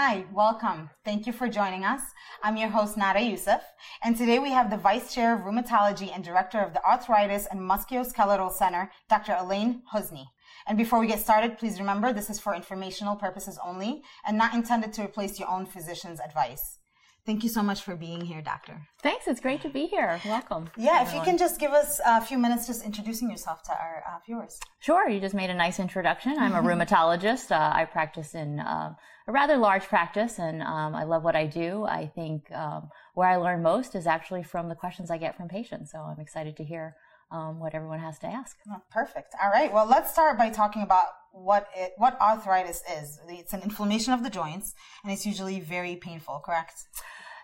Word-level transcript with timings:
Hi, 0.00 0.24
welcome. 0.32 0.90
Thank 1.04 1.26
you 1.26 1.32
for 1.32 1.48
joining 1.48 1.84
us. 1.84 2.00
I'm 2.44 2.56
your 2.56 2.68
host, 2.68 2.96
Nada 2.96 3.20
Youssef, 3.20 3.62
and 4.04 4.16
today 4.16 4.38
we 4.38 4.52
have 4.52 4.70
the 4.70 4.76
Vice 4.76 5.12
Chair 5.12 5.34
of 5.34 5.40
Rheumatology 5.40 6.14
and 6.14 6.22
Director 6.22 6.60
of 6.60 6.72
the 6.72 6.80
Arthritis 6.84 7.46
and 7.50 7.58
Musculoskeletal 7.58 8.52
Center, 8.52 8.92
Dr. 9.10 9.36
Elaine 9.36 9.82
Husni. 9.92 10.26
And 10.68 10.78
before 10.78 11.00
we 11.00 11.08
get 11.08 11.18
started, 11.18 11.58
please 11.58 11.80
remember 11.80 12.12
this 12.12 12.30
is 12.30 12.38
for 12.38 12.54
informational 12.54 13.16
purposes 13.16 13.58
only 13.66 14.02
and 14.24 14.38
not 14.38 14.54
intended 14.54 14.92
to 14.92 15.02
replace 15.02 15.40
your 15.40 15.50
own 15.50 15.66
physician's 15.66 16.20
advice. 16.20 16.78
Thank 17.26 17.42
you 17.42 17.50
so 17.50 17.62
much 17.62 17.82
for 17.82 17.94
being 17.94 18.22
here, 18.22 18.40
Doctor. 18.40 18.80
Thanks. 19.02 19.26
It's 19.26 19.40
great 19.40 19.60
to 19.62 19.68
be 19.68 19.86
here. 19.86 20.18
Welcome. 20.24 20.70
Yeah, 20.78 21.02
if 21.02 21.12
you 21.12 21.20
can 21.20 21.36
just 21.36 21.60
give 21.60 21.72
us 21.72 22.00
a 22.06 22.22
few 22.22 22.38
minutes 22.38 22.66
just 22.66 22.84
introducing 22.86 23.30
yourself 23.30 23.62
to 23.64 23.72
our 23.72 24.02
uh, 24.08 24.18
viewers. 24.24 24.58
Sure. 24.78 25.10
You 25.10 25.20
just 25.20 25.34
made 25.34 25.50
a 25.50 25.54
nice 25.54 25.78
introduction. 25.78 26.38
I'm 26.38 26.54
a 26.54 26.62
rheumatologist. 26.68 27.50
Uh, 27.50 27.70
I 27.74 27.84
practice 27.84 28.34
in 28.34 28.60
uh, 28.60 28.94
a 29.28 29.32
rather 29.32 29.58
large 29.58 29.84
practice 29.84 30.38
and 30.38 30.62
um, 30.62 30.94
I 30.94 31.04
love 31.04 31.22
what 31.22 31.36
I 31.36 31.46
do. 31.46 31.84
I 31.84 32.06
think 32.06 32.50
um, 32.50 32.88
where 33.12 33.28
I 33.28 33.36
learn 33.36 33.62
most 33.62 33.94
is 33.94 34.06
actually 34.06 34.42
from 34.42 34.70
the 34.70 34.74
questions 34.74 35.10
I 35.10 35.18
get 35.18 35.36
from 35.36 35.48
patients. 35.48 35.92
So 35.92 35.98
I'm 35.98 36.18
excited 36.18 36.56
to 36.56 36.64
hear 36.64 36.96
um, 37.30 37.60
what 37.60 37.74
everyone 37.74 37.98
has 37.98 38.18
to 38.20 38.26
ask. 38.26 38.56
Oh, 38.70 38.80
perfect. 38.90 39.34
All 39.42 39.50
right. 39.50 39.70
Well, 39.70 39.86
let's 39.86 40.10
start 40.10 40.38
by 40.38 40.48
talking 40.48 40.80
about 40.80 41.08
what 41.32 41.68
it, 41.76 41.92
what 41.98 42.18
arthritis 42.22 42.82
is. 42.98 43.20
It's 43.28 43.52
an 43.52 43.60
inflammation 43.62 44.14
of 44.14 44.22
the 44.22 44.30
joints, 44.30 44.74
and 45.04 45.12
it's 45.12 45.26
usually 45.26 45.60
very 45.60 45.96
painful. 45.96 46.40
Correct? 46.42 46.84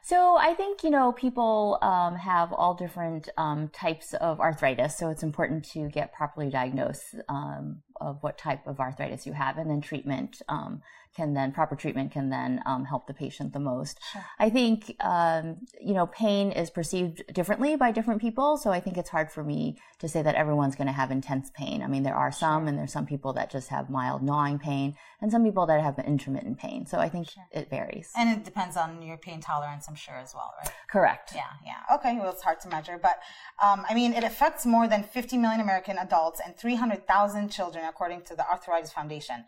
So 0.03 0.37
I 0.37 0.55
think 0.55 0.85
you 0.85 0.91
know 0.91 1.13
people 1.13 1.79
um, 1.83 2.17
have 2.17 2.53
all 2.53 2.75
different 2.75 3.29
um, 3.37 3.69
types 3.69 4.15
of 4.15 4.41
arthritis, 4.41 4.97
so 4.97 5.11
it's 5.11 5.23
important 5.23 5.65
to 5.73 5.89
get 5.89 6.13
properly 6.13 6.51
diagnosed 6.51 7.15
um, 7.29 7.83
of 8.01 8.23
what 8.23 8.39
type 8.39 8.67
of 8.67 8.81
arthritis 8.81 9.27
you 9.27 9.33
have, 9.33 9.59
and 9.59 9.71
then 9.71 9.81
treatment 9.81 10.43
um, 10.49 10.83
can 11.15 11.35
then 11.35 11.53
proper 11.53 11.77
treatment 11.77 12.11
can 12.11 12.29
then 12.29 12.61
um, 12.67 12.85
help 12.85 13.07
the 13.07 13.15
patient 13.15 13.53
the 13.53 13.61
most. 13.61 14.01
Sure. 14.13 14.25
I 14.39 14.51
think 14.51 14.97
um, 15.01 15.59
you 15.81 15.95
know 15.95 16.07
pain 16.07 16.53
is 16.53 16.71
perceived 16.71 17.23
differently 17.33 17.77
by 17.77 17.93
different 17.93 18.21
people, 18.21 18.57
so 18.57 18.71
I 18.71 18.81
think 18.81 18.97
it's 18.97 19.11
hard 19.11 19.31
for 19.31 19.45
me 19.45 19.79
to 20.01 20.09
say 20.09 20.23
that 20.23 20.35
everyone's 20.35 20.75
going 20.75 20.87
to 20.89 20.93
have 20.93 21.11
intense 21.11 21.51
pain. 21.55 21.83
I 21.83 21.87
mean, 21.87 22.03
there 22.03 22.17
are 22.17 22.33
some, 22.33 22.63
sure. 22.63 22.69
and 22.69 22.79
there's 22.79 22.93
some 22.93 23.07
people 23.07 23.33
that 23.35 23.51
just 23.51 23.69
have 23.69 23.89
mild 23.89 24.23
gnawing 24.23 24.59
pain, 24.59 24.97
and 25.21 25.31
some 25.31 25.45
people 25.45 25.67
that 25.67 25.81
have 25.81 25.99
intermittent 26.01 26.59
pain. 26.59 26.87
So 26.87 26.99
I 26.99 27.09
think 27.09 27.31
sure. 27.31 27.45
it 27.53 27.71
varies, 27.71 28.11
and 28.17 28.37
it 28.37 28.45
depends 28.45 28.77
on 28.77 29.03
your 29.03 29.17
pain 29.17 29.41
tolerance, 29.41 29.87
I'm 29.89 29.95
sure 29.95 30.17
as 30.17 30.35
well, 30.35 30.53
right? 30.59 30.73
Correct. 30.91 31.33
Yeah, 31.35 31.43
yeah. 31.65 31.97
Okay, 31.97 32.19
well, 32.19 32.33
it's 32.33 32.43
hard 32.43 32.61
to 32.61 32.69
measure, 32.69 32.99
but 33.01 33.21
um, 33.63 33.85
I 33.89 33.95
mean, 33.95 34.13
it 34.13 34.25
affects 34.25 34.67
more 34.67 34.89
than 34.89 35.05
50 35.05 35.39
million 35.39 35.61
American 35.61 35.99
adults 35.99 36.41
and 36.45 36.57
300,000 36.57 37.51
children, 37.51 37.84
according 37.89 38.23
to 38.23 38.37
the 38.37 38.49
Arthritis 38.49 38.93
Foundation. 38.93 39.45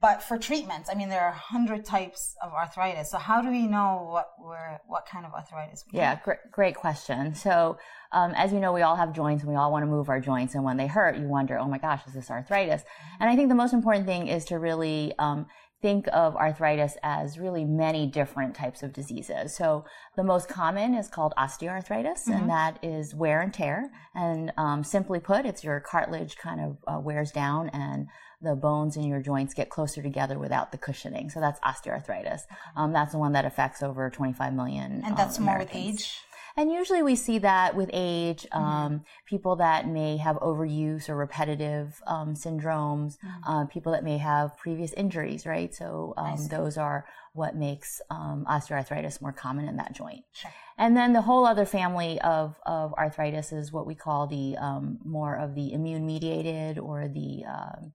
But 0.00 0.22
for 0.22 0.36
treatments, 0.36 0.90
I 0.90 0.94
mean, 0.94 1.08
there 1.08 1.22
are 1.22 1.32
hundred 1.32 1.84
types 1.86 2.36
of 2.42 2.52
arthritis. 2.52 3.10
So 3.10 3.16
how 3.16 3.40
do 3.40 3.50
we 3.50 3.66
know 3.66 4.06
what 4.10 4.32
we're, 4.38 4.78
what 4.86 5.06
kind 5.06 5.24
of 5.24 5.32
arthritis? 5.32 5.84
yeah, 5.92 6.18
great, 6.22 6.38
great 6.50 6.74
question. 6.74 7.34
So 7.34 7.78
um, 8.12 8.32
as 8.36 8.52
you 8.52 8.60
know, 8.60 8.72
we 8.72 8.82
all 8.82 8.96
have 8.96 9.12
joints 9.12 9.42
and 9.42 9.50
we 9.50 9.56
all 9.56 9.72
want 9.72 9.82
to 9.82 9.86
move 9.86 10.08
our 10.08 10.20
joints. 10.20 10.54
And 10.54 10.62
when 10.62 10.76
they 10.76 10.86
hurt, 10.86 11.16
you 11.16 11.26
wonder, 11.26 11.58
oh 11.58 11.66
my 11.66 11.78
gosh, 11.78 12.02
is 12.06 12.14
this 12.14 12.30
arthritis? 12.30 12.82
Mm-hmm. 12.82 13.22
And 13.22 13.30
I 13.30 13.36
think 13.36 13.48
the 13.48 13.54
most 13.54 13.72
important 13.72 14.06
thing 14.06 14.28
is 14.28 14.44
to 14.46 14.58
really 14.58 15.14
um, 15.18 15.46
think 15.84 16.08
of 16.14 16.34
arthritis 16.34 16.96
as 17.02 17.38
really 17.38 17.62
many 17.62 18.06
different 18.06 18.54
types 18.54 18.82
of 18.82 18.90
diseases. 18.94 19.54
So 19.54 19.84
the 20.16 20.24
most 20.24 20.48
common 20.48 20.94
is 20.94 21.08
called 21.08 21.34
osteoarthritis, 21.36 22.24
mm-hmm. 22.24 22.32
and 22.32 22.48
that 22.48 22.78
is 22.82 23.14
wear 23.14 23.42
and 23.42 23.52
tear. 23.52 23.90
And 24.14 24.50
um, 24.56 24.82
simply 24.82 25.20
put, 25.20 25.44
it's 25.44 25.62
your 25.62 25.80
cartilage 25.80 26.38
kind 26.38 26.62
of 26.62 26.78
uh, 26.88 27.00
wears 27.00 27.30
down 27.32 27.68
and 27.68 28.06
the 28.40 28.54
bones 28.54 28.96
in 28.96 29.04
your 29.04 29.20
joints 29.20 29.52
get 29.52 29.68
closer 29.68 30.00
together 30.00 30.38
without 30.38 30.72
the 30.72 30.78
cushioning. 30.78 31.28
So 31.28 31.38
that's 31.38 31.60
osteoarthritis. 31.60 32.40
Um, 32.76 32.94
that's 32.94 33.12
the 33.12 33.18
one 33.18 33.32
that 33.32 33.44
affects 33.44 33.82
over 33.82 34.08
25 34.08 34.54
million. 34.54 35.02
And 35.04 35.14
that's 35.18 35.36
um, 35.36 35.44
more 35.44 35.58
with 35.58 35.74
age? 35.74 36.18
And 36.56 36.70
usually 36.70 37.02
we 37.02 37.16
see 37.16 37.38
that 37.38 37.74
with 37.74 37.90
age, 37.92 38.46
mm-hmm. 38.52 38.64
um, 38.64 39.04
people 39.26 39.56
that 39.56 39.88
may 39.88 40.16
have 40.18 40.36
overuse 40.36 41.08
or 41.08 41.16
repetitive 41.16 42.00
um, 42.06 42.34
syndromes, 42.34 43.18
mm-hmm. 43.18 43.50
uh, 43.50 43.64
people 43.66 43.92
that 43.92 44.04
may 44.04 44.18
have 44.18 44.56
previous 44.56 44.92
injuries, 44.92 45.46
right? 45.46 45.74
So 45.74 46.14
um, 46.16 46.46
those 46.48 46.78
are 46.78 47.06
what 47.32 47.56
makes 47.56 48.00
um, 48.10 48.46
osteoarthritis 48.48 49.20
more 49.20 49.32
common 49.32 49.66
in 49.66 49.76
that 49.78 49.92
joint. 49.92 50.24
Sure. 50.32 50.52
And 50.78 50.96
then 50.96 51.12
the 51.12 51.22
whole 51.22 51.44
other 51.44 51.66
family 51.66 52.20
of, 52.20 52.56
of 52.64 52.94
arthritis 52.94 53.52
is 53.52 53.72
what 53.72 53.86
we 53.86 53.96
call 53.96 54.26
the 54.28 54.56
um, 54.56 54.98
more 55.04 55.36
of 55.36 55.54
the 55.54 55.72
immune 55.72 56.06
mediated 56.06 56.78
or 56.78 57.08
the 57.08 57.44
um, 57.48 57.92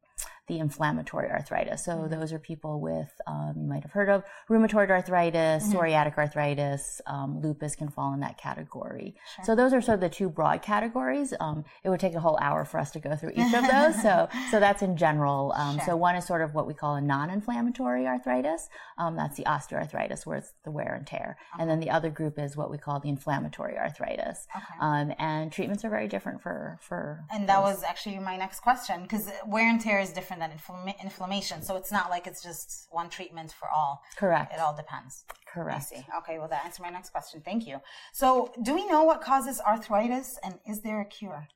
the 0.49 0.57
inflammatory 0.57 1.29
arthritis. 1.29 1.85
So 1.85 1.93
mm-hmm. 1.93 2.19
those 2.19 2.33
are 2.33 2.39
people 2.39 2.81
with, 2.81 3.09
um, 3.27 3.53
you 3.55 3.67
might 3.67 3.83
have 3.83 3.91
heard 3.91 4.09
of 4.09 4.23
rheumatoid 4.49 4.89
arthritis, 4.89 5.63
mm-hmm. 5.63 5.77
psoriatic 5.77 6.17
arthritis, 6.17 7.01
um, 7.05 7.39
lupus 7.39 7.75
can 7.75 7.87
fall 7.87 8.13
in 8.13 8.19
that 8.21 8.37
category. 8.37 9.15
Sure. 9.35 9.45
So 9.45 9.55
those 9.55 9.73
are 9.73 9.79
sort 9.79 9.95
of 9.95 10.01
the 10.01 10.09
two 10.09 10.27
broad 10.27 10.63
categories. 10.63 11.33
Um, 11.39 11.63
it 11.83 11.89
would 11.89 11.99
take 11.99 12.15
a 12.15 12.19
whole 12.19 12.37
hour 12.41 12.65
for 12.65 12.79
us 12.79 12.89
to 12.91 12.99
go 12.99 13.15
through 13.15 13.33
each 13.35 13.53
of 13.53 13.61
those. 13.69 14.01
so, 14.01 14.27
so 14.49 14.59
that's 14.59 14.81
in 14.81 14.97
general. 14.97 15.53
Um, 15.55 15.77
sure. 15.77 15.85
So 15.85 15.95
one 15.95 16.15
is 16.15 16.25
sort 16.25 16.41
of 16.41 16.55
what 16.55 16.65
we 16.65 16.73
call 16.73 16.95
a 16.95 17.01
non-inflammatory 17.01 18.07
arthritis. 18.07 18.69
Um, 18.97 19.15
that's 19.15 19.37
the 19.37 19.43
osteoarthritis 19.43 20.25
where 20.25 20.37
it's 20.37 20.53
the 20.65 20.71
wear 20.71 20.95
and 20.95 21.05
tear. 21.05 21.37
Okay. 21.53 21.61
And 21.61 21.69
then 21.69 21.79
the 21.79 21.91
other 21.91 22.09
group 22.09 22.39
is 22.39 22.57
what 22.57 22.71
we 22.71 22.79
call 22.79 22.99
the 22.99 23.09
inflammatory 23.09 23.77
arthritis. 23.77 24.47
Okay. 24.55 24.65
Um, 24.81 25.13
and 25.19 25.51
treatments 25.51 25.85
are 25.85 25.89
very 25.91 26.07
different 26.07 26.41
for, 26.41 26.79
for. 26.81 27.23
And 27.31 27.47
that 27.47 27.61
was 27.61 27.83
actually 27.83 28.17
my 28.17 28.35
next 28.35 28.61
question 28.61 29.03
because 29.03 29.29
wear 29.45 29.69
and 29.69 29.79
tear 29.79 29.99
is 29.99 30.11
different 30.11 30.38
than 30.39 30.51
infl- 30.51 30.99
inflammation. 31.01 31.61
So 31.61 31.75
it's 31.75 31.91
not 31.91 32.09
like 32.09 32.27
it's 32.27 32.41
just 32.41 32.87
one 32.91 33.09
treatment 33.09 33.51
for 33.51 33.69
all. 33.69 34.01
Correct. 34.15 34.53
It 34.53 34.59
all 34.59 34.75
depends. 34.75 35.25
Correct. 35.53 35.77
I 35.77 35.81
see. 35.81 36.05
Okay, 36.19 36.39
well, 36.39 36.47
that 36.47 36.65
answers 36.65 36.81
my 36.81 36.89
next 36.89 37.09
question. 37.09 37.41
Thank 37.43 37.67
you. 37.67 37.79
So, 38.13 38.53
do 38.61 38.73
we 38.73 38.85
know 38.87 39.03
what 39.03 39.21
causes 39.21 39.59
arthritis 39.61 40.37
and 40.43 40.59
is 40.67 40.81
there 40.81 41.01
a 41.01 41.05
cure? 41.05 41.47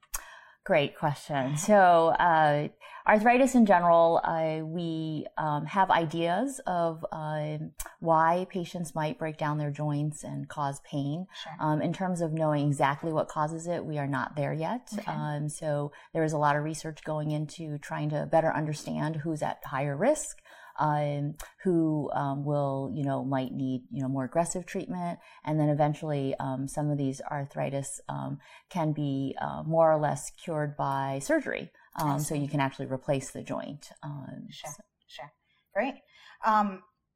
Great 0.66 0.98
question. 0.98 1.58
So, 1.58 2.16
uh, 2.20 2.70
arthritis 3.06 3.54
in 3.54 3.66
general, 3.66 4.22
uh, 4.24 4.60
we 4.64 5.26
um, 5.38 5.66
have 5.66 5.92
ideas 5.92 6.62
of 6.66 7.06
uh, 7.12 7.58
why 8.00 8.48
patients 8.50 8.96
might 8.96 9.20
break 9.20 9.38
down 9.38 9.58
their 9.58 9.72
joints 9.72 10.24
and 10.24 10.48
cause 10.48 10.80
pain. 10.90 11.28
Sure. 11.44 11.54
Um, 11.60 11.82
in 11.82 11.92
terms 11.92 12.22
of 12.22 12.32
knowing 12.32 12.66
exactly 12.68 13.12
what 13.12 13.28
causes 13.28 13.68
it, 13.68 13.84
we 13.84 13.98
are 13.98 14.08
not 14.08 14.38
there 14.38 14.54
yet. 14.54 14.88
Okay. 14.98 15.12
Um, 15.12 15.50
so, 15.50 15.92
there 16.14 16.24
is 16.24 16.32
a 16.32 16.38
lot 16.38 16.56
of 16.56 16.64
research 16.64 17.04
going 17.04 17.32
into 17.32 17.78
trying 17.80 18.10
to 18.12 18.26
better 18.26 18.54
understand 18.56 19.18
who's 19.18 19.42
at 19.42 19.60
higher 19.66 19.98
risk 19.98 20.38
um, 20.80 21.36
who 21.64 22.10
um, 22.14 22.46
will, 22.46 22.92
you 22.94 23.04
know, 23.04 23.24
might 23.24 23.52
need, 23.52 23.84
you 23.92 24.02
know, 24.02 24.08
more 24.08 24.24
aggressive 24.26 24.66
treatment. 24.66 25.20
And 25.46 25.60
then 25.60 25.70
eventually, 25.70 26.36
um, 26.40 26.68
some 26.68 26.90
of 26.90 26.98
these 26.98 27.22
arthritis 27.30 28.02
um, 28.10 28.40
can 28.70 28.94
be 28.94 29.36
uh, 29.42 29.64
more 29.66 29.92
or 29.92 30.00
less 30.00 30.32
cured 30.44 30.76
by 30.78 31.20
surgery. 31.22 31.72
Um, 32.00 32.20
so 32.20 32.34
you 32.34 32.48
can 32.48 32.60
actually 32.60 32.88
replace 32.88 33.32
the 33.32 33.44
joint. 33.44 33.90
Um, 34.02 34.48
sure, 34.50 34.72
so. 34.72 34.84
sure. 35.08 35.32
Great. 35.76 35.96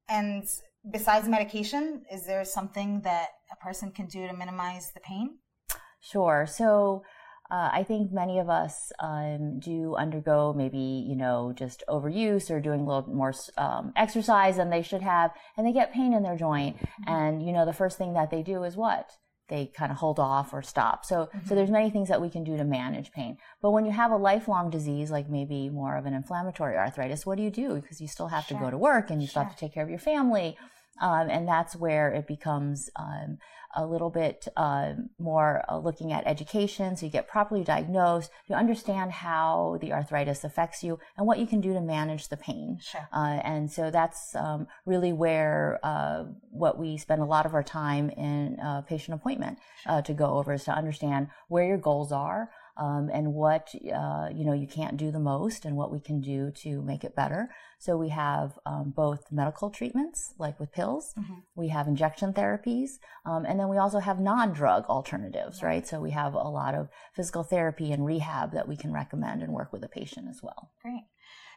and 0.08 0.48
besides 0.92 1.28
medication, 1.28 2.04
is 2.12 2.26
there 2.26 2.46
something 2.46 3.02
that 3.02 3.30
a 3.52 3.56
person 3.64 3.92
can 3.92 4.08
do 4.08 4.28
to 4.28 4.34
minimize 4.34 4.92
the 4.94 5.00
pain? 5.00 5.40
Sure. 6.00 6.46
So, 6.48 7.04
uh, 7.50 7.70
I 7.72 7.84
think 7.84 8.12
many 8.12 8.40
of 8.40 8.50
us 8.50 8.92
um, 9.00 9.60
do 9.60 9.96
undergo 9.96 10.54
maybe, 10.54 11.06
you 11.08 11.16
know, 11.16 11.54
just 11.56 11.84
overuse 11.88 12.50
or 12.50 12.60
doing 12.60 12.82
a 12.82 12.86
little 12.86 13.14
more 13.14 13.34
um, 13.58 13.94
exercise 13.96 14.58
than 14.58 14.70
they 14.70 14.82
should 14.82 15.02
have, 15.02 15.32
and 15.56 15.66
they 15.66 15.72
get 15.72 15.94
pain 15.94 16.14
in 16.14 16.24
their 16.24 16.36
joint. 16.36 16.78
Mm-hmm. 16.78 17.14
And, 17.14 17.46
you 17.46 17.54
know, 17.54 17.66
the 17.66 17.74
first 17.74 17.98
thing 17.98 18.14
that 18.14 18.32
they 18.32 18.44
do 18.44 18.64
is 18.64 18.76
what? 18.76 19.12
They 19.50 19.72
kind 19.78 19.94
of 19.94 19.98
hold 19.98 20.20
off 20.20 20.54
or 20.54 20.62
stop. 20.62 21.06
So, 21.06 21.16
mm-hmm. 21.28 21.48
so 21.48 21.56
there's 21.56 21.72
many 21.72 21.90
things 21.90 22.10
that 22.10 22.22
we 22.22 22.30
can 22.30 22.44
do 22.44 22.58
to 22.58 22.66
manage 22.66 23.14
pain. 23.14 23.38
But 23.62 23.72
when 23.72 23.86
you 23.86 23.92
have 23.92 24.12
a 24.12 24.18
lifelong 24.18 24.70
disease, 24.70 25.10
like 25.10 25.30
maybe 25.30 25.70
more 25.70 25.96
of 25.96 26.06
an 26.06 26.14
inflammatory 26.14 26.76
arthritis, 26.76 27.26
what 27.26 27.38
do 27.38 27.44
you 27.44 27.52
do? 27.52 27.76
Because 27.76 28.02
you 28.02 28.10
still 28.10 28.28
have 28.28 28.44
sure. 28.44 28.58
to 28.58 28.64
go 28.66 28.70
to 28.70 28.78
work 28.78 29.10
and 29.10 29.22
you 29.22 29.28
sure. 29.28 29.32
still 29.32 29.44
have 29.44 29.54
to 29.54 29.60
take 29.60 29.74
care 29.74 29.84
of 29.84 29.90
your 29.90 30.00
family 30.00 30.58
Um, 31.00 31.30
and 31.30 31.48
that's 31.48 31.76
where 31.76 32.12
it 32.12 32.28
becomes 32.28 32.90
um, 32.96 33.38
a 33.76 33.86
little 33.86 34.10
bit 34.10 34.48
uh, 34.58 34.94
more 35.20 35.64
uh, 35.70 35.78
looking 35.78 36.12
at 36.12 36.26
education 36.26 36.96
so 36.98 37.06
you 37.06 37.12
get 37.12 37.28
properly 37.28 37.64
diagnosed, 37.64 38.32
you 38.48 38.56
understand 38.56 39.12
how 39.12 39.78
the 39.82 39.94
arthritis 39.94 40.44
affects 40.44 40.84
you 40.84 41.00
and 41.18 41.28
what 41.28 41.38
you 41.38 41.46
can 41.46 41.62
do 41.62 41.74
to 41.74 41.82
manage 41.82 42.30
the 42.30 42.38
pain. 42.38 42.80
Sure. 42.82 43.08
Uh, 43.14 43.40
and 43.44 43.72
so 43.72 43.92
that's 43.92 44.36
um, 44.36 44.68
really 44.86 45.14
where 45.14 45.80
uh, 45.84 46.24
what 46.50 46.80
we 46.80 46.98
spend 46.98 47.22
a 47.22 47.26
lot 47.26 47.46
of 47.46 47.54
our 47.54 47.64
time 47.64 48.10
in 48.12 48.58
patient 48.88 49.14
appointment 49.14 49.60
uh, 49.86 50.02
to 50.02 50.14
go 50.14 50.38
over 50.38 50.54
is 50.54 50.64
to 50.64 50.72
understand 50.72 51.28
where 51.48 51.66
your 51.66 51.78
goals 51.78 52.12
are 52.12 52.50
um, 52.78 53.10
and 53.12 53.34
what 53.34 53.74
uh, 53.94 54.30
you 54.34 54.46
know 54.46 54.54
you 54.54 54.68
can't 54.68 54.98
do 54.98 55.12
the 55.12 55.20
most 55.20 55.66
and 55.66 55.76
what 55.76 55.92
we 55.92 56.00
can 56.00 56.22
do 56.22 56.52
to 56.52 56.82
make 56.82 57.04
it 57.04 57.16
better. 57.16 57.50
So 57.80 57.98
we 57.98 58.10
have 58.10 58.58
um, 58.66 58.94
both 58.96 59.32
medical 59.32 59.70
treatments, 59.70 60.34
like 60.40 60.60
with 60.60 60.72
pills. 60.72 61.14
Mm-hmm. 61.18 61.40
We 61.56 61.70
have 61.70 61.88
injection 61.88 62.34
therapies, 62.34 62.92
um, 63.26 63.46
and 63.46 63.60
then 63.60 63.70
we 63.70 63.78
also 63.78 64.00
have 64.00 64.20
non-drug 64.20 64.86
alternatives, 64.86 65.62
right. 65.62 65.70
right? 65.70 65.88
So 65.88 66.00
we 66.00 66.12
have 66.12 66.34
a 66.34 66.50
lot 66.50 66.76
of 66.76 66.90
physical 67.16 67.44
therapy 67.44 67.92
and 67.92 68.06
rehab 68.06 68.54
that 68.54 68.68
we 68.68 68.78
can 68.78 68.92
recommend 68.94 69.42
and 69.42 69.54
work 69.54 69.72
with 69.74 69.84
a 69.84 69.90
patient 69.90 70.28
as 70.30 70.42
well. 70.42 70.72
Great. 70.82 71.04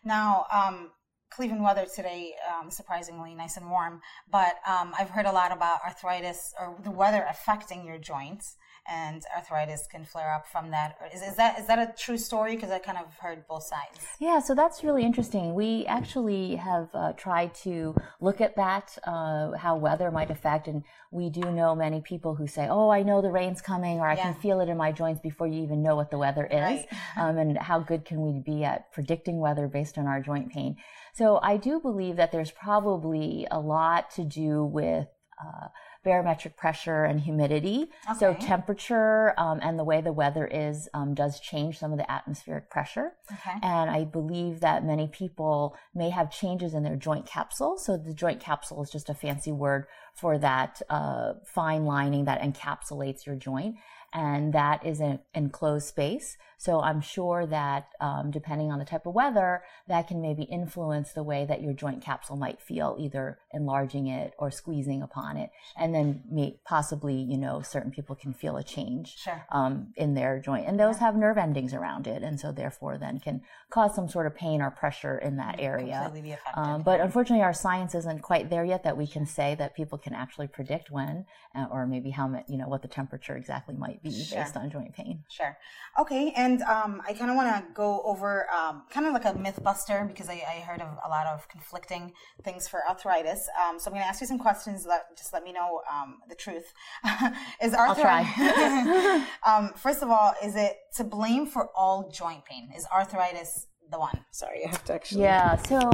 Now, 0.05 0.47
um, 0.53 0.91
Cleveland 1.31 1.63
weather 1.63 1.87
today, 1.87 2.35
um, 2.51 2.71
surprisingly 2.71 3.35
nice 3.35 3.57
and 3.57 3.71
warm, 3.71 4.01
but 4.31 4.57
um, 4.67 4.93
I've 4.99 5.11
heard 5.11 5.27
a 5.27 5.33
lot 5.33 5.53
about 5.53 5.79
arthritis 5.87 6.53
or 6.59 6.77
the 6.83 6.91
weather 6.91 7.25
affecting 7.29 7.87
your 7.87 7.99
joints 7.99 8.57
and 8.91 9.25
arthritis 9.35 9.87
can 9.87 10.05
flare 10.05 10.35
up 10.35 10.47
from 10.47 10.71
that. 10.73 10.97
Is, 11.15 11.23
is 11.23 11.37
that 11.37 11.61
is 11.61 11.67
that 11.69 11.79
a 11.79 11.95
true 11.97 12.19
story? 12.19 12.57
Because 12.57 12.71
I 12.71 12.81
kind 12.81 12.99
of 12.99 13.17
heard 13.19 13.47
both 13.47 13.63
sides. 13.63 14.01
Yeah, 14.19 14.41
so 14.41 14.55
that's 14.55 14.83
really 14.83 15.05
interesting. 15.05 15.55
We 15.55 15.87
actually 15.87 16.57
have 16.57 16.89
uh, 16.93 17.13
tried 17.13 17.55
to 17.67 17.95
look 18.21 18.41
at 18.41 18.57
that, 18.57 18.99
uh, 19.05 19.53
how 19.53 19.77
weather 19.77 20.11
might 20.11 20.31
affect, 20.31 20.67
and 20.67 20.83
we 21.13 21.31
do 21.31 21.53
know 21.53 21.75
many 21.75 22.01
people 22.01 22.35
who 22.35 22.49
say, 22.49 22.67
"Oh, 22.69 22.91
I 22.91 23.03
know 23.03 23.23
the 23.23 23.31
rain's 23.31 23.63
coming," 23.63 24.01
or 24.01 24.09
"I 24.09 24.17
yeah. 24.17 24.23
can 24.23 24.35
feel 24.35 24.61
it 24.61 24.69
in 24.69 24.77
my 24.77 24.91
joints" 24.91 25.21
before 25.21 25.47
you 25.47 25.63
even 25.63 25.83
know 25.83 25.95
what 25.95 26.11
the 26.11 26.19
weather 26.19 26.47
is. 26.47 26.61
Right. 26.61 26.87
um, 27.17 27.39
and 27.39 27.59
how 27.59 27.79
good 27.79 28.05
can 28.05 28.21
we 28.21 28.41
be 28.41 28.65
at 28.65 28.93
predicting 28.93 29.39
weather 29.39 29.69
based 29.69 29.99
on 29.99 30.07
our 30.07 30.21
joint 30.21 30.51
pain? 30.51 30.77
So 31.15 31.39
I 31.43 31.57
do 31.57 31.81
believe 31.81 32.17
that 32.17 32.33
there's 32.33 32.51
probably 32.51 33.47
a 33.51 33.61
lot 33.61 34.11
to 34.13 34.25
do 34.25 34.65
with. 34.65 35.07
Uh, 35.41 35.69
barometric 36.03 36.57
pressure 36.57 37.05
and 37.05 37.21
humidity. 37.21 37.91
Okay. 38.09 38.19
So 38.19 38.35
temperature 38.35 39.35
um, 39.39 39.61
and 39.63 39.79
the 39.79 39.85
way 39.85 40.01
the 40.01 40.13
weather 40.13 40.47
is 40.47 40.89
um, 40.95 41.15
does 41.15 41.41
change 41.41 41.79
some 41.79 41.93
of 41.93 41.99
the 41.99 42.11
atmospheric 42.11 42.71
pressure. 42.71 43.13
Okay. 43.31 43.59
And 43.63 43.91
I 43.91 44.05
believe 44.05 44.61
that 44.61 44.85
many 44.85 45.09
people 45.09 45.77
may 45.95 46.11
have 46.11 46.31
changes 46.31 46.75
in 46.75 46.83
their 46.83 46.97
joint 46.97 47.27
capsule. 47.27 47.77
So 47.77 47.97
the 47.97 48.15
joint 48.15 48.41
capsule 48.41 48.83
is 48.83 48.91
just 48.91 49.11
a 49.11 49.15
fancy 49.15 49.53
word 49.53 49.87
for 50.15 50.39
that 50.39 50.81
uh, 50.89 51.35
fine 51.47 51.85
lining 51.85 52.25
that 52.25 52.41
encapsulates 52.41 53.27
your 53.27 53.37
joint 53.37 53.77
and 54.13 54.53
that 54.53 54.85
is 54.85 55.01
an 55.01 55.21
enclosed 55.35 55.87
space. 55.87 56.37
So 56.59 56.81
I'm 56.81 57.01
sure 57.01 57.47
that 57.47 57.89
um, 58.01 58.31
depending 58.31 58.71
on 58.71 58.79
the 58.79 58.85
type 58.85 59.07
of 59.07 59.15
weather, 59.15 59.63
that 59.89 60.09
can 60.09 60.21
maybe 60.21 60.43
influence 60.43 61.13
the 61.13 61.23
way 61.23 61.47
that 61.47 61.63
your 61.63 61.73
joint 61.73 62.03
capsule 62.03 62.37
might 62.37 62.61
feel, 62.61 62.97
either 63.01 63.39
enlarging 63.55 64.09
it 64.09 64.35
or 64.39 64.51
squeezing 64.51 65.01
upon 65.01 65.39
it, 65.39 65.51
and 65.75 65.95
then 65.95 66.23
may, 66.31 66.61
possibly, 66.67 67.15
you 67.15 67.39
know, 67.39 67.63
certain 67.63 67.91
people 67.91 68.15
can 68.15 68.35
feel 68.35 68.59
a 68.59 68.63
change 68.63 69.17
sure. 69.17 69.43
um, 69.51 69.95
in 69.97 70.13
their 70.13 70.39
joint, 70.39 70.67
and 70.67 70.79
those 70.79 70.97
yeah. 70.97 71.07
have 71.07 71.17
nerve 71.17 71.39
endings 71.39 71.73
around 71.73 72.07
it, 72.07 72.23
and 72.23 72.39
so 72.39 72.53
therefore 72.53 72.99
then 72.99 73.19
can 73.21 73.41
cause 73.71 73.95
some 73.95 74.09
sort 74.09 74.27
of 74.27 74.35
pain 74.35 74.61
or 74.61 74.71
pressure 74.71 75.17
in 75.17 75.37
that 75.37 75.57
mm, 75.57 75.65
area. 75.65 76.11
Um, 76.55 76.83
but 76.83 77.01
unfortunately, 77.01 77.43
our 77.43 77.55
science 77.55 77.95
isn't 77.95 78.21
quite 78.21 78.51
there 78.51 78.65
yet 78.65 78.83
that 78.85 78.99
we 78.99 79.07
can 79.07 79.25
say 79.25 79.55
that 79.55 79.75
people 79.75 79.97
can 79.97 80.13
actually 80.13 80.49
predict 80.49 80.91
when, 80.91 81.25
uh, 81.55 81.67
or 81.71 81.87
maybe 81.87 82.11
how 82.11 82.29
much 82.29 82.45
you 82.49 82.59
know 82.59 82.69
what 82.69 82.83
the 82.83 82.89
temperature 82.89 83.37
exactly 83.37 83.75
might 83.75 84.00
be 84.03 84.11
sure. 84.11 84.39
based 84.39 84.57
on 84.57 84.71
joint 84.71 84.95
pain. 84.95 85.25
Sure. 85.29 85.57
Okay, 85.99 86.33
and 86.37 86.63
um, 86.63 87.03
I 87.07 87.13
kind 87.13 87.31
of 87.31 87.37
want 87.37 87.49
to 87.55 87.73
go 87.75 88.03
over 88.05 88.47
um, 88.51 88.85
kind 88.91 89.07
of 89.07 89.13
like 89.13 89.25
a 89.25 89.37
myth 89.39 89.61
buster 89.63 90.05
because 90.07 90.29
I, 90.29 90.43
I, 90.49 90.61
heard 90.61 90.81
of 90.81 90.89
a 91.05 91.09
lot 91.09 91.27
of 91.27 91.49
conflicting 91.49 92.13
things 92.43 92.69
for 92.69 92.81
arthritis. 92.89 93.49
Um, 93.61 93.79
so 93.79 93.91
I'm 93.91 93.95
going 93.95 94.05
to 94.05 94.09
ask 94.09 94.21
you 94.21 94.27
some 94.27 94.39
questions. 94.39 94.87
Let, 94.87 95.17
just 95.17 95.33
let 95.33 95.43
me 95.43 95.53
know 95.53 95.83
um, 95.91 96.19
the 96.29 96.35
truth. 96.35 96.73
is 97.63 97.75
arthritis? 97.75 99.27
Um, 99.47 99.73
first 99.75 100.03
of 100.03 100.11
all, 100.11 100.35
is 100.45 100.55
it 100.55 100.77
to 100.97 101.05
blame 101.05 101.47
for 101.47 101.71
all 101.75 102.11
joint 102.11 102.45
pain? 102.45 102.71
Is 102.77 102.87
arthritis 102.93 103.67
the 103.91 103.99
one? 103.99 104.19
Sorry, 104.31 104.65
I 104.65 104.71
have 104.71 104.85
to 104.85 104.95
actually. 104.95 105.23
Yeah. 105.23 105.57
So 105.57 105.91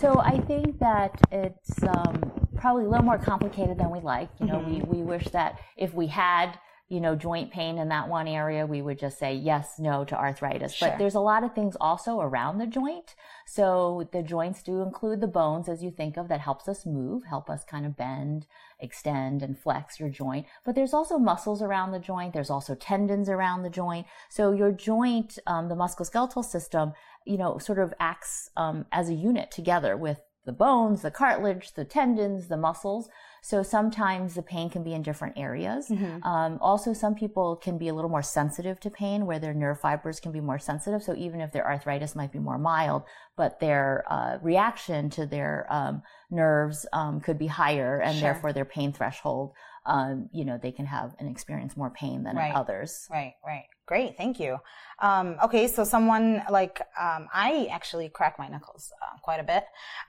so 0.00 0.20
I 0.20 0.38
think 0.40 0.78
that 0.78 1.20
it's 1.30 1.82
um, 1.82 2.48
probably 2.56 2.84
a 2.84 2.88
little 2.88 3.04
more 3.04 3.18
complicated 3.18 3.78
than 3.78 3.90
we 3.90 4.00
like. 4.00 4.28
You 4.40 4.46
know, 4.46 4.58
mm-hmm. 4.58 4.90
we 4.90 4.98
we 4.98 5.02
wish 5.02 5.28
that 5.28 5.58
if 5.76 5.94
we 5.94 6.06
had 6.06 6.58
you 6.88 7.00
know, 7.00 7.14
joint 7.14 7.50
pain 7.50 7.76
in 7.76 7.88
that 7.90 8.08
one 8.08 8.26
area, 8.26 8.66
we 8.66 8.80
would 8.80 8.98
just 8.98 9.18
say 9.18 9.34
yes, 9.34 9.78
no 9.78 10.04
to 10.06 10.16
arthritis. 10.16 10.72
Sure. 10.72 10.88
But 10.88 10.98
there's 10.98 11.14
a 11.14 11.20
lot 11.20 11.44
of 11.44 11.54
things 11.54 11.76
also 11.78 12.20
around 12.20 12.58
the 12.58 12.66
joint. 12.66 13.14
So 13.46 14.08
the 14.10 14.22
joints 14.22 14.62
do 14.62 14.80
include 14.80 15.20
the 15.20 15.26
bones, 15.26 15.68
as 15.68 15.82
you 15.82 15.90
think 15.90 16.16
of, 16.16 16.28
that 16.28 16.40
helps 16.40 16.66
us 16.66 16.86
move, 16.86 17.24
help 17.24 17.50
us 17.50 17.62
kind 17.62 17.84
of 17.84 17.94
bend, 17.94 18.46
extend, 18.80 19.42
and 19.42 19.58
flex 19.58 20.00
your 20.00 20.08
joint. 20.08 20.46
But 20.64 20.74
there's 20.74 20.94
also 20.94 21.18
muscles 21.18 21.60
around 21.60 21.92
the 21.92 21.98
joint. 21.98 22.32
There's 22.32 22.50
also 22.50 22.74
tendons 22.74 23.28
around 23.28 23.64
the 23.64 23.70
joint. 23.70 24.06
So 24.30 24.52
your 24.52 24.72
joint, 24.72 25.38
um, 25.46 25.68
the 25.68 25.76
musculoskeletal 25.76 26.44
system, 26.44 26.94
you 27.26 27.36
know, 27.36 27.58
sort 27.58 27.78
of 27.78 27.92
acts 28.00 28.50
um, 28.56 28.86
as 28.92 29.10
a 29.10 29.14
unit 29.14 29.50
together 29.50 29.94
with 29.94 30.22
the 30.48 30.52
bones, 30.52 31.02
the 31.02 31.10
cartilage, 31.10 31.74
the 31.74 31.84
tendons, 31.84 32.48
the 32.48 32.56
muscles. 32.56 33.10
So 33.42 33.62
sometimes 33.62 34.34
the 34.34 34.42
pain 34.42 34.70
can 34.70 34.82
be 34.82 34.94
in 34.94 35.02
different 35.02 35.36
areas. 35.36 35.88
Mm-hmm. 35.88 36.24
Um, 36.26 36.58
also, 36.62 36.94
some 36.94 37.14
people 37.14 37.54
can 37.54 37.76
be 37.76 37.88
a 37.88 37.94
little 37.94 38.10
more 38.10 38.22
sensitive 38.22 38.80
to 38.80 38.90
pain 38.90 39.26
where 39.26 39.38
their 39.38 39.52
nerve 39.52 39.78
fibers 39.78 40.20
can 40.20 40.32
be 40.32 40.40
more 40.40 40.58
sensitive. 40.58 41.02
So 41.02 41.14
even 41.14 41.42
if 41.42 41.52
their 41.52 41.66
arthritis 41.66 42.16
might 42.16 42.32
be 42.32 42.38
more 42.38 42.56
mild, 42.56 43.02
but 43.36 43.60
their 43.60 44.04
uh, 44.08 44.38
reaction 44.40 45.10
to 45.10 45.26
their 45.26 45.66
um, 45.68 46.02
nerves 46.30 46.86
um, 46.94 47.20
could 47.20 47.38
be 47.38 47.46
higher 47.46 48.00
and 48.00 48.14
sure. 48.14 48.22
therefore 48.22 48.54
their 48.54 48.64
pain 48.64 48.94
threshold, 48.94 49.52
um, 49.84 50.30
you 50.32 50.46
know, 50.46 50.58
they 50.60 50.72
can 50.72 50.86
have 50.86 51.14
and 51.18 51.30
experience 51.30 51.76
more 51.76 51.90
pain 51.90 52.24
than 52.24 52.36
right. 52.36 52.54
others. 52.54 53.06
Right, 53.10 53.34
right. 53.46 53.66
Great, 53.88 54.18
thank 54.18 54.38
you. 54.38 54.58
Um, 54.98 55.36
okay, 55.42 55.66
so 55.66 55.82
someone 55.82 56.42
like 56.50 56.82
um, 57.00 57.26
I 57.32 57.68
actually 57.70 58.10
crack 58.10 58.38
my 58.38 58.46
knuckles 58.46 58.92
uh, 59.02 59.18
quite 59.22 59.40
a 59.40 59.42
bit. 59.42 59.64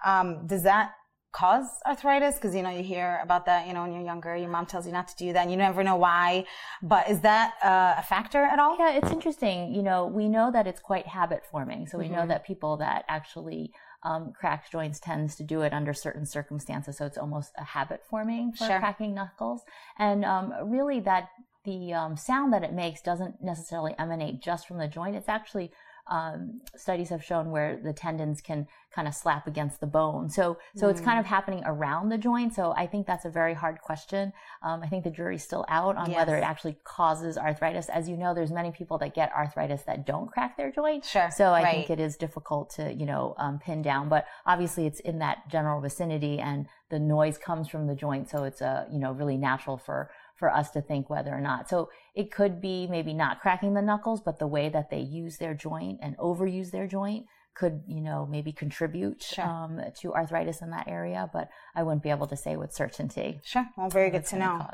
Um, 0.06 0.46
does 0.48 0.64
that 0.64 0.92
cause 1.32 1.68
arthritis? 1.88 2.36
Because 2.36 2.54
you 2.54 2.62
know 2.62 2.72
you 2.72 2.84
hear 2.84 3.22
about 3.24 3.46
that. 3.46 3.68
You 3.68 3.74
know 3.74 3.84
when 3.84 3.94
you're 3.94 4.04
younger, 4.04 4.36
your 4.36 4.50
mom 4.50 4.66
tells 4.66 4.86
you 4.86 4.92
not 4.92 5.08
to 5.08 5.16
do 5.16 5.32
that, 5.32 5.44
and 5.44 5.52
you 5.52 5.56
never 5.56 5.82
know 5.82 5.96
why. 5.96 6.46
But 6.84 7.10
is 7.10 7.22
that 7.22 7.54
uh, 7.64 7.96
a 7.98 8.04
factor 8.04 8.44
at 8.44 8.60
all? 8.60 8.76
Yeah, 8.78 8.98
it's 8.98 9.12
interesting. 9.12 9.74
You 9.74 9.82
know, 9.82 10.08
we 10.08 10.28
know 10.28 10.52
that 10.52 10.68
it's 10.68 10.82
quite 10.82 11.08
habit 11.08 11.44
forming. 11.50 11.88
So 11.88 11.98
we 11.98 12.06
mm-hmm. 12.06 12.16
know 12.16 12.28
that 12.28 12.46
people 12.46 12.76
that 12.78 13.06
actually 13.08 13.72
um, 14.04 14.34
cracked 14.38 14.74
joints 14.74 15.00
tends 15.00 15.38
to 15.38 15.44
do 15.44 15.62
it 15.62 15.72
under 15.72 15.94
certain 15.94 16.26
circumstances. 16.26 16.98
So 16.98 17.06
it's 17.06 17.18
almost 17.18 17.54
a 17.58 17.64
habit 17.64 18.02
forming 18.10 18.52
for 18.52 18.66
sure. 18.66 18.80
cracking 18.80 19.14
knuckles. 19.14 19.62
And 19.98 20.26
um, 20.26 20.54
really, 20.66 21.00
that 21.02 21.30
the 21.70 21.94
um, 21.94 22.18
sound 22.18 22.52
that 22.54 22.64
it 22.64 22.74
makes 22.74 23.02
doesn't 23.02 23.36
necessarily 23.44 23.94
emanate 24.00 24.42
just 24.42 24.68
from 24.68 24.78
the 24.80 24.88
joint. 24.88 25.16
It's 25.16 25.30
actually 25.30 25.72
um, 26.10 26.62
studies 26.76 27.10
have 27.10 27.24
shown 27.24 27.52
where 27.52 27.80
the 27.84 27.94
tendons 27.94 28.42
can 28.42 28.68
kind 28.92 29.08
of 29.08 29.14
slap 29.14 29.46
against 29.46 29.80
the 29.80 29.86
bone. 29.86 30.28
So, 30.30 30.58
so 30.76 30.88
mm. 30.88 30.92
it's 30.92 31.02
kind 31.02 31.20
of 31.20 31.26
mm. 31.26 31.30
happening 31.30 31.62
around 31.66 32.10
the 32.10 32.18
joint. 32.18 32.56
So 32.56 32.74
I 32.76 32.88
think 32.88 33.06
that's 33.06 33.26
a 33.26 33.30
very 33.30 33.54
hard 33.54 33.80
question. 33.82 34.34
Um, 34.64 34.82
I 34.82 34.88
think 34.88 35.04
the 35.04 35.12
jury's 35.12 35.44
still 35.44 35.66
out 35.70 35.96
on 35.96 36.10
yes. 36.10 36.18
whether 36.18 36.36
it 36.36 36.44
actually 36.44 36.78
causes 36.84 37.38
arthritis. 37.38 37.90
As 37.90 38.10
you 38.10 38.18
know, 38.18 38.34
there's 38.34 38.52
many 38.52 38.72
people 38.72 38.98
that 38.98 39.14
get 39.14 39.32
arthritis 39.32 39.84
that 39.84 40.08
don't 40.08 40.32
crack 40.32 40.58
their 40.58 40.72
joint. 40.72 41.06
Sure. 41.06 41.30
So 41.30 41.46
I 41.46 41.62
right. 41.62 41.76
think 41.76 41.92
it 41.92 42.00
is 42.00 42.18
difficult 42.18 42.72
to, 42.72 42.92
you 42.92 43.06
know, 43.06 43.36
um, 43.38 43.60
pin 43.60 43.84
down, 43.84 44.10
but 44.10 44.26
obviously 44.48 44.88
it's 44.88 45.00
in 45.02 45.20
that 45.20 45.48
general 45.48 45.80
vicinity 45.80 46.40
and 46.40 46.66
the 46.90 47.00
noise 47.00 47.38
comes 47.38 47.68
from 47.68 47.86
the 47.86 47.94
joint. 47.94 48.30
So 48.32 48.46
it's 48.46 48.62
a, 48.62 48.88
you 48.92 48.98
know, 48.98 49.12
really 49.12 49.38
natural 49.38 49.78
for, 49.78 50.10
for 50.40 50.50
us 50.50 50.72
to 50.72 50.82
think 50.82 51.10
whether 51.10 51.32
or 51.32 51.42
not. 51.42 51.70
So 51.70 51.90
it 52.16 52.32
could 52.32 52.62
be 52.62 52.88
maybe 52.88 53.14
not 53.14 53.42
cracking 53.42 53.74
the 53.74 53.82
knuckles, 53.82 54.22
but 54.22 54.40
the 54.40 54.48
way 54.48 54.70
that 54.70 54.90
they 54.90 55.02
use 55.02 55.38
their 55.38 55.54
joint 55.54 56.00
and 56.02 56.18
overuse 56.18 56.72
their 56.72 56.88
joint 56.88 57.26
could, 57.60 57.84
you 57.88 58.00
know, 58.00 58.26
maybe 58.26 58.54
contribute 58.54 59.22
sure. 59.22 59.44
um, 59.44 59.82
to 60.00 60.14
arthritis 60.14 60.62
in 60.62 60.70
that 60.70 60.88
area, 60.88 61.30
but 61.34 61.50
I 61.76 61.84
wouldn't 61.84 62.04
be 62.04 62.10
able 62.10 62.28
to 62.28 62.38
say 62.38 62.56
with 62.56 62.72
certainty. 62.74 63.42
Sure. 63.44 63.68
Well, 63.76 63.90
very 63.90 64.10
good 64.10 64.26
to 64.28 64.38
know. 64.38 64.66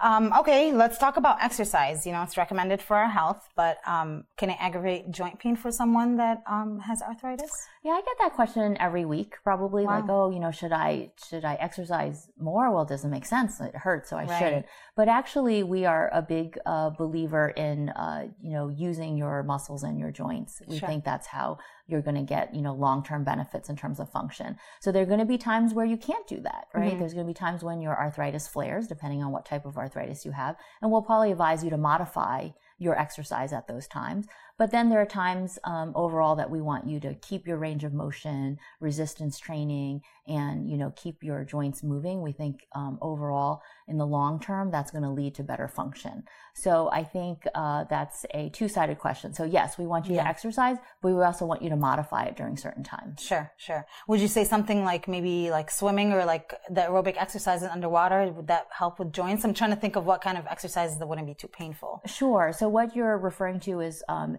Um, 0.00 0.32
okay, 0.40 0.70
let's 0.72 0.98
talk 0.98 1.16
about 1.16 1.42
exercise. 1.42 2.04
You 2.04 2.12
know, 2.12 2.22
it's 2.22 2.36
recommended 2.36 2.82
for 2.82 2.94
our 2.96 3.08
health, 3.08 3.48
but 3.56 3.78
um, 3.86 4.24
can 4.36 4.50
it 4.50 4.58
aggravate 4.60 5.10
joint 5.10 5.38
pain 5.38 5.56
for 5.56 5.72
someone 5.72 6.18
that 6.18 6.42
um, 6.46 6.80
has 6.80 7.00
arthritis? 7.00 7.50
Yeah, 7.86 7.92
I 7.92 8.00
get 8.00 8.16
that 8.18 8.34
question 8.34 8.76
every 8.80 9.04
week, 9.04 9.36
probably. 9.44 9.84
Wow. 9.84 10.00
Like, 10.00 10.10
oh, 10.10 10.30
you 10.32 10.40
know, 10.40 10.50
should 10.50 10.72
I 10.72 11.12
should 11.24 11.44
I 11.44 11.54
exercise 11.54 12.28
more? 12.36 12.68
Well, 12.72 12.82
it 12.82 12.88
doesn't 12.88 13.12
make 13.12 13.24
sense. 13.24 13.60
It 13.60 13.76
hurts, 13.76 14.10
so 14.10 14.16
I 14.16 14.24
right. 14.24 14.38
shouldn't. 14.40 14.66
But 14.96 15.06
actually, 15.06 15.62
we 15.62 15.84
are 15.84 16.10
a 16.12 16.20
big 16.20 16.58
uh, 16.66 16.90
believer 16.90 17.50
in 17.50 17.90
uh, 17.90 18.26
you 18.42 18.50
know 18.50 18.70
using 18.70 19.16
your 19.16 19.44
muscles 19.44 19.84
and 19.84 20.00
your 20.00 20.10
joints. 20.10 20.60
We 20.66 20.80
sure. 20.80 20.88
think 20.88 21.04
that's 21.04 21.28
how 21.28 21.58
you're 21.88 22.02
going 22.02 22.16
to 22.16 22.22
get, 22.22 22.54
you 22.54 22.62
know, 22.62 22.74
long-term 22.74 23.22
benefits 23.24 23.68
in 23.68 23.76
terms 23.76 24.00
of 24.00 24.10
function. 24.10 24.56
So 24.80 24.90
there 24.90 25.02
are 25.02 25.06
going 25.06 25.20
to 25.20 25.24
be 25.24 25.38
times 25.38 25.72
where 25.72 25.86
you 25.86 25.96
can't 25.96 26.26
do 26.26 26.40
that, 26.40 26.66
right? 26.74 26.90
Mm-hmm. 26.90 26.98
There's 26.98 27.14
going 27.14 27.26
to 27.26 27.30
be 27.30 27.34
times 27.34 27.62
when 27.62 27.80
your 27.80 27.96
arthritis 27.96 28.48
flares, 28.48 28.88
depending 28.88 29.22
on 29.22 29.30
what 29.30 29.46
type 29.46 29.64
of 29.64 29.76
arthritis 29.76 30.24
you 30.24 30.32
have. 30.32 30.56
And 30.82 30.90
we'll 30.90 31.02
probably 31.02 31.30
advise 31.30 31.62
you 31.62 31.70
to 31.70 31.76
modify 31.76 32.48
your 32.78 32.98
exercise 32.98 33.52
at 33.52 33.68
those 33.68 33.86
times. 33.86 34.26
But 34.58 34.70
then 34.70 34.88
there 34.88 35.00
are 35.00 35.06
times 35.06 35.58
um, 35.64 35.92
overall 35.94 36.36
that 36.36 36.50
we 36.50 36.60
want 36.60 36.88
you 36.88 36.98
to 37.00 37.14
keep 37.14 37.46
your 37.46 37.58
range 37.58 37.84
of 37.84 37.92
motion, 37.92 38.58
resistance 38.80 39.38
training, 39.38 40.02
and 40.26 40.68
you 40.68 40.76
know 40.76 40.92
keep 40.96 41.22
your 41.22 41.44
joints 41.44 41.82
moving. 41.82 42.22
We 42.22 42.32
think 42.32 42.66
um, 42.74 42.98
overall 43.00 43.62
in 43.86 43.98
the 43.98 44.06
long 44.06 44.40
term 44.40 44.70
that's 44.70 44.90
going 44.90 45.04
to 45.04 45.10
lead 45.10 45.34
to 45.36 45.42
better 45.42 45.68
function. 45.68 46.24
So 46.54 46.90
I 46.90 47.04
think 47.04 47.46
uh, 47.54 47.84
that's 47.84 48.24
a 48.32 48.48
two-sided 48.48 48.98
question. 48.98 49.34
So 49.34 49.44
yes, 49.44 49.78
we 49.78 49.86
want 49.86 50.06
you 50.06 50.14
yeah. 50.14 50.22
to 50.22 50.28
exercise, 50.28 50.78
but 51.02 51.14
we 51.14 51.22
also 51.22 51.44
want 51.44 51.62
you 51.62 51.70
to 51.70 51.76
modify 51.76 52.24
it 52.24 52.36
during 52.36 52.56
certain 52.56 52.82
times. 52.82 53.20
Sure, 53.22 53.52
sure. 53.56 53.86
Would 54.08 54.20
you 54.20 54.28
say 54.28 54.44
something 54.44 54.84
like 54.84 55.06
maybe 55.06 55.50
like 55.50 55.70
swimming 55.70 56.12
or 56.12 56.24
like 56.24 56.54
the 56.70 56.80
aerobic 56.80 57.16
exercises 57.18 57.68
underwater? 57.68 58.32
Would 58.32 58.48
that 58.48 58.66
help 58.70 58.98
with 58.98 59.12
joints? 59.12 59.44
I'm 59.44 59.54
trying 59.54 59.70
to 59.70 59.76
think 59.76 59.96
of 59.96 60.06
what 60.06 60.22
kind 60.22 60.38
of 60.38 60.46
exercises 60.46 60.98
that 60.98 61.06
wouldn't 61.06 61.26
be 61.26 61.34
too 61.34 61.48
painful. 61.48 62.02
Sure. 62.06 62.52
So 62.56 62.68
what 62.68 62.96
you're 62.96 63.18
referring 63.18 63.60
to 63.60 63.80
is 63.80 64.02
um, 64.08 64.38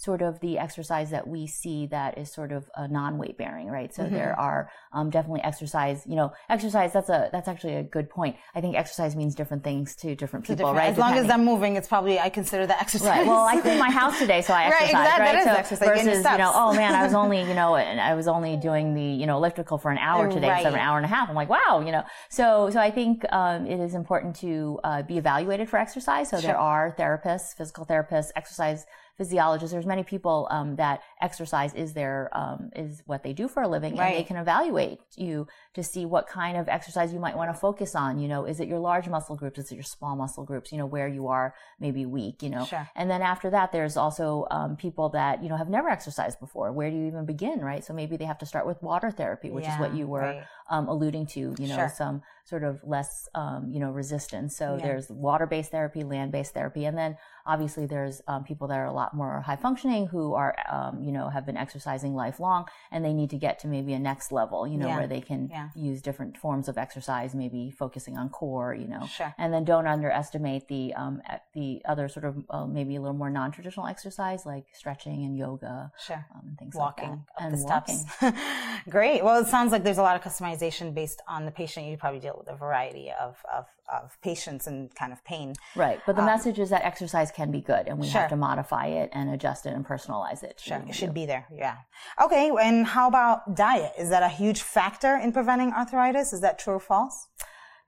sort 0.00 0.22
of 0.22 0.40
the 0.40 0.58
exercise 0.58 1.10
that 1.10 1.28
we 1.28 1.46
see 1.46 1.86
that 1.88 2.16
is 2.16 2.32
sort 2.32 2.52
of 2.52 2.70
a 2.74 2.88
non-weight 2.88 3.36
bearing, 3.36 3.68
right? 3.68 3.94
So 3.94 4.04
mm-hmm. 4.04 4.14
there 4.14 4.38
are 4.40 4.70
um, 4.94 5.10
definitely 5.10 5.42
exercise. 5.42 6.04
You 6.06 6.16
know, 6.16 6.32
exercise. 6.48 6.94
That's 6.94 7.10
a 7.10 7.28
that's 7.30 7.48
actually 7.48 7.76
a 7.76 7.82
good 7.82 8.08
point. 8.08 8.36
I 8.54 8.62
think 8.62 8.76
exercise 8.76 9.14
means 9.14 9.34
different 9.34 9.62
things 9.62 9.94
to 9.96 10.16
different 10.16 10.46
people, 10.46 10.56
different, 10.56 10.78
right? 10.78 10.90
As 10.90 10.96
long 10.96 11.18
as 11.18 11.28
I'm 11.28 11.44
moving, 11.44 11.76
it's 11.76 11.86
probably 11.86 12.18
I 12.18 12.30
consider 12.30 12.66
that 12.66 12.80
exercise. 12.80 13.08
Right. 13.08 13.26
Well, 13.26 13.44
I 13.44 13.60
cleaned 13.60 13.78
my 13.78 13.90
house 13.90 14.18
today, 14.18 14.40
so 14.40 14.54
I 14.54 14.64
exercise. 14.68 14.94
right, 14.94 15.02
exactly. 15.02 15.24
right? 15.26 15.32
That 15.32 15.44
so 15.44 15.50
is 15.50 15.58
exercise. 15.58 15.88
Versus, 15.88 16.24
you 16.24 16.38
know, 16.38 16.52
oh 16.54 16.72
man, 16.72 16.94
I 16.94 17.04
was 17.04 17.14
only 17.22 17.40
you 17.42 17.54
know, 17.54 17.76
and 17.76 18.00
I 18.00 18.14
was 18.14 18.26
only 18.26 18.56
doing 18.56 18.94
the 18.94 19.04
you 19.04 19.26
know 19.26 19.36
elliptical 19.36 19.76
for 19.76 19.90
an 19.90 19.98
hour 19.98 20.30
today 20.30 20.48
right. 20.48 20.56
instead 20.56 20.70
of 20.70 20.74
an 20.74 20.80
hour 20.80 20.96
and 20.96 21.04
a 21.04 21.08
half. 21.08 21.28
I'm 21.28 21.34
like, 21.34 21.50
wow, 21.50 21.82
you 21.84 21.92
know. 21.92 22.04
So 22.30 22.70
so 22.70 22.80
I 22.80 22.90
think 22.90 23.30
um, 23.32 23.66
it 23.66 23.80
is 23.80 23.94
important 23.94 24.36
to 24.36 24.80
uh, 24.82 25.02
be 25.02 25.18
evaluated 25.18 25.68
for 25.68 25.78
exercise. 25.78 26.30
So 26.30 26.38
sure. 26.38 26.48
there 26.48 26.58
are 26.58 26.94
therapists, 26.98 27.54
physical 27.54 27.84
therapists, 27.84 28.30
exercise 28.34 28.86
physiologists. 29.20 29.70
There's 29.70 29.84
many 29.90 30.04
people 30.04 30.48
um, 30.50 30.76
that 30.76 31.02
exercise 31.20 31.74
is 31.74 31.92
their 31.92 32.30
um, 32.32 32.70
is 32.74 33.02
what 33.04 33.22
they 33.22 33.34
do 33.34 33.48
for 33.48 33.62
a 33.62 33.68
living, 33.68 33.96
right. 33.96 34.06
and 34.06 34.16
they 34.18 34.22
can 34.22 34.36
evaluate 34.36 35.00
you 35.16 35.46
to 35.74 35.82
see 35.82 36.06
what 36.06 36.26
kind 36.26 36.56
of 36.56 36.68
exercise 36.68 37.12
you 37.12 37.18
might 37.18 37.36
want 37.36 37.52
to 37.52 37.60
focus 37.68 37.94
on. 37.94 38.18
You 38.18 38.28
know, 38.28 38.46
is 38.46 38.60
it 38.60 38.68
your 38.68 38.78
large 38.78 39.08
muscle 39.08 39.36
groups? 39.36 39.58
Is 39.58 39.70
it 39.72 39.74
your 39.74 39.84
small 39.84 40.16
muscle 40.16 40.44
groups? 40.44 40.72
You 40.72 40.78
know, 40.78 40.86
where 40.86 41.08
you 41.08 41.28
are 41.28 41.54
maybe 41.78 42.06
weak. 42.06 42.42
You 42.42 42.50
know, 42.50 42.64
sure. 42.64 42.88
and 42.96 43.10
then 43.10 43.20
after 43.20 43.50
that, 43.50 43.72
there's 43.72 43.96
also 43.96 44.46
um, 44.50 44.76
people 44.76 45.10
that 45.10 45.42
you 45.42 45.48
know 45.50 45.56
have 45.56 45.68
never 45.68 45.88
exercised 45.90 46.40
before. 46.40 46.72
Where 46.72 46.90
do 46.90 46.96
you 46.96 47.06
even 47.06 47.26
begin? 47.26 47.60
Right. 47.60 47.84
So 47.84 47.92
maybe 47.92 48.16
they 48.16 48.24
have 48.24 48.38
to 48.38 48.46
start 48.46 48.66
with 48.66 48.82
water 48.82 49.10
therapy, 49.10 49.50
which 49.50 49.64
yeah, 49.64 49.74
is 49.74 49.80
what 49.80 49.94
you 49.94 50.06
were 50.06 50.20
right. 50.20 50.44
Um, 50.70 50.88
alluding 50.88 51.26
to. 51.28 51.54
You 51.58 51.68
know, 51.68 51.76
sure. 51.76 51.92
some 51.94 52.22
sort 52.50 52.64
of 52.64 52.80
less 52.84 53.28
um, 53.34 53.70
you 53.70 53.80
know 53.80 53.90
resistance. 53.90 54.56
So 54.56 54.76
yeah. 54.76 54.86
there's 54.86 55.08
water 55.08 55.46
based 55.46 55.70
therapy, 55.70 56.02
land 56.02 56.32
based 56.32 56.54
therapy, 56.54 56.84
and 56.84 56.96
then 56.96 57.16
obviously 57.46 57.86
there's 57.86 58.20
um, 58.28 58.44
people 58.44 58.68
that 58.68 58.78
are 58.78 58.86
a 58.86 58.92
lot 58.92 59.14
more 59.14 59.40
high 59.40 59.56
functioning 59.56 60.06
who 60.06 60.34
are 60.34 60.54
um, 60.70 61.02
you 61.02 61.12
know 61.12 61.28
have 61.28 61.46
been 61.46 61.56
exercising 61.56 62.14
lifelong 62.14 62.66
and 62.90 63.04
they 63.04 63.12
need 63.12 63.30
to 63.30 63.36
get 63.36 63.58
to 63.58 63.66
maybe 63.66 63.92
a 63.92 63.98
next 63.98 64.32
level 64.32 64.66
you 64.66 64.76
know 64.76 64.88
yeah. 64.88 64.96
where 64.98 65.06
they 65.06 65.20
can 65.20 65.48
yeah. 65.50 65.68
use 65.74 66.02
different 66.02 66.36
forms 66.36 66.68
of 66.68 66.76
exercise 66.78 67.34
maybe 67.34 67.70
focusing 67.70 68.16
on 68.16 68.28
core 68.28 68.74
you 68.74 68.86
know 68.86 69.06
sure. 69.06 69.34
and 69.38 69.52
then 69.52 69.64
don't 69.64 69.86
underestimate 69.86 70.68
the 70.68 70.92
um, 70.94 71.22
the 71.54 71.80
other 71.86 72.08
sort 72.08 72.24
of 72.24 72.44
uh, 72.50 72.66
maybe 72.66 72.96
a 72.96 73.00
little 73.00 73.16
more 73.16 73.30
non-traditional 73.30 73.86
exercise 73.86 74.44
like 74.44 74.66
stretching 74.72 75.24
and 75.24 75.36
yoga 75.36 75.90
sure. 76.04 76.24
Um, 76.34 76.42
and 76.48 76.58
things 76.58 76.74
walking 76.74 77.10
like 77.10 77.18
that. 77.38 77.44
and 77.44 77.58
the 77.58 77.64
walking 77.64 78.84
great 78.90 79.24
well 79.24 79.40
it 79.40 79.48
sounds 79.48 79.72
like 79.72 79.84
there's 79.84 79.98
a 79.98 80.02
lot 80.02 80.16
of 80.16 80.22
customization 80.22 80.59
based 80.92 81.22
on 81.28 81.44
the 81.44 81.50
patient 81.50 81.86
you 81.86 81.96
probably 81.96 82.20
deal 82.20 82.36
with 82.38 82.48
a 82.48 82.56
variety 82.56 83.10
of, 83.20 83.36
of, 83.52 83.66
of 83.92 84.16
patients 84.22 84.66
and 84.66 84.94
kind 84.94 85.12
of 85.12 85.24
pain 85.24 85.54
right 85.76 86.00
but 86.06 86.16
the 86.16 86.22
um, 86.22 86.26
message 86.26 86.58
is 86.58 86.70
that 86.70 86.82
exercise 86.84 87.30
can 87.30 87.50
be 87.50 87.60
good 87.60 87.86
and 87.86 87.98
we 87.98 88.06
sure. 88.06 88.20
have 88.20 88.30
to 88.30 88.36
modify 88.36 88.86
it 88.86 89.10
and 89.12 89.30
adjust 89.30 89.66
it 89.66 89.74
and 89.74 89.86
personalize 89.86 90.42
it. 90.42 90.60
Sure. 90.60 90.82
It 90.88 90.94
should 90.94 91.14
be 91.14 91.26
there. 91.26 91.46
Yeah. 91.52 91.76
Okay. 92.22 92.50
And 92.60 92.86
how 92.86 93.08
about 93.08 93.56
diet? 93.56 93.92
Is 93.98 94.10
that 94.10 94.22
a 94.22 94.28
huge 94.28 94.62
factor 94.62 95.16
in 95.16 95.32
preventing 95.32 95.72
arthritis? 95.72 96.32
Is 96.32 96.40
that 96.40 96.58
true 96.58 96.74
or 96.74 96.80
false? 96.80 97.28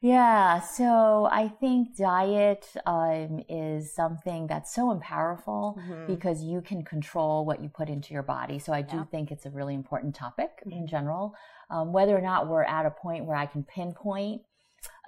Yeah, 0.02 0.59
so 0.59 1.28
I 1.30 1.47
think 1.47 1.97
diet 1.97 2.66
um, 2.87 3.40
is 3.49 3.94
something 3.94 4.49
that's 4.49 4.75
so 4.75 4.99
powerful 5.00 5.78
mm-hmm. 5.78 6.12
because 6.12 6.42
you 6.42 6.61
can 6.61 6.85
control 6.85 7.47
what 7.47 7.62
you 7.62 7.68
put 7.68 7.88
into 7.88 8.12
your 8.12 8.25
body. 8.25 8.59
So 8.59 8.73
I 8.73 8.82
do 8.82 8.97
yeah. 8.97 9.04
think 9.04 9.30
it's 9.30 9.47
a 9.47 9.50
really 9.50 9.75
important 9.75 10.16
topic 10.16 10.50
mm-hmm. 10.66 10.73
in 10.73 10.87
general. 10.88 11.37
Um, 11.71 11.92
whether 11.92 12.18
or 12.18 12.21
not 12.21 12.49
we're 12.49 12.64
at 12.64 12.85
a 12.85 12.90
point 12.90 13.26
where 13.26 13.37
I 13.37 13.47
can 13.47 13.62
pinpoint 13.62 14.42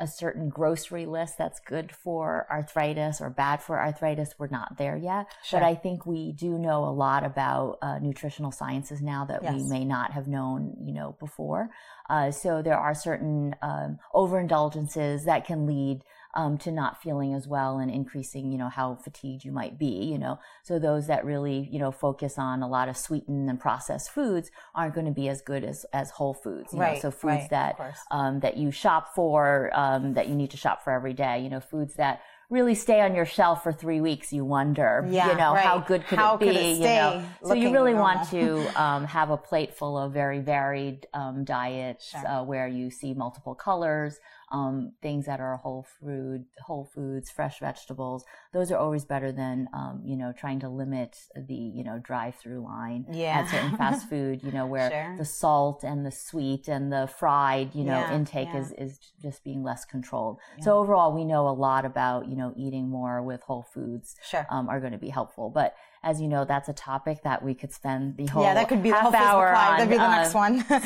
a 0.00 0.06
certain 0.06 0.48
grocery 0.48 1.06
list 1.06 1.38
that's 1.38 1.60
good 1.60 1.92
for 1.92 2.46
arthritis 2.50 3.20
or 3.20 3.30
bad 3.30 3.62
for 3.62 3.80
arthritis. 3.80 4.34
We're 4.38 4.48
not 4.48 4.76
there 4.76 4.96
yet, 4.96 5.26
sure. 5.44 5.60
but 5.60 5.66
I 5.66 5.74
think 5.74 6.04
we 6.04 6.32
do 6.32 6.58
know 6.58 6.84
a 6.84 6.90
lot 6.90 7.24
about 7.24 7.78
uh, 7.80 7.98
nutritional 7.98 8.50
sciences 8.50 9.00
now 9.00 9.24
that 9.26 9.42
yes. 9.42 9.54
we 9.54 9.62
may 9.68 9.84
not 9.84 10.12
have 10.12 10.26
known, 10.26 10.76
you 10.84 10.92
know, 10.92 11.16
before. 11.20 11.70
Uh, 12.10 12.30
so 12.30 12.60
there 12.60 12.78
are 12.78 12.94
certain 12.94 13.54
um, 13.62 13.98
overindulgences 14.14 15.24
that 15.24 15.46
can 15.46 15.66
lead 15.66 16.02
um, 16.34 16.58
to 16.58 16.70
not 16.70 17.00
feeling 17.02 17.34
as 17.34 17.46
well 17.46 17.78
and 17.78 17.90
increasing, 17.90 18.50
you 18.50 18.58
know, 18.58 18.68
how 18.68 18.96
fatigued 18.96 19.44
you 19.44 19.52
might 19.52 19.78
be, 19.78 20.04
you 20.04 20.18
know. 20.18 20.38
So 20.62 20.78
those 20.78 21.06
that 21.06 21.24
really, 21.24 21.68
you 21.70 21.78
know, 21.78 21.90
focus 21.90 22.38
on 22.38 22.62
a 22.62 22.68
lot 22.68 22.88
of 22.88 22.96
sweetened 22.96 23.48
and 23.48 23.58
processed 23.58 24.10
foods 24.10 24.50
aren't 24.74 24.94
going 24.94 25.06
to 25.06 25.12
be 25.12 25.28
as 25.28 25.40
good 25.40 25.64
as, 25.64 25.86
as 25.92 26.10
whole 26.10 26.34
foods, 26.34 26.72
you 26.72 26.80
right, 26.80 26.94
know. 26.94 27.00
So 27.00 27.10
foods 27.10 27.22
right, 27.24 27.50
that, 27.50 27.96
um, 28.10 28.40
that 28.40 28.56
you 28.56 28.70
shop 28.70 29.14
for, 29.14 29.70
um, 29.74 30.14
that 30.14 30.28
you 30.28 30.34
need 30.34 30.50
to 30.50 30.56
shop 30.56 30.82
for 30.84 30.92
every 30.92 31.14
day, 31.14 31.40
you 31.40 31.48
know, 31.48 31.60
foods 31.60 31.94
that 31.94 32.20
really 32.50 32.74
stay 32.74 33.00
on 33.00 33.14
your 33.14 33.24
shelf 33.24 33.62
for 33.62 33.72
three 33.72 34.00
weeks, 34.00 34.32
you 34.32 34.44
wonder, 34.44 35.06
yeah, 35.10 35.30
you 35.30 35.36
know, 35.36 35.54
right. 35.54 35.64
how 35.64 35.78
good 35.78 36.06
could 36.06 36.18
how 36.18 36.34
it 36.34 36.40
be? 36.40 36.46
Could 36.46 36.56
it 36.56 36.76
you 36.76 36.84
know, 36.84 37.24
so 37.42 37.54
you 37.54 37.72
really 37.72 37.92
normal. 37.92 38.16
want 38.16 38.30
to 38.30 38.80
um, 38.82 39.04
have 39.04 39.30
a 39.30 39.36
plate 39.36 39.74
full 39.76 39.98
of 39.98 40.12
very 40.12 40.40
varied 40.40 41.06
um, 41.14 41.44
diets 41.44 42.10
sure. 42.10 42.26
uh, 42.26 42.42
where 42.42 42.68
you 42.68 42.90
see 42.90 43.14
multiple 43.14 43.54
colors, 43.54 44.18
um, 44.54 44.92
things 45.02 45.26
that 45.26 45.40
are 45.40 45.56
whole 45.56 45.84
food, 46.00 46.44
whole 46.64 46.84
foods, 46.84 47.28
fresh 47.28 47.58
vegetables. 47.58 48.24
Those 48.52 48.70
are 48.70 48.78
always 48.78 49.04
better 49.04 49.32
than 49.32 49.68
um, 49.74 50.00
you 50.04 50.16
know 50.16 50.32
trying 50.32 50.60
to 50.60 50.68
limit 50.68 51.16
the 51.34 51.54
you 51.54 51.82
know 51.82 51.98
drive-through 51.98 52.62
line 52.62 53.04
yeah. 53.10 53.40
at 53.40 53.50
certain 53.50 53.76
fast 53.76 54.08
food. 54.10 54.44
You 54.44 54.52
know 54.52 54.66
where 54.66 54.90
sure. 54.90 55.16
the 55.18 55.24
salt 55.24 55.82
and 55.82 56.06
the 56.06 56.12
sweet 56.12 56.68
and 56.68 56.92
the 56.92 57.08
fried 57.18 57.74
you 57.74 57.82
know 57.82 57.98
yeah, 57.98 58.14
intake 58.14 58.50
yeah. 58.54 58.60
is 58.60 58.72
is 58.78 58.98
just 59.20 59.42
being 59.42 59.64
less 59.64 59.84
controlled. 59.84 60.38
So 60.60 60.78
overall, 60.78 61.12
we 61.12 61.24
know 61.24 61.48
a 61.48 61.50
lot 61.50 61.84
about 61.84 62.28
you 62.28 62.36
know 62.36 62.54
eating 62.56 62.88
more 62.88 63.22
with 63.22 63.42
whole 63.42 63.66
foods 63.74 64.14
sure. 64.22 64.46
um, 64.50 64.68
are 64.68 64.78
going 64.78 64.92
to 64.92 64.98
be 64.98 65.08
helpful, 65.08 65.50
but 65.50 65.74
as 66.04 66.20
you 66.20 66.28
know, 66.28 66.44
that's 66.44 66.68
a 66.68 66.72
topic 66.72 67.22
that 67.24 67.42
we 67.42 67.54
could 67.54 67.72
spend 67.72 68.16
the 68.16 68.26
whole 68.26 68.42
yeah, 68.42 68.54
that 68.54 68.68
could 68.68 68.82
be 68.82 68.90
half 68.90 69.10
the 69.10 69.16
hour 69.16 69.48
on. 69.48 69.78
That'd 69.78 69.88
be 69.88 69.96
the 69.96 70.08
next 70.08 70.34
one. 70.34 70.60
so, 70.68 70.78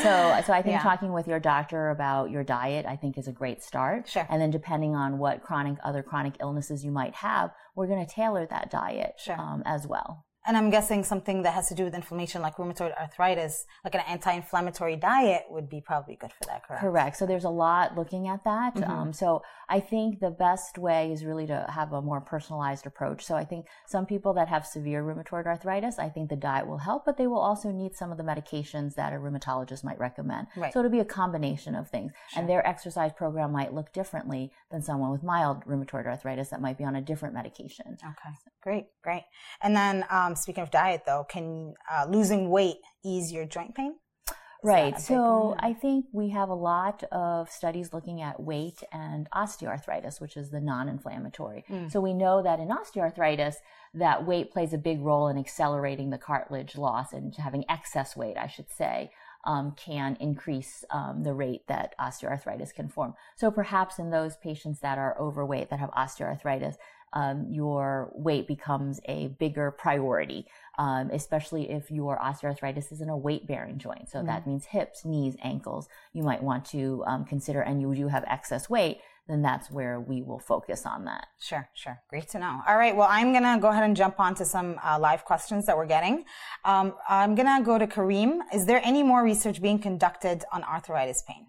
so 0.47 0.53
I 0.53 0.63
think 0.63 0.75
yeah. 0.75 0.83
talking 0.83 1.13
with 1.13 1.27
your 1.27 1.41
doctor 1.41 1.91
about 1.91 2.31
your 2.31 2.45
diet, 2.45 2.87
I 2.87 2.97
think 2.97 3.19
is 3.19 3.27
a 3.29 3.33
great 3.33 3.63
start. 3.63 4.09
Sure. 4.09 4.27
And 4.31 4.41
then 4.41 4.51
depending 4.51 4.95
on 4.95 5.19
what 5.19 5.43
chronic, 5.43 5.77
other 5.83 6.03
chronic 6.03 6.35
illnesses 6.41 6.85
you 6.85 6.93
might 6.93 7.15
have, 7.17 7.51
we're 7.75 7.89
going 7.89 8.05
to 8.05 8.11
tailor 8.11 8.47
that 8.47 8.71
diet 8.71 9.15
sure. 9.19 9.39
um, 9.39 9.63
as 9.67 9.87
well. 9.87 10.25
And 10.47 10.57
I'm 10.57 10.71
guessing 10.71 11.05
something 11.05 11.43
that 11.43 11.53
has 11.53 11.69
to 11.69 11.75
do 11.75 11.85
with 11.85 11.95
inflammation, 11.95 12.41
like 12.41 12.57
rheumatoid 12.57 12.99
arthritis, 12.99 13.67
like 13.85 13.95
an 13.95 14.01
anti-inflammatory 14.09 14.97
diet, 14.97 15.43
would 15.51 15.69
be 15.69 15.83
probably 15.85 16.17
good 16.17 16.33
for 16.33 16.45
that. 16.47 16.67
Correct. 16.67 16.81
Correct. 16.81 17.17
So 17.19 17.27
there's 17.27 17.45
a 17.45 17.51
lot 17.51 17.99
looking 17.99 18.29
at 18.29 18.45
that. 18.45 18.75
Mm-hmm. 18.75 18.91
Um, 18.91 19.13
so 19.13 19.43
I 19.69 19.81
think 19.81 20.21
the 20.21 20.31
best 20.31 20.79
way 20.79 21.13
is 21.13 21.23
really 21.23 21.47
to 21.49 21.67
have 21.69 21.93
a 21.93 22.01
more 22.01 22.23
personalized 22.23 22.87
approach. 22.87 23.27
So 23.27 23.35
I 23.35 23.45
think 23.45 23.67
some 23.87 24.07
people 24.07 24.33
that 24.35 24.49
have 24.49 24.65
severe 24.65 25.03
rheumatoid 25.03 25.45
arthritis, 25.45 25.99
I 25.99 26.09
think 26.09 26.31
the 26.31 26.37
diet 26.37 26.67
will 26.67 26.79
help, 26.79 27.05
but 27.05 27.19
they 27.19 27.27
will 27.27 27.41
also 27.41 27.71
need 27.71 27.95
some 27.95 28.11
of 28.11 28.17
the 28.17 28.25
medications 28.25 28.95
that 28.95 29.13
a 29.13 29.17
rheumatologist 29.17 29.85
might 29.85 29.99
recommend. 29.99 30.47
Right. 30.57 30.73
So 30.73 30.79
it'll 30.79 30.91
be 30.91 31.01
a 31.01 31.05
combination 31.05 31.75
of 31.75 31.91
things, 31.91 32.13
sure. 32.31 32.41
and 32.41 32.49
their 32.49 32.67
exercise 32.67 33.13
program 33.13 33.53
might 33.53 33.75
look 33.75 33.93
differently 33.93 34.51
than 34.71 34.81
someone 34.81 35.11
with 35.11 35.23
mild 35.23 35.67
rheumatoid 35.67 36.07
arthritis 36.07 36.49
that 36.49 36.63
might 36.63 36.79
be 36.79 36.85
on 36.85 36.97
a 36.97 37.03
different 37.03 37.35
medication. 37.35 37.99
Okay. 38.03 38.35
Great. 38.63 38.87
Great. 39.03 39.25
And 39.61 39.77
then. 39.77 40.07
Um, 40.09 40.37
speaking 40.39 40.63
of 40.63 40.71
diet, 40.71 41.03
though, 41.07 41.25
can 41.29 41.75
uh, 41.91 42.07
losing 42.09 42.51
weight 42.51 42.77
ease 43.05 43.33
your 43.33 43.45
joint 43.45 43.75
pain? 43.75 43.97
Is 44.29 44.35
right. 44.65 45.01
So 45.01 45.55
I 45.61 45.73
think 45.73 46.07
we 46.13 46.31
have 46.31 46.49
a 46.49 46.55
lot 46.55 47.05
of 47.13 47.49
studies 47.49 47.93
looking 47.93 48.23
at 48.23 48.41
weight 48.41 48.83
and 48.93 49.29
osteoarthritis, 49.31 50.21
which 50.21 50.37
is 50.37 50.51
the 50.51 50.61
non-inflammatory. 50.61 51.65
Mm. 51.71 51.93
So 51.93 52.01
we 52.01 52.13
know 52.13 52.43
that 52.43 52.59
in 52.59 52.69
osteoarthritis, 52.69 53.55
that 53.95 54.27
weight 54.27 54.51
plays 54.51 54.73
a 54.73 54.79
big 54.79 55.01
role 55.01 55.29
in 55.29 55.39
accelerating 55.39 56.11
the 56.11 56.19
cartilage 56.19 56.77
loss 56.77 57.13
and 57.13 57.35
having 57.37 57.65
excess 57.69 58.17
weight, 58.17 58.37
I 58.37 58.49
should 58.49 58.71
say. 58.71 59.11
Um, 59.45 59.75
can 59.77 60.17
increase 60.19 60.85
um, 60.91 61.23
the 61.23 61.33
rate 61.33 61.63
that 61.69 61.95
osteoarthritis 61.99 62.75
can 62.75 62.89
form. 62.89 63.15
So 63.37 63.53
perhaps 63.53 64.01
in 64.01 64.11
those 64.11 64.37
patients 64.37 64.81
that 64.81 64.99
are 64.99 65.17
overweight 65.19 65.71
that 65.71 65.79
have 65.79 65.91
osteoarthritis, 65.93 66.75
um, 67.13 67.47
your 67.51 68.11
weight 68.15 68.47
becomes 68.47 69.01
a 69.07 69.29
bigger 69.39 69.71
priority, 69.71 70.47
um, 70.79 71.11
especially 71.13 71.71
if 71.71 71.91
your 71.91 72.19
osteoarthritis 72.19 72.93
is 72.93 73.01
in 73.01 73.09
a 73.09 73.17
weight 73.17 73.47
bearing 73.47 73.79
joint. 73.79 74.09
So 74.09 74.19
mm-hmm. 74.19 74.29
that 74.29 74.47
means 74.47 74.67
hips, 74.67 75.05
knees, 75.05 75.37
ankles. 75.43 75.89
You 76.13 76.23
might 76.23 76.43
want 76.43 76.65
to 76.67 77.05
um, 77.07 77.25
consider, 77.25 77.61
and 77.61 77.81
you 77.81 77.95
do 77.95 78.09
have 78.09 78.25
excess 78.25 78.69
weight, 78.69 79.01
then 79.29 79.43
that's 79.43 79.71
where 79.71 80.01
we 80.01 80.23
will 80.23 80.39
focus 80.39 80.87
on 80.87 81.05
that. 81.05 81.27
Sure, 81.39 81.69
sure. 81.75 82.01
Great 82.09 82.29
to 82.31 82.39
know. 82.39 82.63
All 82.67 82.77
right. 82.77 82.97
Well, 82.97 83.09
I'm 83.11 83.33
going 83.33 83.45
to 83.45 83.59
go 83.61 83.69
ahead 83.69 83.85
and 83.85 83.95
jump 83.95 84.19
on 84.19 84.35
to 84.37 84.45
some 84.45 84.81
uh, 84.83 84.99
live 84.99 85.25
questions 85.25 85.67
that 85.67 85.77
we're 85.77 85.87
getting. 85.87 86.25
Um, 86.65 86.95
I'm 87.09 87.35
going 87.35 87.47
to 87.47 87.63
go 87.65 87.77
to 87.77 87.87
Kareem. 87.87 88.41
Is 88.55 88.65
there 88.65 88.81
any 88.83 89.03
more 89.03 89.23
research 89.23 89.61
being 89.61 89.79
conducted 89.79 90.45
on 90.51 90.65
arthritis 90.65 91.23
pain? 91.29 91.47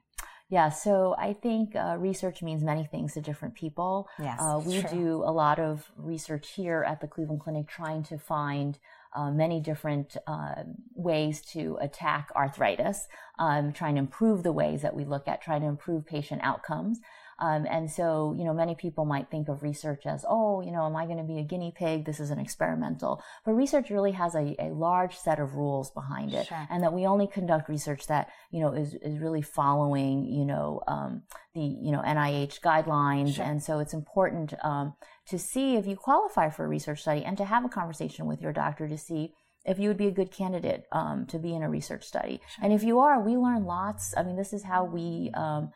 Yeah, 0.49 0.69
so 0.69 1.15
I 1.17 1.33
think 1.33 1.75
uh, 1.75 1.95
research 1.99 2.41
means 2.41 2.63
many 2.63 2.83
things 2.83 3.13
to 3.13 3.21
different 3.21 3.53
people. 3.53 4.09
Yes, 4.17 4.39
uh, 4.41 4.59
we 4.63 4.81
true. 4.81 4.89
do 4.89 5.23
a 5.23 5.31
lot 5.31 5.59
of 5.59 5.91
research 5.95 6.49
here 6.55 6.83
at 6.87 7.01
the 7.01 7.07
Cleveland 7.07 7.41
Clinic 7.41 7.67
trying 7.67 8.01
to 8.05 8.17
find 8.17 8.79
uh, 9.13 9.29
many 9.31 9.59
different 9.59 10.17
uh, 10.25 10.63
ways 10.95 11.41
to 11.41 11.77
attack 11.81 12.31
arthritis, 12.35 13.07
um, 13.37 13.73
trying 13.73 13.95
to 13.95 13.99
improve 13.99 14.41
the 14.41 14.51
ways 14.51 14.81
that 14.81 14.95
we 14.95 15.05
look 15.05 15.27
at, 15.27 15.41
trying 15.41 15.61
to 15.61 15.67
improve 15.67 16.05
patient 16.05 16.41
outcomes. 16.43 16.99
Um, 17.39 17.65
and 17.69 17.89
so, 17.89 18.35
you 18.37 18.43
know, 18.43 18.53
many 18.53 18.75
people 18.75 19.05
might 19.05 19.29
think 19.29 19.47
of 19.47 19.63
research 19.63 20.05
as, 20.05 20.25
oh, 20.27 20.61
you 20.61 20.71
know, 20.71 20.85
am 20.85 20.95
I 20.95 21.05
going 21.05 21.17
to 21.17 21.23
be 21.23 21.39
a 21.39 21.43
guinea 21.43 21.73
pig? 21.75 22.05
This 22.05 22.19
is 22.19 22.29
an 22.29 22.39
experimental. 22.39 23.21
But 23.45 23.53
research 23.53 23.89
really 23.89 24.11
has 24.11 24.35
a, 24.35 24.55
a 24.59 24.69
large 24.73 25.15
set 25.15 25.39
of 25.39 25.55
rules 25.55 25.91
behind 25.91 26.33
it. 26.33 26.47
Sure. 26.47 26.67
And 26.69 26.83
that 26.83 26.93
we 26.93 27.05
only 27.05 27.27
conduct 27.27 27.69
research 27.69 28.07
that, 28.07 28.29
you 28.51 28.59
know, 28.59 28.73
is, 28.73 28.93
is 28.95 29.19
really 29.19 29.41
following, 29.41 30.25
you 30.25 30.45
know, 30.45 30.81
um, 30.87 31.23
the, 31.53 31.61
you 31.61 31.91
know, 31.91 32.01
NIH 32.01 32.59
guidelines. 32.61 33.35
Sure. 33.35 33.45
And 33.45 33.63
so 33.63 33.79
it's 33.79 33.93
important 33.93 34.53
um, 34.63 34.93
to 35.27 35.39
see 35.39 35.75
if 35.75 35.87
you 35.87 35.95
qualify 35.95 36.49
for 36.49 36.65
a 36.65 36.67
research 36.67 37.01
study 37.01 37.23
and 37.23 37.37
to 37.37 37.45
have 37.45 37.63
a 37.63 37.69
conversation 37.69 38.25
with 38.25 38.41
your 38.41 38.51
doctor 38.51 38.87
to 38.87 38.97
see 38.97 39.33
if 39.65 39.77
you 39.77 39.87
would 39.87 39.97
be 39.97 40.07
a 40.07 40.11
good 40.11 40.31
candidate 40.31 40.85
um, 40.91 41.25
to 41.27 41.37
be 41.37 41.53
in 41.53 41.63
a 41.63 41.69
research 41.69 42.03
study. 42.03 42.41
Sure. 42.55 42.65
And 42.65 42.73
if 42.73 42.83
you 42.83 42.99
are, 42.99 43.21
we 43.21 43.37
learn 43.37 43.65
lots. 43.65 44.13
I 44.17 44.23
mean, 44.23 44.35
this 44.35 44.53
is 44.53 44.63
how 44.63 44.85
we 44.85 45.31
um, 45.35 45.71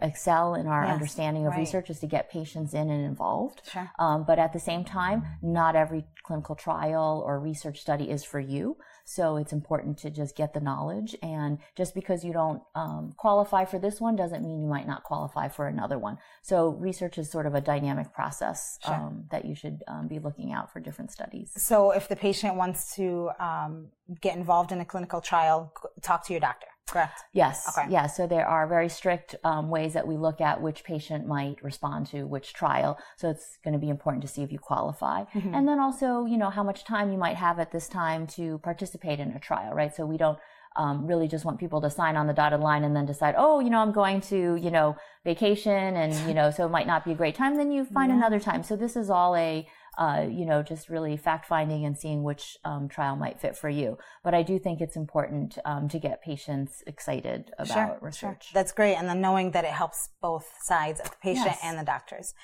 excel 0.00 0.54
in 0.54 0.66
our 0.66 0.84
yes, 0.84 0.92
understanding 0.92 1.46
of 1.46 1.52
right. 1.52 1.58
research 1.58 1.90
is 1.90 2.00
to 2.00 2.06
get 2.06 2.30
patients 2.30 2.74
in 2.74 2.90
and 2.90 3.04
involved. 3.04 3.62
Sure. 3.70 3.90
Um, 3.98 4.24
but 4.26 4.38
at 4.38 4.52
the 4.52 4.60
same 4.60 4.84
time, 4.84 5.24
not 5.42 5.76
every 5.76 6.04
clinical 6.22 6.54
trial 6.54 7.22
or 7.26 7.40
research 7.40 7.80
study 7.80 8.10
is 8.10 8.24
for 8.24 8.40
you. 8.40 8.76
So 9.04 9.36
it's 9.36 9.52
important 9.52 9.98
to 9.98 10.10
just 10.10 10.36
get 10.36 10.54
the 10.54 10.60
knowledge. 10.60 11.16
And 11.22 11.58
just 11.76 11.94
because 11.94 12.24
you 12.24 12.32
don't 12.32 12.62
um, 12.74 13.12
qualify 13.16 13.64
for 13.64 13.78
this 13.78 14.00
one 14.00 14.16
doesn't 14.16 14.44
mean 14.44 14.60
you 14.60 14.68
might 14.68 14.86
not 14.86 15.02
qualify 15.02 15.48
for 15.48 15.66
another 15.66 15.98
one. 15.98 16.18
So 16.42 16.70
research 16.70 17.18
is 17.18 17.30
sort 17.30 17.46
of 17.46 17.54
a 17.54 17.60
dynamic 17.60 18.12
process 18.12 18.78
sure. 18.84 18.94
um, 18.94 19.24
that 19.30 19.44
you 19.44 19.54
should 19.54 19.82
um, 19.88 20.08
be 20.08 20.18
looking 20.18 20.52
out 20.52 20.72
for 20.72 20.80
different 20.80 21.10
studies. 21.10 21.52
So 21.56 21.90
if 21.90 22.08
the 22.08 22.16
patient 22.16 22.54
wants 22.54 22.94
to 22.96 23.30
um, 23.40 23.88
get 24.20 24.36
involved 24.36 24.72
in 24.72 24.80
a 24.80 24.84
clinical 24.84 25.20
trial, 25.20 25.72
talk 26.00 26.24
to 26.26 26.32
your 26.32 26.40
doctor. 26.40 26.68
Correct. 26.92 27.20
Yes. 27.32 27.56
Okay. 27.76 27.90
Yeah. 27.90 28.06
So 28.06 28.26
there 28.26 28.46
are 28.46 28.66
very 28.66 28.88
strict 28.88 29.34
um, 29.44 29.70
ways 29.70 29.92
that 29.94 30.06
we 30.06 30.16
look 30.16 30.40
at 30.40 30.60
which 30.60 30.84
patient 30.84 31.26
might 31.26 31.62
respond 31.62 32.06
to 32.08 32.24
which 32.24 32.52
trial. 32.52 32.98
So 33.16 33.30
it's 33.30 33.58
going 33.64 33.72
to 33.74 33.78
be 33.80 33.88
important 33.88 34.22
to 34.22 34.28
see 34.28 34.42
if 34.42 34.52
you 34.52 34.58
qualify, 34.58 35.24
Mhm. 35.34 35.54
and 35.56 35.66
then 35.68 35.78
also, 35.80 36.24
you 36.32 36.36
know, 36.36 36.50
how 36.50 36.62
much 36.62 36.84
time 36.84 37.10
you 37.10 37.18
might 37.18 37.36
have 37.36 37.58
at 37.58 37.72
this 37.72 37.88
time 37.88 38.26
to 38.38 38.58
participate 38.58 39.18
in 39.20 39.30
a 39.32 39.38
trial, 39.40 39.72
right? 39.74 39.94
So 39.94 40.04
we 40.06 40.16
don't 40.18 40.38
um, 40.74 41.06
really 41.06 41.28
just 41.28 41.44
want 41.44 41.58
people 41.60 41.82
to 41.82 41.90
sign 41.90 42.16
on 42.16 42.26
the 42.26 42.32
dotted 42.32 42.60
line 42.60 42.82
and 42.82 42.96
then 42.96 43.04
decide, 43.04 43.34
oh, 43.36 43.60
you 43.60 43.68
know, 43.68 43.80
I'm 43.80 43.92
going 43.92 44.22
to, 44.22 44.54
you 44.56 44.70
know, 44.70 44.96
vacation, 45.22 45.96
and 45.96 46.14
you 46.26 46.32
know, 46.32 46.50
so 46.50 46.64
it 46.64 46.70
might 46.70 46.86
not 46.86 47.04
be 47.04 47.12
a 47.12 47.14
great 47.14 47.34
time. 47.34 47.56
Then 47.56 47.70
you 47.70 47.84
find 47.84 48.10
Yeah. 48.10 48.16
another 48.16 48.40
time. 48.40 48.62
So 48.62 48.74
this 48.74 48.96
is 48.96 49.10
all 49.10 49.36
a 49.36 49.68
uh, 49.98 50.26
you 50.28 50.46
know, 50.46 50.62
just 50.62 50.88
really 50.88 51.16
fact 51.16 51.46
finding 51.46 51.84
and 51.84 51.98
seeing 51.98 52.22
which 52.22 52.56
um, 52.64 52.88
trial 52.88 53.14
might 53.14 53.38
fit 53.40 53.56
for 53.56 53.68
you. 53.68 53.98
But 54.24 54.34
I 54.34 54.42
do 54.42 54.58
think 54.58 54.80
it's 54.80 54.96
important 54.96 55.58
um, 55.64 55.88
to 55.90 55.98
get 55.98 56.22
patients 56.22 56.82
excited 56.86 57.50
about 57.58 57.74
sure, 57.74 57.98
research. 58.00 58.46
Sure. 58.46 58.54
That's 58.54 58.72
great. 58.72 58.94
And 58.94 59.08
then 59.08 59.20
knowing 59.20 59.50
that 59.50 59.64
it 59.64 59.70
helps 59.72 60.08
both 60.22 60.50
sides 60.62 60.98
of 61.00 61.10
the 61.10 61.16
patient 61.22 61.46
Yes. 61.46 61.60
and 61.62 61.78
the 61.78 61.84
doctors. 61.84 62.34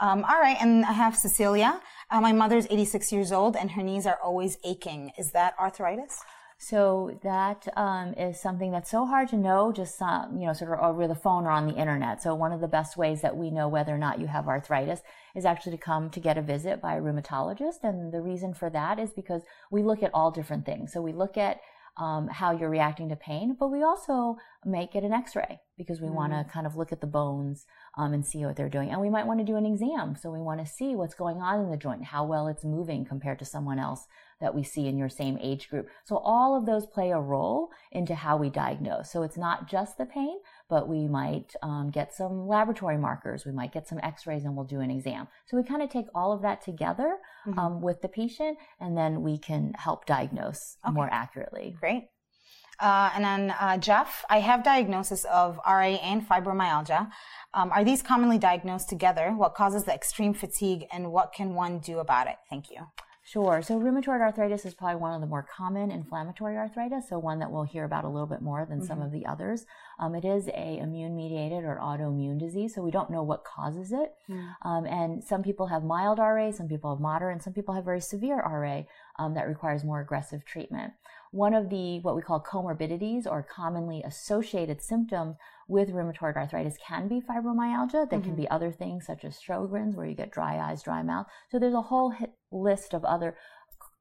Um, 0.00 0.24
all 0.24 0.40
right. 0.40 0.56
And 0.60 0.84
I 0.84 0.92
have 0.92 1.14
Cecilia. 1.16 1.80
Uh, 2.10 2.20
my 2.20 2.32
mother's 2.32 2.66
86 2.70 3.12
years 3.12 3.32
old 3.32 3.54
and 3.54 3.72
her 3.72 3.82
knees 3.82 4.06
are 4.06 4.18
always 4.22 4.56
aching. 4.64 5.12
Is 5.18 5.32
that 5.32 5.54
arthritis? 5.60 6.20
So 6.58 7.18
that 7.22 7.68
um, 7.76 8.14
is 8.14 8.40
something 8.40 8.70
that's 8.70 8.90
so 8.90 9.04
hard 9.04 9.28
to 9.28 9.36
know, 9.36 9.72
just 9.72 10.00
um, 10.00 10.38
you 10.38 10.46
know, 10.46 10.52
sort 10.52 10.72
of 10.72 10.80
over 10.80 11.06
the 11.06 11.14
phone 11.14 11.44
or 11.44 11.50
on 11.50 11.66
the 11.66 11.74
internet. 11.74 12.22
So 12.22 12.34
one 12.34 12.52
of 12.52 12.60
the 12.60 12.68
best 12.68 12.96
ways 12.96 13.20
that 13.22 13.36
we 13.36 13.50
know 13.50 13.68
whether 13.68 13.94
or 13.94 13.98
not 13.98 14.20
you 14.20 14.28
have 14.28 14.48
arthritis 14.48 15.00
is 15.34 15.44
actually 15.44 15.76
to 15.76 15.82
come 15.82 16.10
to 16.10 16.20
get 16.20 16.38
a 16.38 16.42
visit 16.42 16.80
by 16.80 16.96
a 16.96 17.00
rheumatologist, 17.00 17.82
and 17.82 18.12
the 18.12 18.22
reason 18.22 18.54
for 18.54 18.70
that 18.70 18.98
is 18.98 19.10
because 19.10 19.42
we 19.70 19.82
look 19.82 20.02
at 20.02 20.14
all 20.14 20.30
different 20.30 20.64
things. 20.64 20.92
So 20.92 21.02
we 21.02 21.12
look 21.12 21.36
at 21.36 21.60
um, 21.96 22.28
how 22.28 22.52
you're 22.52 22.70
reacting 22.70 23.08
to 23.10 23.16
pain, 23.16 23.56
but 23.58 23.68
we 23.68 23.82
also 23.82 24.36
make 24.64 24.94
it 24.94 25.04
an 25.04 25.12
X-ray 25.12 25.60
because 25.76 26.00
we 26.00 26.08
want 26.08 26.32
to 26.32 26.44
kind 26.52 26.66
of 26.66 26.76
look 26.76 26.92
at 26.92 27.00
the 27.00 27.06
bones 27.06 27.66
um, 27.96 28.12
and 28.12 28.24
see 28.24 28.44
what 28.44 28.56
they're 28.56 28.68
doing, 28.68 28.90
and 28.90 29.00
we 29.00 29.10
might 29.10 29.26
want 29.26 29.40
to 29.40 29.44
do 29.44 29.56
an 29.56 29.66
exam. 29.66 30.14
So 30.16 30.30
we 30.30 30.40
want 30.40 30.60
to 30.60 30.66
see 30.66 30.94
what's 30.94 31.14
going 31.14 31.38
on 31.38 31.60
in 31.60 31.70
the 31.70 31.76
joint, 31.76 32.04
how 32.04 32.24
well 32.24 32.46
it's 32.48 32.64
moving 32.64 33.04
compared 33.04 33.38
to 33.40 33.44
someone 33.44 33.78
else 33.78 34.06
that 34.40 34.54
we 34.54 34.62
see 34.62 34.86
in 34.88 34.98
your 34.98 35.08
same 35.08 35.38
age 35.40 35.68
group. 35.68 35.88
So 36.04 36.18
all 36.18 36.56
of 36.56 36.66
those 36.66 36.86
play 36.86 37.10
a 37.12 37.18
role 37.20 37.70
into 37.92 38.14
how 38.14 38.36
we 38.36 38.50
diagnose. 38.50 39.10
So 39.10 39.22
it's 39.22 39.36
not 39.36 39.68
just 39.68 39.96
the 39.98 40.06
pain, 40.06 40.38
but 40.68 40.88
we 40.88 41.08
might 41.08 41.54
um, 41.62 41.90
get 41.90 42.14
some 42.14 42.46
laboratory 42.46 42.98
markers, 42.98 43.44
we 43.46 43.52
might 43.52 43.72
get 43.72 43.88
some 43.88 44.00
X-rays, 44.02 44.44
and 44.44 44.54
we'll 44.56 44.66
do 44.66 44.80
an 44.80 44.90
exam. 44.90 45.28
So 45.46 45.56
we 45.56 45.62
kind 45.62 45.82
of 45.82 45.90
take 45.90 46.06
all 46.14 46.32
of 46.32 46.42
that 46.42 46.62
together 46.62 47.18
Mhm. 47.46 47.58
um, 47.58 47.80
with 47.80 48.00
the 48.00 48.08
patient, 48.08 48.58
and 48.80 48.96
then 48.96 49.22
we 49.22 49.38
can 49.38 49.72
help 49.74 50.06
diagnose 50.06 50.78
Okay. 50.84 50.94
more 50.94 51.08
accurately. 51.10 51.76
Great. 51.78 52.08
Uh, 52.80 53.10
and 53.14 53.24
then 53.24 53.54
uh, 53.60 53.76
Jeff, 53.78 54.24
I 54.28 54.40
have 54.40 54.62
diagnosis 54.64 55.24
of 55.24 55.58
RA 55.66 55.96
and 56.02 56.28
fibromyalgia. 56.28 57.10
Um, 57.54 57.70
are 57.72 57.84
these 57.84 58.02
commonly 58.02 58.38
diagnosed 58.38 58.88
together? 58.88 59.30
What 59.30 59.54
causes 59.54 59.84
the 59.84 59.94
extreme 59.94 60.34
fatigue, 60.34 60.86
and 60.92 61.12
what 61.12 61.32
can 61.32 61.54
one 61.54 61.78
do 61.78 61.98
about 62.00 62.26
it? 62.26 62.36
Thank 62.50 62.70
you. 62.70 62.86
Sure. 63.26 63.62
So 63.62 63.80
rheumatoid 63.80 64.20
arthritis 64.20 64.66
is 64.66 64.74
probably 64.74 64.96
one 65.00 65.14
of 65.14 65.22
the 65.22 65.26
more 65.26 65.46
common 65.56 65.90
inflammatory 65.90 66.58
arthritis, 66.58 67.08
so 67.08 67.18
one 67.18 67.38
that 67.38 67.50
we'll 67.50 67.62
hear 67.62 67.84
about 67.84 68.04
a 68.04 68.08
little 68.08 68.26
bit 68.26 68.42
more 68.42 68.66
than 68.66 68.82
some 68.82 68.98
Mhm. 68.98 69.06
of 69.06 69.12
the 69.12 69.24
others. 69.24 69.64
Um, 69.98 70.14
it 70.14 70.26
is 70.26 70.48
a 70.48 70.76
immune 70.76 71.16
mediated 71.16 71.64
or 71.64 71.78
autoimmune 71.80 72.38
disease, 72.38 72.74
so 72.74 72.82
we 72.82 72.90
don't 72.90 73.08
know 73.08 73.22
what 73.22 73.42
causes 73.42 73.92
it. 73.92 74.14
Um, 74.60 74.84
and 74.84 75.24
some 75.24 75.42
people 75.42 75.68
have 75.68 75.84
mild 75.84 76.18
RA, 76.18 76.50
some 76.50 76.68
people 76.68 76.90
have 76.90 77.00
moderate, 77.00 77.32
and 77.32 77.42
some 77.42 77.54
people 77.54 77.72
have 77.74 77.84
very 77.86 78.00
severe 78.02 78.40
RA 78.40 78.84
um, 79.18 79.34
that 79.34 79.46
requires 79.48 79.84
more 79.84 80.00
aggressive 80.00 80.44
treatment. 80.44 80.92
One 81.30 81.54
of 81.54 81.68
the 81.68 82.00
what 82.00 82.14
we 82.14 82.22
call 82.22 82.40
comorbidities 82.40 83.26
or 83.26 83.42
commonly 83.42 84.02
associated 84.04 84.80
symptoms 84.80 85.36
with 85.66 85.90
rheumatoid 85.90 86.36
arthritis 86.36 86.76
can 86.86 87.08
be 87.08 87.20
fibromyalgia. 87.20 88.08
There 88.08 88.20
can 88.20 88.34
Mhm. 88.34 88.36
be 88.36 88.50
other 88.50 88.70
things 88.70 89.06
such 89.06 89.24
as 89.24 89.38
Sjogren's, 89.40 89.96
where 89.96 90.06
you 90.06 90.14
get 90.14 90.30
dry 90.30 90.60
eyes, 90.60 90.82
dry 90.82 91.02
mouth. 91.02 91.26
So 91.50 91.58
there's 91.58 91.74
a 91.74 91.82
whole 91.82 92.10
hit 92.10 92.34
list 92.50 92.94
of 92.94 93.04
other 93.04 93.36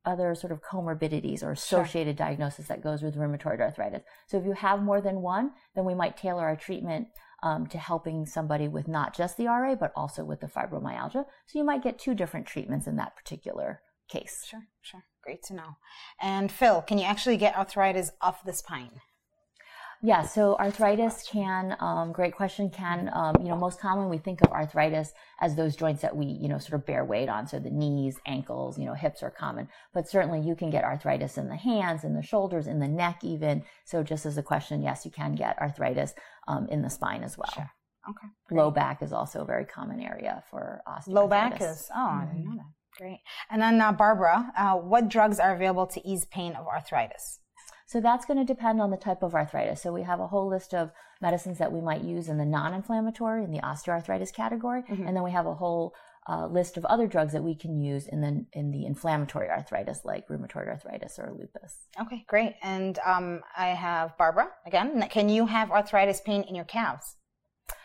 other 0.06 0.36
sort 0.36 0.52
of 0.52 0.62
comorbidities 0.62 1.36
or 1.42 1.56
Sure. 1.56 1.80
associated 1.80 2.18
diagnosis 2.18 2.68
that 2.68 2.82
goes 2.82 3.02
with 3.02 3.16
rheumatoid 3.16 3.62
arthritis. 3.62 4.04
So 4.28 4.38
if 4.38 4.44
you 4.44 4.52
have 4.52 4.84
more 4.84 5.00
than 5.00 5.22
one, 5.22 5.54
then 5.76 5.86
we 5.86 5.96
might 5.96 6.18
tailor 6.18 6.44
our 6.44 6.58
treatment 6.58 7.08
um, 7.42 7.68
to 7.68 7.78
helping 7.78 8.26
somebody 8.26 8.68
with 8.68 8.90
not 8.90 9.14
just 9.14 9.38
the 9.38 9.48
RA, 9.48 9.76
but 9.76 9.94
also 9.96 10.26
with 10.26 10.42
the 10.42 10.48
fibromyalgia. 10.48 11.26
So 11.46 11.58
you 11.58 11.64
might 11.64 11.82
get 11.84 12.00
two 12.00 12.14
different 12.16 12.48
treatments 12.48 12.86
in 12.86 12.98
that 12.98 13.16
particular 13.16 13.82
case. 14.18 14.46
Sure, 14.50 14.64
sure. 14.82 15.04
Great 15.24 15.44
to 15.44 15.54
know. 15.54 15.72
And 16.22 16.52
Phil, 16.52 16.82
can 16.82 16.98
you 16.98 17.06
actually 17.06 17.38
get 17.38 17.56
arthritis 17.58 18.12
off 18.22 18.44
the 18.44 18.54
spine? 18.54 18.96
Yeah, 20.06 20.24
so 20.24 20.58
arthritis 20.58 21.26
can, 21.36 21.78
um, 21.80 22.12
great 22.12 22.36
question, 22.36 22.70
can, 22.70 23.10
um, 23.14 23.38
you 23.40 23.48
know, 23.48 23.56
most 23.56 23.80
commonly 23.80 24.10
we 24.18 24.22
think 24.22 24.42
of 24.42 24.52
arthritis 24.52 25.14
as 25.40 25.56
those 25.56 25.78
joints 25.78 26.02
that 26.02 26.14
we, 26.14 26.26
you 26.26 26.50
know, 26.50 26.58
sort 26.58 26.74
of 26.74 26.86
bear 26.86 27.06
weight 27.06 27.30
on. 27.30 27.48
So 27.48 27.58
the 27.58 27.70
knees, 27.70 28.20
ankles, 28.26 28.78
you 28.78 28.86
know, 28.86 28.96
hips 28.96 29.24
are 29.24 29.32
common, 29.32 29.70
but 29.94 30.10
certainly 30.10 30.42
you 30.42 30.56
can 30.58 30.70
get 30.70 30.84
arthritis 30.84 31.38
in 31.38 31.48
the 31.48 31.56
hands, 31.56 32.04
in 32.04 32.16
the 32.16 32.22
shoulders, 32.22 32.68
in 32.68 32.80
the 32.80 32.88
neck 32.88 33.24
even. 33.24 33.64
So 33.86 34.04
just 34.04 34.26
as 34.26 34.38
a 34.38 34.44
question, 34.44 34.84
yes, 34.84 35.06
you 35.06 35.12
can 35.12 35.36
get 35.36 35.58
arthritis 35.58 36.14
um, 36.50 36.68
in 36.68 36.82
the 36.82 36.90
spine 36.90 37.24
as 37.24 37.38
well. 37.38 37.54
Sure. 37.54 37.72
Okay. 38.10 38.28
Low 38.52 38.72
back 38.72 39.02
is 39.02 39.14
also 39.14 39.44
a 39.44 39.46
very 39.46 39.64
common 39.64 40.02
area 40.02 40.44
for 40.50 40.82
osteoarthritis. 40.86 41.08
Low 41.20 41.28
back 41.30 41.62
is, 41.62 41.90
oh, 41.96 42.10
I 42.22 42.26
didn't 42.26 42.44
Mhm. 42.44 42.50
know 42.50 42.56
that. 42.58 42.72
Great. 42.98 43.20
And 43.50 43.62
then 43.62 43.82
uh, 43.82 43.92
Barbara, 43.92 44.52
uh, 44.58 44.76
what 44.76 45.10
drugs 45.10 45.40
are 45.40 45.54
available 45.56 45.88
to 45.88 46.08
ease 46.08 46.26
pain 46.26 46.54
of 46.56 46.68
arthritis? 46.68 47.40
So 47.88 48.00
that's 48.02 48.26
going 48.26 48.40
to 48.40 48.46
depend 48.46 48.82
on 48.82 48.90
the 48.92 48.98
type 48.98 49.22
of 49.22 49.36
arthritis. 49.36 49.82
So 49.82 49.92
we 49.94 50.04
have 50.04 50.20
a 50.20 50.28
whole 50.28 50.48
list 50.50 50.74
of 50.74 50.92
medicines 51.22 51.58
that 51.60 51.72
we 51.72 51.82
might 51.82 52.02
use 52.04 52.28
in 52.28 52.38
the 52.38 52.46
non-inflammatory 52.46 53.44
in 53.44 53.52
the 53.52 53.60
osteoarthritis 53.60 54.34
category, 54.34 54.82
Mhm. 54.84 55.08
and 55.08 55.16
then 55.16 55.24
we 55.24 55.32
have 55.32 55.46
a 55.46 55.54
whole 55.56 55.94
uh, 56.30 56.48
list 56.48 56.78
of 56.78 56.86
other 56.86 57.06
drugs 57.06 57.34
that 57.34 57.44
we 57.44 57.54
can 57.54 57.82
use 57.82 58.08
in 58.08 58.22
the 58.22 58.46
in 58.54 58.72
the 58.72 58.86
inflammatory 58.86 59.50
arthritis, 59.50 60.06
like 60.06 60.26
rheumatoid 60.30 60.70
arthritis 60.70 61.20
or 61.20 61.34
lupus. 61.38 61.88
Okay, 62.00 62.24
great. 62.30 62.56
And 62.64 62.98
um, 63.06 63.42
I 63.58 63.68
have 63.70 64.18
Barbara 64.18 64.48
again. 64.66 65.06
Can 65.10 65.28
you 65.28 65.48
have 65.48 65.70
arthritis 65.70 66.22
pain 66.22 66.44
in 66.44 66.56
your 66.56 66.64
calves? 66.64 67.18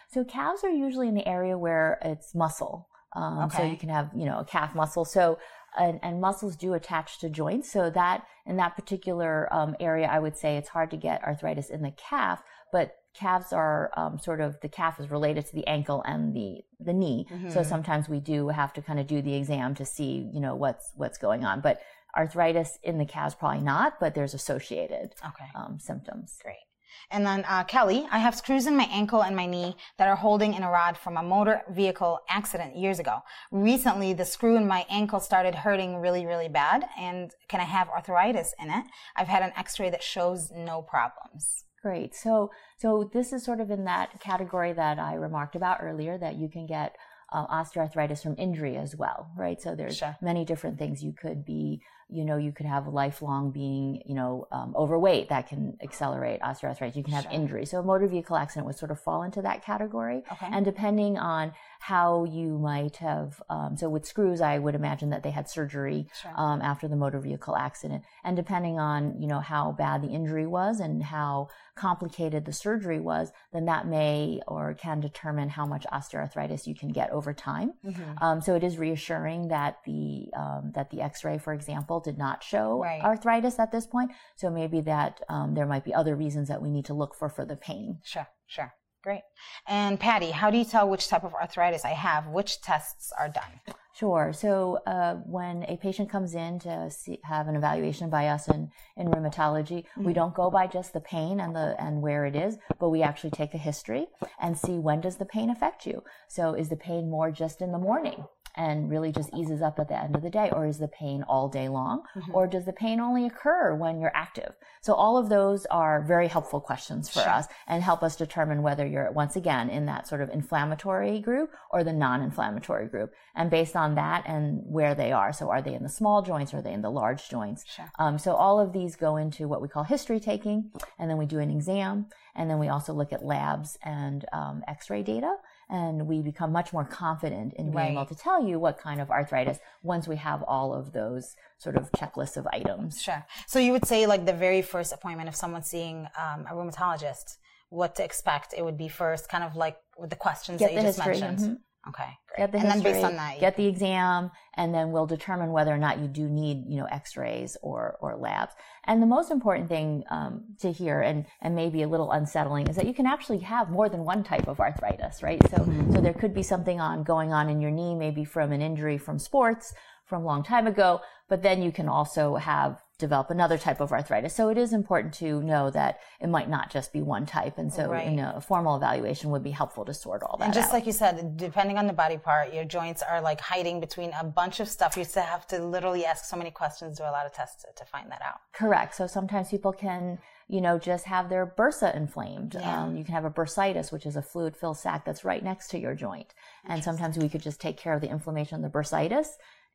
So 0.08 0.22
calves 0.24 0.62
are 0.62 0.70
usually 0.70 1.08
in 1.08 1.14
the 1.14 1.26
area 1.26 1.58
where 1.58 1.98
it's 2.00 2.32
muscle. 2.32 2.88
Um, 3.18 3.38
Okay. 3.44 3.56
So 3.56 3.62
you 3.72 3.76
can 3.82 3.88
have, 3.98 4.08
you 4.20 4.26
know, 4.28 4.38
a 4.40 4.44
calf 4.44 4.70
muscle. 4.74 5.04
So, 5.04 5.38
and, 5.84 5.98
and 6.02 6.20
muscles 6.20 6.54
do 6.56 6.74
attach 6.74 7.18
to 7.20 7.28
joints. 7.28 7.66
So 7.76 7.90
that, 7.90 8.18
in 8.46 8.56
that 8.56 8.72
particular 8.80 9.32
um, 9.58 9.70
area, 9.88 10.06
I 10.16 10.18
would 10.24 10.36
say 10.42 10.50
it's 10.56 10.70
hard 10.76 10.90
to 10.92 10.96
get 11.08 11.22
arthritis 11.22 11.68
in 11.76 11.82
the 11.82 11.94
calf, 12.10 12.42
but 12.72 12.86
calves 13.14 13.52
are 13.52 13.90
um, 13.96 14.18
sort 14.18 14.40
of, 14.40 14.50
the 14.60 14.68
calf 14.80 14.94
is 15.00 15.10
related 15.10 15.44
to 15.46 15.54
the 15.58 15.66
ankle 15.66 16.00
and 16.12 16.34
the, 16.38 16.50
the 16.88 16.92
knee. 17.02 17.26
So 17.54 17.60
Mhm. 17.60 17.66
sometimes 17.66 18.08
we 18.08 18.20
do 18.20 18.48
have 18.60 18.72
to 18.74 18.82
kind 18.88 19.00
of 19.02 19.06
do 19.14 19.20
the 19.20 19.34
exam 19.34 19.74
to 19.80 19.84
see, 19.84 20.12
you 20.32 20.40
know, 20.40 20.54
what's, 20.54 20.86
what's 20.94 21.18
going 21.18 21.44
on. 21.44 21.60
But 21.60 21.80
arthritis 22.16 22.78
in 22.82 22.98
the 22.98 23.04
calves, 23.14 23.34
probably 23.34 23.64
not, 23.74 24.00
but 24.00 24.14
there's 24.14 24.34
associated 24.34 25.06
Okay. 25.30 25.50
um, 25.54 25.78
symptoms. 25.78 26.38
Great. 26.42 26.67
And 27.10 27.26
then 27.26 27.44
uh, 27.48 27.64
Kelly, 27.64 28.06
I 28.10 28.18
have 28.18 28.34
screws 28.34 28.66
in 28.66 28.76
my 28.76 28.88
ankle 28.90 29.22
and 29.22 29.34
my 29.36 29.46
knee 29.46 29.76
that 29.98 30.08
are 30.08 30.16
holding 30.16 30.54
in 30.54 30.62
a 30.62 30.70
rod 30.70 30.96
from 30.96 31.16
a 31.16 31.22
motor 31.22 31.62
vehicle 31.70 32.20
accident 32.28 32.76
years 32.76 32.98
ago. 32.98 33.18
Recently, 33.50 34.12
the 34.12 34.24
screw 34.24 34.56
in 34.56 34.66
my 34.66 34.86
ankle 34.90 35.20
started 35.20 35.54
hurting 35.54 35.96
really, 35.96 36.26
really 36.26 36.48
bad. 36.48 36.84
And 36.98 37.30
can 37.48 37.60
I 37.60 37.64
have 37.64 37.88
arthritis 37.88 38.54
in 38.60 38.70
it? 38.70 38.84
I've 39.16 39.28
had 39.28 39.42
an 39.42 39.52
X-ray 39.56 39.90
that 39.90 40.02
shows 40.02 40.50
no 40.54 40.82
problems. 40.82 41.64
Great. 41.82 42.14
So, 42.14 42.50
so 42.76 43.08
this 43.12 43.32
is 43.32 43.44
sort 43.44 43.60
of 43.60 43.70
in 43.70 43.84
that 43.84 44.20
category 44.20 44.72
that 44.72 44.98
I 44.98 45.14
remarked 45.14 45.54
about 45.54 45.78
earlier 45.80 46.18
that 46.18 46.36
you 46.36 46.48
can 46.48 46.66
get 46.66 46.96
uh, 47.32 47.46
osteoarthritis 47.46 48.22
from 48.22 48.34
injury 48.38 48.76
as 48.76 48.96
well, 48.96 49.30
right? 49.36 49.60
So 49.60 49.74
there's 49.74 49.98
Sure. 49.98 50.16
many 50.20 50.44
different 50.44 50.78
things. 50.78 51.04
You 51.04 51.12
could 51.12 51.44
be, 51.44 51.80
you 52.10 52.24
know, 52.24 52.36
you 52.38 52.52
could 52.52 52.66
have 52.66 52.86
lifelong 52.88 53.50
being, 53.50 54.02
you 54.06 54.14
know, 54.14 54.46
um, 54.50 54.74
overweight 54.76 55.28
that 55.28 55.46
can 55.48 55.76
accelerate 55.82 56.40
osteoarthritis. 56.40 56.96
You 56.96 57.04
can 57.04 57.12
have 57.12 57.24
Sure. 57.24 57.32
injury. 57.32 57.66
So 57.66 57.80
a 57.80 57.82
motor 57.82 58.06
vehicle 58.06 58.36
accident 58.36 58.66
would 58.66 58.76
sort 58.78 58.90
of 58.90 58.98
fall 58.98 59.22
into 59.22 59.42
that 59.42 59.62
category. 59.62 60.24
Okay. 60.32 60.48
And 60.50 60.64
depending 60.64 61.18
on 61.18 61.52
how 61.80 62.24
you 62.24 62.58
might 62.58 62.96
have, 62.96 63.42
um, 63.50 63.76
so 63.76 63.88
with 63.88 64.06
screws, 64.06 64.40
I 64.40 64.58
would 64.58 64.74
imagine 64.74 65.10
that 65.10 65.22
they 65.22 65.30
had 65.30 65.48
surgery 65.48 66.08
Sure. 66.14 66.32
um, 66.34 66.62
after 66.62 66.88
the 66.88 66.96
motor 66.96 67.20
vehicle 67.20 67.56
accident. 67.56 68.04
And 68.24 68.36
depending 68.36 68.78
on, 68.80 69.20
you 69.20 69.28
know, 69.28 69.40
how 69.40 69.72
bad 69.72 70.00
the 70.02 70.08
injury 70.08 70.46
was 70.46 70.80
and 70.80 71.02
how 71.02 71.48
complicated 71.78 72.44
the 72.44 72.52
surgery 72.52 73.00
was, 73.00 73.30
then 73.52 73.64
that 73.66 73.86
may 73.86 74.40
or 74.46 74.74
can 74.74 75.00
determine 75.00 75.48
how 75.48 75.64
much 75.66 75.86
osteoarthritis 75.92 76.66
you 76.66 76.74
can 76.74 76.90
get 76.90 77.10
over 77.10 77.32
time. 77.32 77.72
Mhm. 77.84 78.22
Um, 78.22 78.40
so 78.40 78.54
it 78.54 78.64
is 78.64 78.78
reassuring 78.78 79.48
that 79.48 79.78
the 79.84 80.28
um, 80.34 80.72
that 80.74 80.90
the 80.90 81.00
X-ray, 81.00 81.38
for 81.38 81.52
example, 81.52 82.00
did 82.00 82.18
not 82.18 82.42
show 82.42 82.80
Right. 82.82 83.02
arthritis 83.02 83.58
at 83.58 83.70
this 83.72 83.86
point. 83.86 84.10
So 84.36 84.50
maybe 84.50 84.80
that 84.82 85.20
um, 85.28 85.54
there 85.54 85.66
might 85.66 85.84
be 85.84 85.94
other 85.94 86.14
reasons 86.16 86.48
that 86.48 86.60
we 86.60 86.70
need 86.70 86.86
to 86.86 86.94
look 86.94 87.14
for 87.14 87.28
for 87.28 87.44
the 87.44 87.56
pain. 87.56 88.00
Sure, 88.04 88.28
sure. 88.46 88.74
Great. 89.02 89.22
And 89.66 89.98
Patty, 90.00 90.32
how 90.32 90.50
do 90.50 90.58
you 90.58 90.64
tell 90.64 90.88
which 90.88 91.06
type 91.08 91.22
of 91.24 91.32
arthritis 91.32 91.84
I 91.84 91.90
have? 91.90 92.26
Which 92.26 92.60
tests 92.60 93.12
are 93.18 93.28
done? 93.28 93.60
Sure. 93.98 94.32
So 94.32 94.78
uh, 94.86 95.14
when 95.26 95.64
a 95.64 95.76
patient 95.76 96.08
comes 96.08 96.36
in 96.36 96.60
to 96.60 96.88
see, 96.88 97.18
have 97.24 97.48
an 97.48 97.56
evaluation 97.56 98.08
by 98.10 98.28
us 98.28 98.46
in, 98.46 98.70
in 98.96 99.08
rheumatology, 99.08 99.86
we 99.96 100.12
don't 100.12 100.34
go 100.34 100.52
by 100.52 100.68
just 100.68 100.92
the 100.92 101.00
pain 101.00 101.40
and 101.40 101.52
the 101.54 101.74
and 101.80 102.00
where 102.00 102.24
it 102.24 102.36
is, 102.36 102.58
but 102.78 102.90
we 102.90 103.02
actually 103.02 103.30
take 103.30 103.54
a 103.54 103.58
history 103.58 104.06
and 104.40 104.56
see 104.56 104.78
when 104.78 105.00
does 105.00 105.16
the 105.16 105.24
pain 105.24 105.50
affect 105.50 105.84
you. 105.84 106.04
So 106.28 106.54
is 106.54 106.68
the 106.68 106.76
pain 106.76 107.10
more 107.10 107.32
just 107.32 107.60
in 107.60 107.72
the 107.72 107.78
morning? 107.78 108.24
And 108.58 108.90
really 108.90 109.12
just 109.12 109.30
eases 109.36 109.62
up 109.62 109.78
at 109.78 109.86
the 109.88 109.96
end 109.96 110.16
of 110.16 110.22
the 110.22 110.30
day, 110.30 110.50
or 110.50 110.66
is 110.66 110.78
the 110.78 110.88
pain 110.88 111.22
all 111.28 111.48
day 111.48 111.68
long, 111.68 112.02
or 112.32 112.48
does 112.48 112.64
the 112.64 112.72
pain 112.72 112.98
only 112.98 113.24
occur 113.24 113.72
when 113.76 114.00
you're 114.00 114.16
active? 114.16 114.52
So 114.80 114.94
all 114.94 115.16
of 115.16 115.28
those 115.28 115.64
are 115.66 116.02
very 116.02 116.26
helpful 116.26 116.60
questions 116.60 117.08
for 117.08 117.20
Sure. 117.20 117.30
us 117.38 117.46
and 117.68 117.84
help 117.84 118.02
us 118.02 118.16
determine 118.16 118.62
whether 118.62 118.84
you're 118.84 119.12
once 119.12 119.36
again 119.36 119.70
in 119.70 119.86
that 119.86 120.08
sort 120.08 120.22
of 120.22 120.30
inflammatory 120.30 121.20
group 121.20 121.50
or 121.70 121.84
the 121.84 121.92
non-inflammatory 121.92 122.88
group. 122.88 123.12
And 123.36 123.48
based 123.48 123.76
on 123.76 123.94
that 123.94 124.24
and 124.26 124.62
where 124.64 124.94
they 124.96 125.12
are. 125.12 125.32
So 125.32 125.50
are 125.50 125.62
they 125.62 125.74
in 125.74 125.84
the 125.84 125.88
small 125.88 126.22
joints? 126.22 126.52
Or 126.52 126.56
are 126.58 126.62
they 126.62 126.72
in 126.72 126.82
the 126.82 126.90
large 126.90 127.28
joints? 127.28 127.64
Sure. 127.66 127.88
Um, 127.98 128.18
so 128.18 128.34
all 128.34 128.58
of 128.58 128.72
these 128.72 128.96
go 128.96 129.16
into 129.16 129.46
what 129.46 129.62
we 129.62 129.68
call 129.68 129.84
history 129.84 130.18
taking. 130.18 130.72
And 130.98 131.08
then 131.08 131.18
we 131.18 131.26
do 131.26 131.38
an 131.38 131.50
exam. 131.50 132.06
And 132.34 132.50
then 132.50 132.58
we 132.58 132.68
also 132.68 132.92
look 132.92 133.12
at 133.12 133.24
labs 133.24 133.78
and 133.84 134.24
um, 134.32 134.64
x-ray 134.66 135.02
data. 135.04 135.36
And 135.70 136.06
we 136.06 136.22
become 136.22 136.50
much 136.50 136.72
more 136.72 136.84
confident 136.84 137.52
in 137.54 137.66
being 137.66 137.74
Right. 137.76 137.92
able 137.92 138.06
to 138.06 138.14
tell 138.14 138.42
you 138.42 138.58
what 138.58 138.78
kind 138.78 139.00
of 139.02 139.10
arthritis 139.10 139.58
once 139.82 140.08
we 140.08 140.16
have 140.16 140.42
all 140.44 140.72
of 140.72 140.92
those 140.92 141.36
sort 141.58 141.76
of 141.76 141.90
checklists 141.92 142.36
of 142.38 142.46
items. 142.52 143.02
Sure. 143.02 143.22
So 143.46 143.58
you 143.58 143.72
would 143.72 143.86
say, 143.86 144.06
like, 144.06 144.24
the 144.24 144.32
very 144.32 144.62
first 144.62 144.92
appointment, 144.92 145.28
if 145.28 145.34
someone's 145.36 145.66
seeing 145.68 146.06
um, 146.18 146.46
a 146.50 146.54
rheumatologist, 146.54 147.36
what 147.70 147.94
to 147.96 148.04
expect? 148.04 148.54
It 148.56 148.64
would 148.64 148.78
be 148.78 148.88
first, 148.88 149.28
kind 149.28 149.44
of 149.44 149.56
like 149.56 149.76
with 149.98 150.08
the 150.08 150.16
questions 150.16 150.58
Get 150.58 150.68
that 150.72 150.76
you 150.80 150.82
just 150.88 150.98
history, 151.00 151.20
mentioned. 151.20 151.58
mhm. 151.58 151.60
Okay, 151.88 152.18
great. 152.28 152.38
Get 152.38 152.52
the 152.52 152.58
and 152.58 152.72
history, 152.72 152.82
then 152.82 152.92
based 152.92 153.04
on 153.04 153.16
that, 153.16 153.34
you- 153.34 153.40
get 153.40 153.56
the 153.56 153.66
exam, 153.66 154.30
and 154.54 154.74
then 154.74 154.92
we'll 154.92 155.06
determine 155.06 155.52
whether 155.52 155.72
or 155.72 155.78
not 155.78 155.98
you 155.98 156.08
do 156.08 156.28
need, 156.28 156.64
you 156.68 156.76
know, 156.76 156.86
X-rays 156.86 157.56
or 157.62 157.96
or 158.00 158.16
labs. 158.16 158.54
And 158.84 159.02
the 159.02 159.06
most 159.06 159.30
important 159.30 159.68
thing 159.68 160.04
um, 160.10 160.44
to 160.60 160.70
hear, 160.70 161.00
and 161.00 161.26
and 161.40 161.54
maybe 161.54 161.82
a 161.82 161.88
little 161.88 162.12
unsettling, 162.12 162.68
is 162.68 162.76
that 162.76 162.86
you 162.86 162.94
can 162.94 163.06
actually 163.06 163.38
have 163.38 163.70
more 163.70 163.88
than 163.88 164.04
one 164.04 164.22
type 164.22 164.48
of 164.48 164.60
arthritis, 164.60 165.22
right? 165.22 165.40
So 165.50 165.56
so 165.92 166.00
there 166.00 166.14
could 166.14 166.34
be 166.34 166.42
something 166.42 166.80
on 166.80 167.02
going 167.02 167.32
on 167.32 167.48
in 167.48 167.60
your 167.60 167.70
knee, 167.70 167.94
maybe 167.94 168.24
from 168.24 168.52
an 168.52 168.62
injury 168.62 168.98
from 168.98 169.18
sports 169.18 169.74
from 170.04 170.22
a 170.22 170.26
long 170.26 170.42
time 170.42 170.66
ago, 170.66 171.00
but 171.28 171.42
then 171.42 171.62
you 171.62 171.70
can 171.70 171.88
also 171.88 172.36
have 172.36 172.80
develop 172.98 173.30
another 173.30 173.56
type 173.56 173.80
of 173.80 173.92
arthritis. 173.92 174.34
So 174.34 174.48
it 174.48 174.58
is 174.58 174.72
important 174.72 175.14
to 175.14 175.40
know 175.42 175.70
that 175.70 176.00
it 176.20 176.28
might 176.28 176.50
not 176.50 176.68
just 176.70 176.92
be 176.92 177.00
one 177.00 177.26
type, 177.26 177.56
and 177.56 177.72
so 177.72 177.88
Right. 177.88 178.06
you 178.08 178.16
know, 178.16 178.32
a 178.34 178.40
formal 178.40 178.74
evaluation 178.76 179.30
would 179.30 179.44
be 179.44 179.52
helpful 179.52 179.84
to 179.84 179.94
sort 179.94 180.22
all 180.24 180.36
that 180.38 180.44
out. 180.44 180.46
And 180.46 180.54
just 180.54 180.68
out. 180.68 180.74
like 180.74 180.86
you 180.86 180.92
said, 180.92 181.36
depending 181.36 181.78
on 181.78 181.86
the 181.86 181.92
body 181.92 182.18
part, 182.18 182.52
your 182.52 182.64
joints 182.64 183.02
are 183.02 183.20
like 183.20 183.40
hiding 183.40 183.78
between 183.78 184.12
a 184.20 184.24
bunch 184.24 184.58
of 184.58 184.68
stuff. 184.68 184.96
You 184.96 185.04
still 185.04 185.22
have 185.22 185.46
to 185.48 185.64
literally 185.64 186.04
ask 186.04 186.24
so 186.24 186.36
many 186.36 186.50
questions, 186.50 186.98
do 186.98 187.04
a 187.04 187.12
lot 187.12 187.24
of 187.24 187.32
tests 187.32 187.62
to, 187.62 187.68
to 187.76 187.84
find 187.88 188.10
that 188.10 188.20
out. 188.22 188.40
Correct. 188.52 188.96
So 188.96 189.06
sometimes 189.06 189.48
people 189.48 189.72
can, 189.72 190.18
you 190.48 190.60
know, 190.60 190.76
just 190.78 191.04
have 191.04 191.28
their 191.28 191.46
bursa 191.46 191.94
inflamed. 191.94 192.54
Yeah. 192.54 192.82
Um, 192.82 192.96
you 192.96 193.04
can 193.04 193.14
have 193.14 193.24
a 193.24 193.30
bursitis, 193.30 193.92
which 193.92 194.06
is 194.06 194.16
a 194.16 194.22
fluid 194.22 194.56
filled 194.56 194.78
sac 194.78 195.04
that's 195.04 195.24
right 195.24 195.44
next 195.44 195.68
to 195.68 195.78
your 195.78 195.94
joint. 195.94 196.34
And 196.66 196.82
sometimes 196.82 197.16
we 197.16 197.28
could 197.28 197.42
just 197.42 197.60
take 197.60 197.76
care 197.76 197.94
of 197.94 198.00
the 198.00 198.10
inflammation 198.10 198.56
of 198.56 198.72
the 198.72 198.76
bursitis 198.76 199.28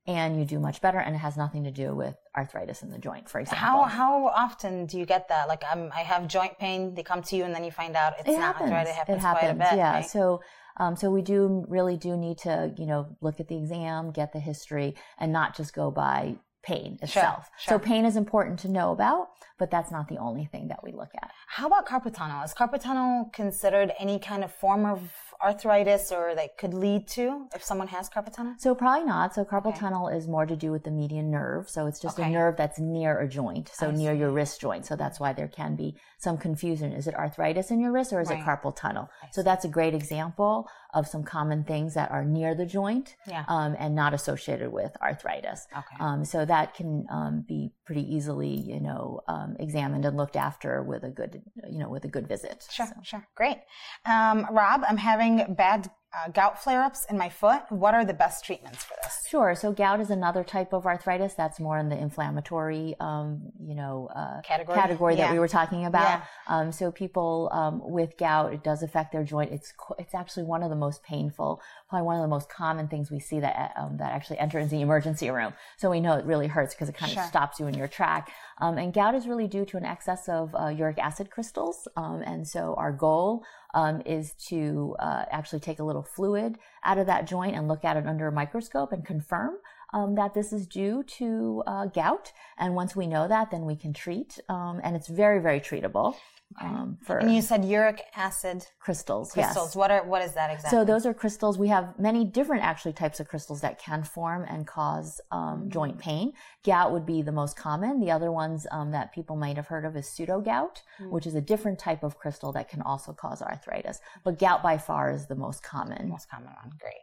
and 0.05 0.37
you 0.37 0.45
do 0.45 0.59
much 0.59 0.81
better 0.81 0.99
and 0.99 1.15
it 1.15 1.19
has 1.19 1.37
nothing 1.37 1.63
to 1.63 1.71
do 1.71 1.95
with 1.95 2.15
arthritis 2.35 2.83
in 2.83 2.89
the 2.89 2.97
joint, 2.97 3.29
for 3.29 3.39
example. 3.39 3.65
How 3.65 3.83
how 3.83 4.27
often 4.27 4.85
do 4.85 4.97
you 4.97 5.05
get 5.05 5.29
that? 5.29 5.47
Like, 5.47 5.63
um, 5.71 5.89
I 5.93 6.01
have 6.01 6.27
joint 6.27 6.57
pain. 6.59 6.93
They 6.93 7.03
come 7.03 7.21
to 7.23 7.35
you, 7.35 7.43
and 7.43 7.53
then 7.55 7.63
you 7.63 7.71
find 7.71 7.95
out 7.95 8.13
it's 8.19 8.27
it 8.27 8.33
not 8.33 8.55
happens. 8.55 8.71
arthritis. 8.71 8.91
It 8.91 8.95
happens, 8.95 9.17
it 9.17 9.21
happens. 9.21 9.39
quite 9.39 9.67
a 9.67 9.71
bit. 9.71 9.77
yeah. 9.77 9.93
right? 9.93 10.05
So, 10.05 10.41
um, 10.77 10.95
so 10.95 11.09
we 11.09 11.21
do 11.21 11.65
really 11.67 11.97
do 11.97 12.17
need 12.17 12.39
to, 12.39 12.73
you 12.77 12.85
know, 12.85 13.15
look 13.21 13.39
at 13.39 13.47
the 13.47 13.57
exam, 13.57 14.11
get 14.11 14.33
the 14.33 14.39
history, 14.39 14.95
and 15.19 15.31
not 15.31 15.55
just 15.55 15.73
go 15.73 15.91
by 15.91 16.35
pain 16.63 16.97
itself. 17.01 17.49
sure. 17.57 17.79
So 17.79 17.79
pain 17.79 18.05
is 18.05 18.15
important 18.15 18.59
to 18.59 18.69
know 18.69 18.91
about, 18.91 19.27
but 19.59 19.69
that's 19.69 19.91
not 19.91 20.07
the 20.07 20.17
only 20.17 20.45
thing 20.45 20.69
that 20.69 20.81
we 20.83 20.93
look 20.93 21.11
at. 21.21 21.29
How 21.47 21.67
about 21.67 21.85
carpal 21.85 22.13
tunnel? 22.13 22.41
Is 22.43 22.53
carpal 22.53 22.81
tunnel 22.81 23.29
considered 23.33 23.91
any 23.99 24.17
kind 24.17 24.43
of 24.43 24.51
form 24.51 24.85
of 24.85 25.11
arthritis 25.43 26.11
or 26.11 26.33
that 26.35 26.57
could 26.57 26.73
lead 26.73 27.07
to 27.09 27.47
if 27.53 27.63
someone 27.63 27.87
has 27.89 28.09
carpal 28.09 28.33
tunnel? 28.33 28.53
So 28.57 28.73
probably 28.75 29.05
not. 29.05 29.33
So 29.35 29.43
carpal 29.43 29.67
Okay. 29.67 29.79
tunnel 29.79 30.07
is 30.07 30.27
more 30.27 30.45
to 30.45 30.55
do 30.55 30.71
with 30.71 30.83
the 30.83 30.91
median 30.91 31.29
nerve. 31.31 31.69
So 31.69 31.85
it's 31.87 31.99
just 31.99 32.19
Okay. 32.19 32.29
a 32.29 32.31
nerve 32.31 32.55
that's 32.57 32.79
near 32.79 33.19
a 33.19 33.27
joint, 33.27 33.69
so 33.73 33.89
I 33.89 33.91
near 33.91 34.13
your 34.13 34.31
wrist 34.31 34.59
joint. 34.61 34.85
So 34.85 34.95
that's 34.95 35.19
why 35.19 35.33
there 35.33 35.47
can 35.47 35.75
be 35.75 35.95
some 36.19 36.37
confusion. 36.37 36.93
Is 36.93 37.07
it 37.07 37.15
arthritis 37.15 37.69
in 37.71 37.79
your 37.79 37.91
wrist 37.91 38.13
or 38.13 38.21
is 38.21 38.29
Right. 38.29 38.39
it 38.39 38.45
carpal 38.45 38.75
tunnel? 38.75 39.09
I 39.21 39.27
So 39.31 39.43
that's 39.43 39.65
a 39.65 39.69
great 39.69 39.93
example 39.93 40.67
of 40.93 41.07
some 41.07 41.23
common 41.23 41.63
things 41.63 41.95
that 41.95 42.11
are 42.11 42.23
near 42.23 42.53
the 42.53 42.65
joint 42.67 43.15
Yeah. 43.25 43.45
um, 43.47 43.75
and 43.79 43.95
not 43.95 44.13
associated 44.13 44.71
with 44.71 44.95
arthritis. 45.01 45.67
Okay. 45.75 45.95
Um, 45.99 46.23
so 46.23 46.45
that 46.45 46.75
can 46.75 47.07
um, 47.09 47.43
be 47.47 47.73
pretty 47.85 48.03
easily, 48.15 48.49
you 48.55 48.79
know, 48.79 49.21
um, 49.27 49.55
examined 49.59 50.05
and 50.05 50.15
looked 50.15 50.35
after 50.35 50.83
with 50.83 51.03
a 51.03 51.09
good, 51.09 51.41
you 51.67 51.79
know, 51.79 51.89
with 51.89 52.05
a 52.05 52.07
good 52.07 52.27
visit. 52.27 52.67
Sure, 52.69 52.85
So- 52.85 52.93
sure. 53.01 53.27
Great. 53.35 53.59
Um, 54.05 54.47
Rob, 54.51 54.83
I'm 54.87 54.97
having 54.97 55.32
bad 55.49 55.89
uh, 56.15 56.29
gout 56.29 56.61
flare 56.63 56.83
ups 56.83 57.05
in 57.09 57.17
my 57.17 57.27
foot. 57.27 57.63
What 57.69 57.95
are 57.95 58.05
the 58.05 58.13
best 58.13 58.45
treatments 58.45 58.83
for 58.83 58.93
this? 59.03 59.25
Sure. 59.27 59.55
So 59.55 59.71
gout 59.71 59.99
is 59.99 60.11
another 60.11 60.43
type 60.43 60.71
of 60.71 60.85
arthritis 60.85 61.33
that's 61.33 61.59
more 61.59 61.79
in 61.79 61.89
the 61.89 61.97
inflammatory, 61.97 62.95
um, 62.99 63.41
you 63.59 63.73
know, 63.73 64.09
uh, 64.15 64.41
Category? 64.41 64.77
category 64.77 65.15
that 65.15 65.31
we 65.31 65.39
were 65.39 65.47
talking 65.47 65.85
about. 65.85 66.19
Yeah. 66.19 66.21
Um, 66.47 66.71
so 66.71 66.91
people 66.91 67.49
um, 67.51 67.81
with 67.83 68.15
gout, 68.17 68.53
it 68.53 68.63
does 68.63 68.83
affect 68.83 69.11
their 69.11 69.23
joint. 69.23 69.51
It's 69.51 69.73
it's 69.97 70.13
actually 70.13 70.43
one 70.43 70.61
of 70.61 70.69
the 70.69 70.75
most 70.75 71.03
painful, 71.03 71.61
probably 71.89 72.05
one 72.05 72.17
of 72.17 72.21
the 72.21 72.27
most 72.27 72.47
common 72.47 72.87
things 72.87 73.09
we 73.09 73.19
see 73.19 73.39
that 73.39 73.73
um, 73.75 73.97
that 73.97 74.11
actually 74.11 74.37
enters 74.37 74.69
the 74.69 74.81
emergency 74.81 75.31
room. 75.31 75.53
So 75.77 75.89
we 75.89 75.99
know 75.99 76.13
it 76.17 76.25
really 76.25 76.47
hurts 76.47 76.75
because 76.75 76.89
it 76.89 76.95
kind 76.95 77.11
Sure. 77.11 77.23
of 77.23 77.29
stops 77.29 77.59
you 77.59 77.65
in 77.65 77.73
your 77.73 77.87
track. 77.87 78.29
Um, 78.61 78.77
and 78.77 78.93
gout 78.93 79.15
is 79.15 79.27
really 79.27 79.47
due 79.47 79.65
to 79.65 79.77
an 79.77 79.83
excess 79.85 80.29
of 80.29 80.53
uh, 80.53 80.67
uric 80.67 80.99
acid 80.99 81.31
crystals. 81.31 81.87
Um, 81.97 82.21
and 82.21 82.47
so 82.47 82.75
our 82.77 82.91
goal 82.91 83.43
um, 83.73 84.01
is 84.05 84.33
to 84.47 84.95
uh, 84.99 85.25
actually 85.31 85.59
take 85.59 85.79
a 85.79 85.83
little 85.83 86.03
fluid 86.03 86.57
out 86.83 86.97
of 86.97 87.07
that 87.07 87.27
joint 87.27 87.55
and 87.55 87.67
look 87.67 87.83
at 87.83 87.97
it 87.97 88.05
under 88.07 88.27
a 88.27 88.31
microscope 88.31 88.91
and 88.91 89.05
confirm 89.05 89.55
um, 89.93 90.15
that 90.15 90.33
this 90.33 90.51
is 90.51 90.67
due 90.67 91.03
to 91.03 91.63
uh, 91.67 91.85
gout. 91.85 92.31
And 92.57 92.75
once 92.75 92.95
we 92.95 93.07
know 93.07 93.27
that, 93.27 93.51
then 93.51 93.65
we 93.65 93.75
can 93.75 93.93
treat. 93.93 94.39
Um, 94.49 94.81
and 94.83 94.95
it's 94.95 95.07
very, 95.07 95.39
very 95.39 95.59
treatable. 95.59 96.15
Um, 96.61 96.97
for 97.03 97.17
And 97.17 97.33
you 97.33 97.41
said 97.41 97.65
uric 97.65 98.03
acid 98.15 98.65
crystals. 98.79 99.31
crystals. 99.31 99.69
Yes. 99.69 99.75
What 99.75 99.91
are 99.91 100.03
what 100.03 100.21
is 100.21 100.33
that 100.33 100.51
exactly? 100.51 100.77
So 100.77 100.85
those 100.85 101.05
are 101.05 101.13
crystals. 101.13 101.57
We 101.57 101.67
have 101.69 101.97
many 101.99 102.25
different 102.25 102.63
actually 102.63 102.93
types 102.93 103.19
of 103.19 103.27
crystals 103.27 103.61
that 103.61 103.79
can 103.79 104.03
form 104.03 104.45
and 104.47 104.65
cause 104.67 105.21
um, 105.31 105.69
joint 105.69 105.99
pain. 105.99 106.33
Gout 106.63 106.91
would 106.91 107.05
be 107.05 107.21
the 107.21 107.31
most 107.31 107.55
common. 107.57 107.99
The 107.99 108.11
other 108.11 108.31
ones 108.31 108.67
um, 108.71 108.91
that 108.91 109.13
people 109.13 109.35
might 109.35 109.55
have 109.55 109.67
heard 109.67 109.85
of 109.85 109.95
is 109.95 110.07
pseudo 110.07 110.41
gout, 110.41 110.81
which 111.09 111.25
is 111.27 111.35
a 111.35 111.41
different 111.41 111.79
type 111.79 112.03
of 112.03 112.17
crystal 112.17 112.51
that 112.53 112.69
can 112.69 112.81
also 112.81 113.13
cause 113.13 113.41
arthritis. 113.41 113.99
But 114.23 114.39
gout 114.39 114.61
by 114.63 114.77
far 114.77 115.11
is 115.11 115.27
the 115.27 115.35
most 115.35 115.63
common. 115.63 116.09
most 116.09 116.29
common 116.29 116.47
one. 116.47 116.71
Great. 116.79 116.93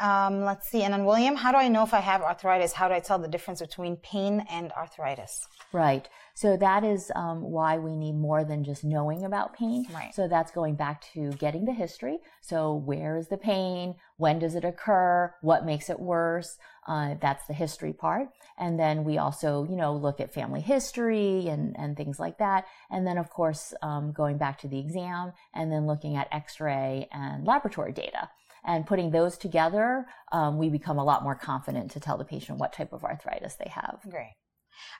Um, 0.00 0.42
let's 0.42 0.68
see. 0.68 0.82
And 0.82 0.92
then 0.92 1.04
William, 1.04 1.36
how 1.36 1.52
do 1.52 1.58
I 1.58 1.68
know 1.68 1.82
if 1.82 1.94
I 1.94 2.00
have 2.00 2.22
arthritis? 2.22 2.72
How 2.72 2.88
do 2.88 2.94
I 2.94 3.00
tell 3.00 3.18
the 3.18 3.28
difference 3.28 3.60
between 3.60 3.96
pain 3.96 4.44
and 4.50 4.72
arthritis? 4.72 5.46
Right. 5.72 6.08
So 6.34 6.56
that 6.56 6.82
is 6.82 7.12
um, 7.14 7.42
why 7.42 7.78
we 7.78 7.94
need 7.94 8.14
more 8.14 8.42
than 8.42 8.64
just 8.64 8.84
knowing 8.84 9.24
about 9.24 9.54
pain. 9.54 9.86
Right. 9.92 10.14
So 10.14 10.28
that's 10.28 10.50
going 10.50 10.76
back 10.76 11.02
to 11.12 11.30
getting 11.32 11.66
the 11.66 11.72
history. 11.72 12.18
So 12.40 12.74
where 12.74 13.16
is 13.16 13.28
the 13.28 13.36
pain? 13.36 13.96
When 14.16 14.38
does 14.38 14.54
it 14.54 14.64
occur? 14.64 15.34
What 15.42 15.66
makes 15.66 15.90
it 15.90 16.00
worse? 16.00 16.56
Uh, 16.86 17.14
that's 17.20 17.46
the 17.46 17.54
history 17.54 17.92
part. 17.92 18.28
And 18.58 18.78
then 18.78 19.04
we 19.04 19.18
also, 19.18 19.64
you 19.68 19.76
know, 19.76 19.94
look 19.94 20.20
at 20.20 20.34
family 20.34 20.60
history 20.60 21.48
and, 21.48 21.76
and 21.78 21.96
things 21.96 22.18
like 22.18 22.38
that. 22.38 22.66
And 22.90 23.06
then, 23.06 23.18
of 23.18 23.30
course, 23.30 23.72
um, 23.82 24.12
going 24.12 24.38
back 24.38 24.58
to 24.60 24.68
the 24.68 24.78
exam 24.78 25.32
and 25.54 25.70
then 25.70 25.86
looking 25.86 26.16
at 26.16 26.28
x-ray 26.32 27.08
and 27.12 27.46
laboratory 27.46 27.92
data. 27.92 28.30
And 28.64 28.86
putting 28.86 29.10
those 29.10 29.36
together, 29.36 30.06
um, 30.30 30.56
we 30.56 30.68
become 30.68 30.98
a 30.98 31.04
lot 31.04 31.24
more 31.24 31.34
confident 31.34 31.90
to 31.92 32.00
tell 32.00 32.16
the 32.16 32.24
patient 32.24 32.58
what 32.58 32.72
type 32.72 32.92
of 32.92 33.02
arthritis 33.04 33.56
they 33.56 33.70
have. 33.70 33.98
Great. 34.08 34.34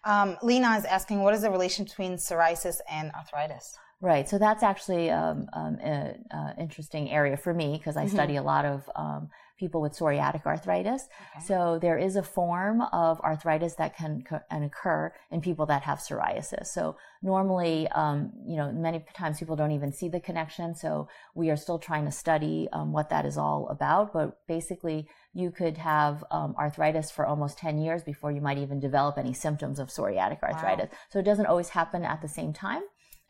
Um, 0.05 0.37
Lena 0.43 0.77
is 0.77 0.85
asking, 0.85 1.23
what 1.23 1.35
is 1.35 1.43
the 1.43 1.51
relation 1.51 1.85
between 1.85 2.15
psoriasis 2.15 2.77
and 2.91 3.11
arthritis? 3.13 3.77
Right. 4.01 4.29
So 4.29 4.37
that's 4.37 4.65
actually 4.65 5.11
um, 5.11 5.49
um, 5.53 5.77
an 5.81 6.25
interesting 6.59 7.09
area 7.09 7.37
for 7.37 7.55
me 7.55 7.79
because 7.79 7.97
I 7.97 8.07
study 8.07 8.35
a 8.35 8.43
lot 8.43 8.65
of 8.65 8.91
um, 8.97 9.31
people 9.63 9.81
with 9.81 9.93
psoriatic 9.93 10.45
arthritis. 10.45 11.03
So 11.47 11.79
there 11.81 11.99
is 12.07 12.17
a 12.17 12.23
form 12.39 12.83
of 13.05 13.21
arthritis 13.21 13.75
that 13.77 13.97
can, 13.97 14.25
can 14.29 14.63
occur 14.65 15.13
in 15.31 15.41
people 15.41 15.67
that 15.67 15.83
have 15.83 15.99
psoriasis. 16.01 16.67
So 16.67 16.97
normally, 17.23 17.87
um, 18.03 18.33
you 18.45 18.57
know, 18.57 18.73
many 18.73 19.05
times 19.15 19.39
people 19.39 19.55
don't 19.55 19.71
even 19.71 19.93
see 19.93 20.09
the 20.09 20.19
connection. 20.29 20.75
So 20.75 21.09
we 21.37 21.49
are 21.51 21.57
still 21.57 21.79
trying 21.79 22.07
to 22.07 22.11
study 22.25 22.69
um, 22.73 22.93
what 22.93 23.09
that 23.11 23.25
is 23.25 23.39
all 23.39 23.69
about. 23.69 24.13
But 24.13 24.29
basically, 24.49 25.07
you 25.33 25.53
could 25.53 25.79
have 25.79 26.25
um, 26.33 26.57
arthritis 26.59 27.13
for 27.13 27.25
almost 27.25 27.57
10 27.59 27.79
years 27.79 28.03
before 28.03 28.33
you 28.33 28.41
might 28.41 28.59
even 28.59 28.81
develop 28.81 29.17
any 29.17 29.33
symptoms 29.33 29.79
of 29.79 29.89
psoriatic 29.89 30.43
arthritis. 30.43 30.91
So 31.11 31.21
it 31.21 31.29
doesn't 31.31 31.47
always 31.47 31.71
happen 31.71 32.05
at 32.05 32.21
the 32.21 32.29
same 32.29 32.53
time 32.53 32.83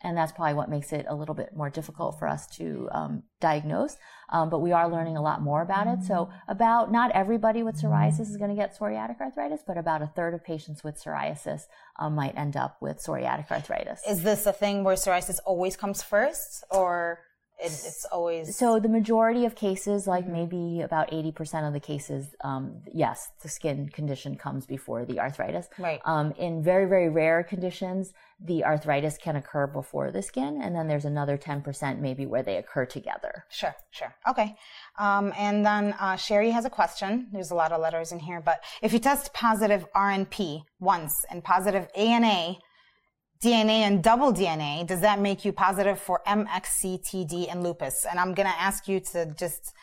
and 0.03 0.17
that's 0.17 0.31
probably 0.31 0.53
what 0.53 0.69
makes 0.69 0.91
it 0.91 1.05
a 1.07 1.15
little 1.15 1.35
bit 1.35 1.55
more 1.55 1.69
difficult 1.69 2.19
for 2.19 2.27
us 2.27 2.45
to 2.57 2.89
um, 2.91 3.23
diagnose. 3.39 3.95
Um, 4.29 4.49
but 4.49 4.59
we 4.59 4.71
are 4.71 4.89
learning 4.89 5.15
a 5.15 5.21
lot 5.21 5.41
more 5.41 5.61
about 5.61 5.87
it. 5.87 6.03
So 6.03 6.29
about 6.47 6.91
not 6.91 7.11
everybody 7.11 7.63
with 7.63 7.81
psoriasis 7.81 8.21
is 8.21 8.37
going 8.37 8.49
to 8.49 8.55
get 8.55 8.77
psoriatic 8.77 9.21
arthritis, 9.21 9.61
but 9.65 9.77
about 9.77 10.01
a 10.01 10.07
third 10.07 10.33
of 10.33 10.43
patients 10.43 10.83
with 10.83 11.01
psoriasis 11.01 11.63
um, 11.99 12.15
might 12.15 12.35
end 12.37 12.57
up 12.57 12.77
with 12.81 12.97
psoriatic 12.97 13.51
arthritis. 13.51 14.01
Is 14.07 14.23
this 14.23 14.45
a 14.45 14.53
thing 14.53 14.83
where 14.83 14.95
psoriasis 14.95 15.37
always 15.45 15.77
comes 15.77 16.01
first, 16.01 16.63
or 16.69 17.19
it's 17.59 18.05
always 18.11 18.57
So 18.57 18.79
the 18.79 18.89
majority 18.89 19.45
of 19.45 19.55
cases, 19.55 20.07
like 20.07 20.27
maybe 20.27 20.81
about 20.81 21.11
80% 21.11 21.67
of 21.67 21.73
the 21.73 21.79
cases, 21.79 22.35
um, 22.43 22.81
yes, 22.93 23.29
the 23.41 23.49
skin 23.49 23.89
condition 23.89 24.35
comes 24.35 24.65
before 24.65 25.05
the 25.05 25.19
arthritis. 25.19 25.67
Right. 25.77 26.01
Um, 26.05 26.31
in 26.33 26.63
very, 26.63 26.87
very 26.87 27.09
rare 27.09 27.43
conditions, 27.43 28.13
the 28.43 28.65
arthritis 28.65 29.17
can 29.17 29.35
occur 29.35 29.67
before 29.67 30.11
the 30.11 30.21
skin, 30.21 30.61
and 30.61 30.75
then 30.75 30.87
there's 30.87 31.05
another 31.05 31.37
10% 31.37 31.99
maybe 31.99 32.25
where 32.25 32.43
they 32.43 32.57
occur 32.57 32.85
together. 32.85 33.45
Sure, 33.49 33.75
sure. 33.91 34.13
Okay. 34.27 34.55
Um, 34.99 35.33
and 35.37 35.65
then 35.65 35.95
uh, 35.99 36.15
Sherry 36.17 36.51
has 36.51 36.65
a 36.65 36.69
question. 36.69 37.27
There's 37.31 37.51
a 37.51 37.55
lot 37.55 37.71
of 37.71 37.81
letters 37.81 38.11
in 38.11 38.19
here, 38.19 38.41
but 38.41 38.63
if 38.81 38.91
you 38.91 38.99
test 38.99 39.33
positive 39.33 39.85
RNP 39.93 40.63
once 40.79 41.25
and 41.29 41.43
positive 41.43 41.87
ANA, 41.95 42.57
DNA 43.43 43.81
and 43.83 44.01
double 44.01 44.31
DNA, 44.31 44.87
does 44.87 45.01
that 45.01 45.19
make 45.19 45.43
you 45.43 45.51
positive 45.51 45.99
for 45.99 46.21
MXCTD 46.25 47.51
and 47.51 47.61
lupus? 47.61 48.05
And 48.09 48.17
I'm 48.17 48.33
going 48.33 48.47
to 48.47 48.57
ask 48.57 48.87
you 48.87 49.01
to 49.11 49.25
just 49.37 49.73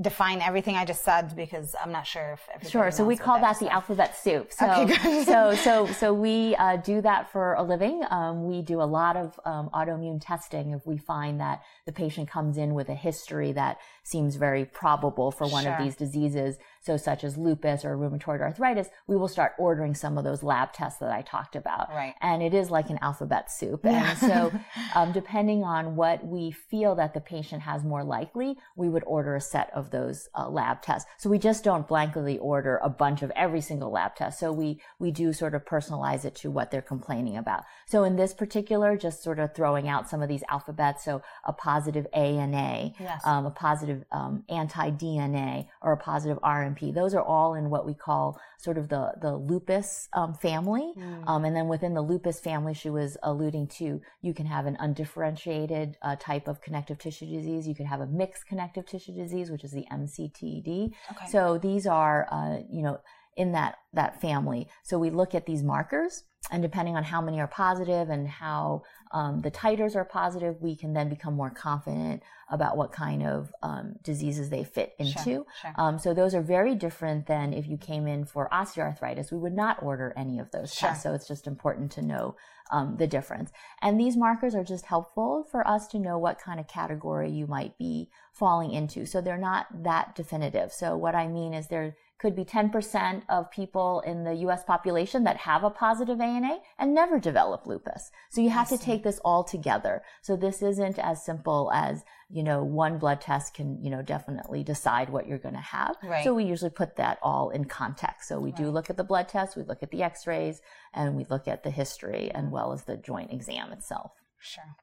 define 0.00 0.40
everything 0.40 0.76
I 0.76 0.84
just 0.84 1.04
said 1.04 1.36
because 1.36 1.74
I'm 1.82 1.92
not 1.92 2.06
sure 2.06 2.38
if 2.62 2.70
Sure. 2.70 2.90
So 2.90 3.04
we 3.04 3.16
call 3.16 3.40
that 3.40 3.58
the 3.58 3.70
alphabet 3.70 4.16
soup. 4.16 4.52
So, 4.52 4.66
Okay, 4.70 5.24
so, 5.26 5.54
so, 5.54 5.86
so 5.86 6.14
we 6.14 6.54
uh, 6.56 6.76
do 6.76 7.00
that 7.02 7.30
for 7.30 7.54
a 7.54 7.62
living. 7.62 8.02
Um, 8.10 8.46
we 8.46 8.62
do 8.62 8.80
a 8.80 8.84
lot 8.84 9.16
of 9.16 9.38
um, 9.44 9.68
autoimmune 9.74 10.20
testing 10.20 10.72
if 10.72 10.86
we 10.86 10.96
find 10.96 11.40
that 11.40 11.62
the 11.86 11.92
patient 11.92 12.30
comes 12.30 12.56
in 12.56 12.74
with 12.74 12.88
a 12.88 12.94
history 12.94 13.52
that 13.52 13.78
seems 14.02 14.36
very 14.36 14.64
probable 14.64 15.30
for 15.30 15.46
one 15.46 15.66
of 15.66 15.78
these 15.78 15.96
diseases. 15.96 16.56
So, 16.80 16.96
such 16.96 17.24
as 17.24 17.36
lupus 17.36 17.84
or 17.84 17.96
rheumatoid 17.96 18.40
arthritis, 18.40 18.88
we 19.06 19.16
will 19.16 19.28
start 19.28 19.52
ordering 19.58 19.94
some 19.94 20.16
of 20.16 20.24
those 20.24 20.42
lab 20.42 20.72
tests 20.72 20.98
that 21.00 21.10
I 21.10 21.22
talked 21.22 21.56
about. 21.56 21.90
Right. 21.90 22.14
And 22.22 22.42
it 22.42 22.54
is 22.54 22.70
like 22.70 22.88
an 22.88 22.98
alphabet 23.02 23.50
soup. 23.50 23.84
And 23.84 24.18
so, 24.18 24.52
um, 24.94 25.12
depending 25.12 25.62
on 25.62 25.96
what 25.96 26.24
we 26.26 26.50
feel 26.50 26.94
that 26.94 27.12
the 27.12 27.20
patient 27.20 27.62
has 27.62 27.84
more 27.84 28.02
likely, 28.02 28.56
we 28.76 28.88
would 28.88 29.04
order 29.06 29.34
a 29.34 29.40
set 29.40 29.70
of 29.74 29.89
those 29.90 30.28
uh, 30.36 30.48
lab 30.48 30.82
tests. 30.82 31.08
So 31.18 31.30
we 31.30 31.38
just 31.38 31.64
don't 31.64 31.86
blankly 31.88 32.38
order 32.38 32.78
a 32.82 32.88
bunch 32.88 33.22
of 33.22 33.30
every 33.36 33.60
single 33.60 33.90
lab 33.90 34.14
test. 34.16 34.38
So 34.38 34.52
we 34.52 34.80
we 34.98 35.10
do 35.10 35.32
sort 35.32 35.54
of 35.54 35.64
personalize 35.64 36.24
it 36.24 36.34
to 36.36 36.50
what 36.50 36.70
they're 36.70 36.82
complaining 36.82 37.36
about. 37.36 37.64
So 37.86 38.04
in 38.04 38.16
this 38.16 38.32
particular, 38.34 38.96
just 38.96 39.22
sort 39.22 39.38
of 39.38 39.54
throwing 39.54 39.88
out 39.88 40.08
some 40.08 40.22
of 40.22 40.28
these 40.28 40.44
alphabets. 40.48 41.04
So 41.04 41.22
a 41.44 41.52
positive 41.52 42.06
A 42.14 42.38
and 42.38 42.54
A, 42.54 42.94
Yes. 42.98 43.20
um, 43.24 43.46
a 43.46 43.50
positive 43.50 44.04
um, 44.12 44.44
anti 44.48 44.90
DNA, 44.90 45.66
or 45.82 45.92
a 45.92 45.96
positive 45.96 46.38
RNP. 46.42 46.94
Those 46.94 47.14
are 47.14 47.22
all 47.22 47.54
in 47.54 47.70
what 47.70 47.86
we 47.86 47.94
call 47.94 48.40
sort 48.58 48.76
of 48.78 48.88
the 48.88 49.12
the 49.20 49.34
lupus 49.36 50.08
um, 50.12 50.34
family. 50.34 50.92
Um, 51.26 51.44
and 51.44 51.54
then 51.56 51.68
within 51.68 51.94
the 51.94 52.02
lupus 52.02 52.40
family, 52.40 52.74
she 52.74 52.90
was 52.90 53.16
alluding 53.22 53.68
to, 53.78 54.00
you 54.22 54.34
can 54.34 54.46
have 54.46 54.66
an 54.66 54.76
undifferentiated 55.24 55.96
uh, 56.02 56.16
type 56.16 56.48
of 56.48 56.60
connective 56.60 56.98
tissue 56.98 57.26
disease. 57.26 57.66
You 57.68 57.74
could 57.74 57.86
have 57.86 58.00
a 58.00 58.06
mixed 58.06 58.46
connective 58.46 58.86
tissue 58.86 59.12
disease, 59.14 59.50
which 59.50 59.64
is 59.64 59.69
the 59.72 59.86
MCTD. 59.92 60.92
Okay. 61.12 61.26
So 61.30 61.58
these 61.58 61.86
are, 61.86 62.26
uh, 62.30 62.58
you 62.70 62.82
know, 62.82 62.98
in 63.36 63.52
that 63.52 63.76
that 63.92 64.20
family. 64.20 64.68
So 64.82 64.98
we 64.98 65.10
look 65.10 65.34
at 65.34 65.46
these 65.46 65.62
markers, 65.62 66.24
and 66.50 66.62
depending 66.62 66.96
on 66.96 67.04
how 67.04 67.20
many 67.20 67.40
are 67.40 67.46
positive 67.46 68.10
and 68.10 68.28
how 68.28 68.82
um, 69.12 69.40
the 69.40 69.50
titers 69.50 69.96
are 69.96 70.04
positive, 70.04 70.60
we 70.60 70.76
can 70.76 70.92
then 70.92 71.08
become 71.08 71.34
more 71.34 71.50
confident 71.50 72.22
about 72.50 72.76
what 72.76 72.92
kind 72.92 73.22
of 73.24 73.52
um, 73.62 73.94
diseases 74.02 74.50
they 74.50 74.64
fit 74.64 74.94
into. 74.98 75.46
sure. 75.60 75.74
Um, 75.76 75.98
so 75.98 76.14
those 76.14 76.34
are 76.34 76.42
very 76.42 76.74
different 76.74 77.26
than 77.26 77.52
if 77.52 77.66
you 77.66 77.76
came 77.76 78.06
in 78.06 78.24
for 78.24 78.48
osteoarthritis. 78.52 79.32
We 79.32 79.38
would 79.38 79.54
not 79.54 79.82
order 79.82 80.12
any 80.16 80.38
of 80.38 80.50
those 80.50 80.72
Sure. 80.72 80.88
tests. 80.90 81.02
So 81.02 81.12
it's 81.14 81.26
just 81.28 81.46
important 81.46 81.92
to 81.92 82.02
know 82.02 82.36
um, 82.70 82.96
the 82.98 83.06
difference. 83.06 83.50
And 83.82 83.98
these 83.98 84.16
markers 84.16 84.54
are 84.54 84.64
just 84.64 84.86
helpful 84.86 85.44
for 85.50 85.66
us 85.66 85.88
to 85.88 85.98
know 85.98 86.18
what 86.18 86.38
kind 86.38 86.60
of 86.60 86.68
category 86.68 87.30
you 87.30 87.46
might 87.46 87.76
be 87.78 88.10
falling 88.32 88.72
into. 88.72 89.06
So 89.06 89.20
they're 89.20 89.38
not 89.38 89.66
that 89.82 90.14
definitive. 90.14 90.72
So 90.72 90.96
what 90.96 91.14
I 91.14 91.26
mean 91.26 91.52
is 91.52 91.66
there 91.68 91.96
could 92.20 92.36
be 92.36 92.44
10% 92.44 93.22
of 93.30 93.50
people 93.50 94.00
in 94.06 94.24
the 94.24 94.34
US 94.46 94.62
population 94.62 95.24
that 95.24 95.38
have 95.38 95.64
a 95.64 95.70
positive 95.70 96.20
ANA 96.20 96.58
and 96.78 96.94
never 96.94 97.18
develop 97.18 97.66
lupus. 97.66 98.10
So 98.30 98.42
you 98.42 98.50
have 98.50 98.68
to 98.68 98.78
take 98.78 99.02
this 99.02 99.18
all 99.24 99.42
together. 99.42 100.02
So 100.20 100.36
this 100.36 100.60
isn't 100.60 100.98
as 100.98 101.24
simple 101.24 101.70
as, 101.72 102.04
you 102.28 102.42
know, 102.42 102.62
one 102.62 102.98
blood 102.98 103.22
test 103.22 103.54
can, 103.54 103.82
you 103.82 103.90
know, 103.90 104.02
definitely 104.02 104.62
decide 104.62 105.08
what 105.08 105.26
you're 105.26 105.38
going 105.38 105.54
to 105.54 105.60
have. 105.60 105.96
Right. 106.02 106.22
So 106.22 106.34
we 106.34 106.44
usually 106.44 106.70
put 106.70 106.96
that 106.96 107.18
all 107.22 107.48
in 107.48 107.64
context. 107.64 108.28
So 108.28 108.38
we 108.38 108.52
do 108.52 108.70
look 108.70 108.90
at 108.90 108.98
the 108.98 109.04
blood 109.04 109.28
test, 109.28 109.56
we 109.56 109.62
look 109.62 109.82
at 109.82 109.90
the 109.90 110.02
x-rays, 110.02 110.60
and 110.92 111.16
we 111.16 111.24
look 111.30 111.48
at 111.48 111.62
the 111.62 111.70
history 111.70 112.30
and 112.34 112.52
well 112.52 112.72
as 112.72 112.84
the 112.84 112.98
joint 112.98 113.32
exam 113.32 113.72
itself. 113.72 114.12
Sure. 114.38 114.76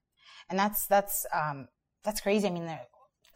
And 0.50 0.58
that's 0.58 0.88
that's 0.88 1.26
um 1.34 1.68
that's 2.04 2.22
crazy. 2.22 2.48
I 2.48 2.52
mean 2.52 2.66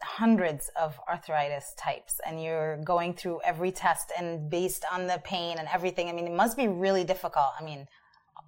hundreds 0.02 0.70
of 0.80 0.98
arthritis 1.08 1.74
types 1.78 2.20
and 2.26 2.42
you're 2.42 2.76
going 2.84 3.14
through 3.14 3.40
every 3.44 3.70
test 3.72 4.12
and 4.18 4.50
based 4.50 4.84
on 4.92 5.06
the 5.06 5.20
pain 5.24 5.58
and 5.58 5.68
everything. 5.72 6.08
I 6.08 6.12
mean 6.12 6.26
it 6.26 6.34
must 6.34 6.56
be 6.56 6.68
really 6.68 7.04
difficult. 7.04 7.50
I 7.58 7.64
mean 7.64 7.86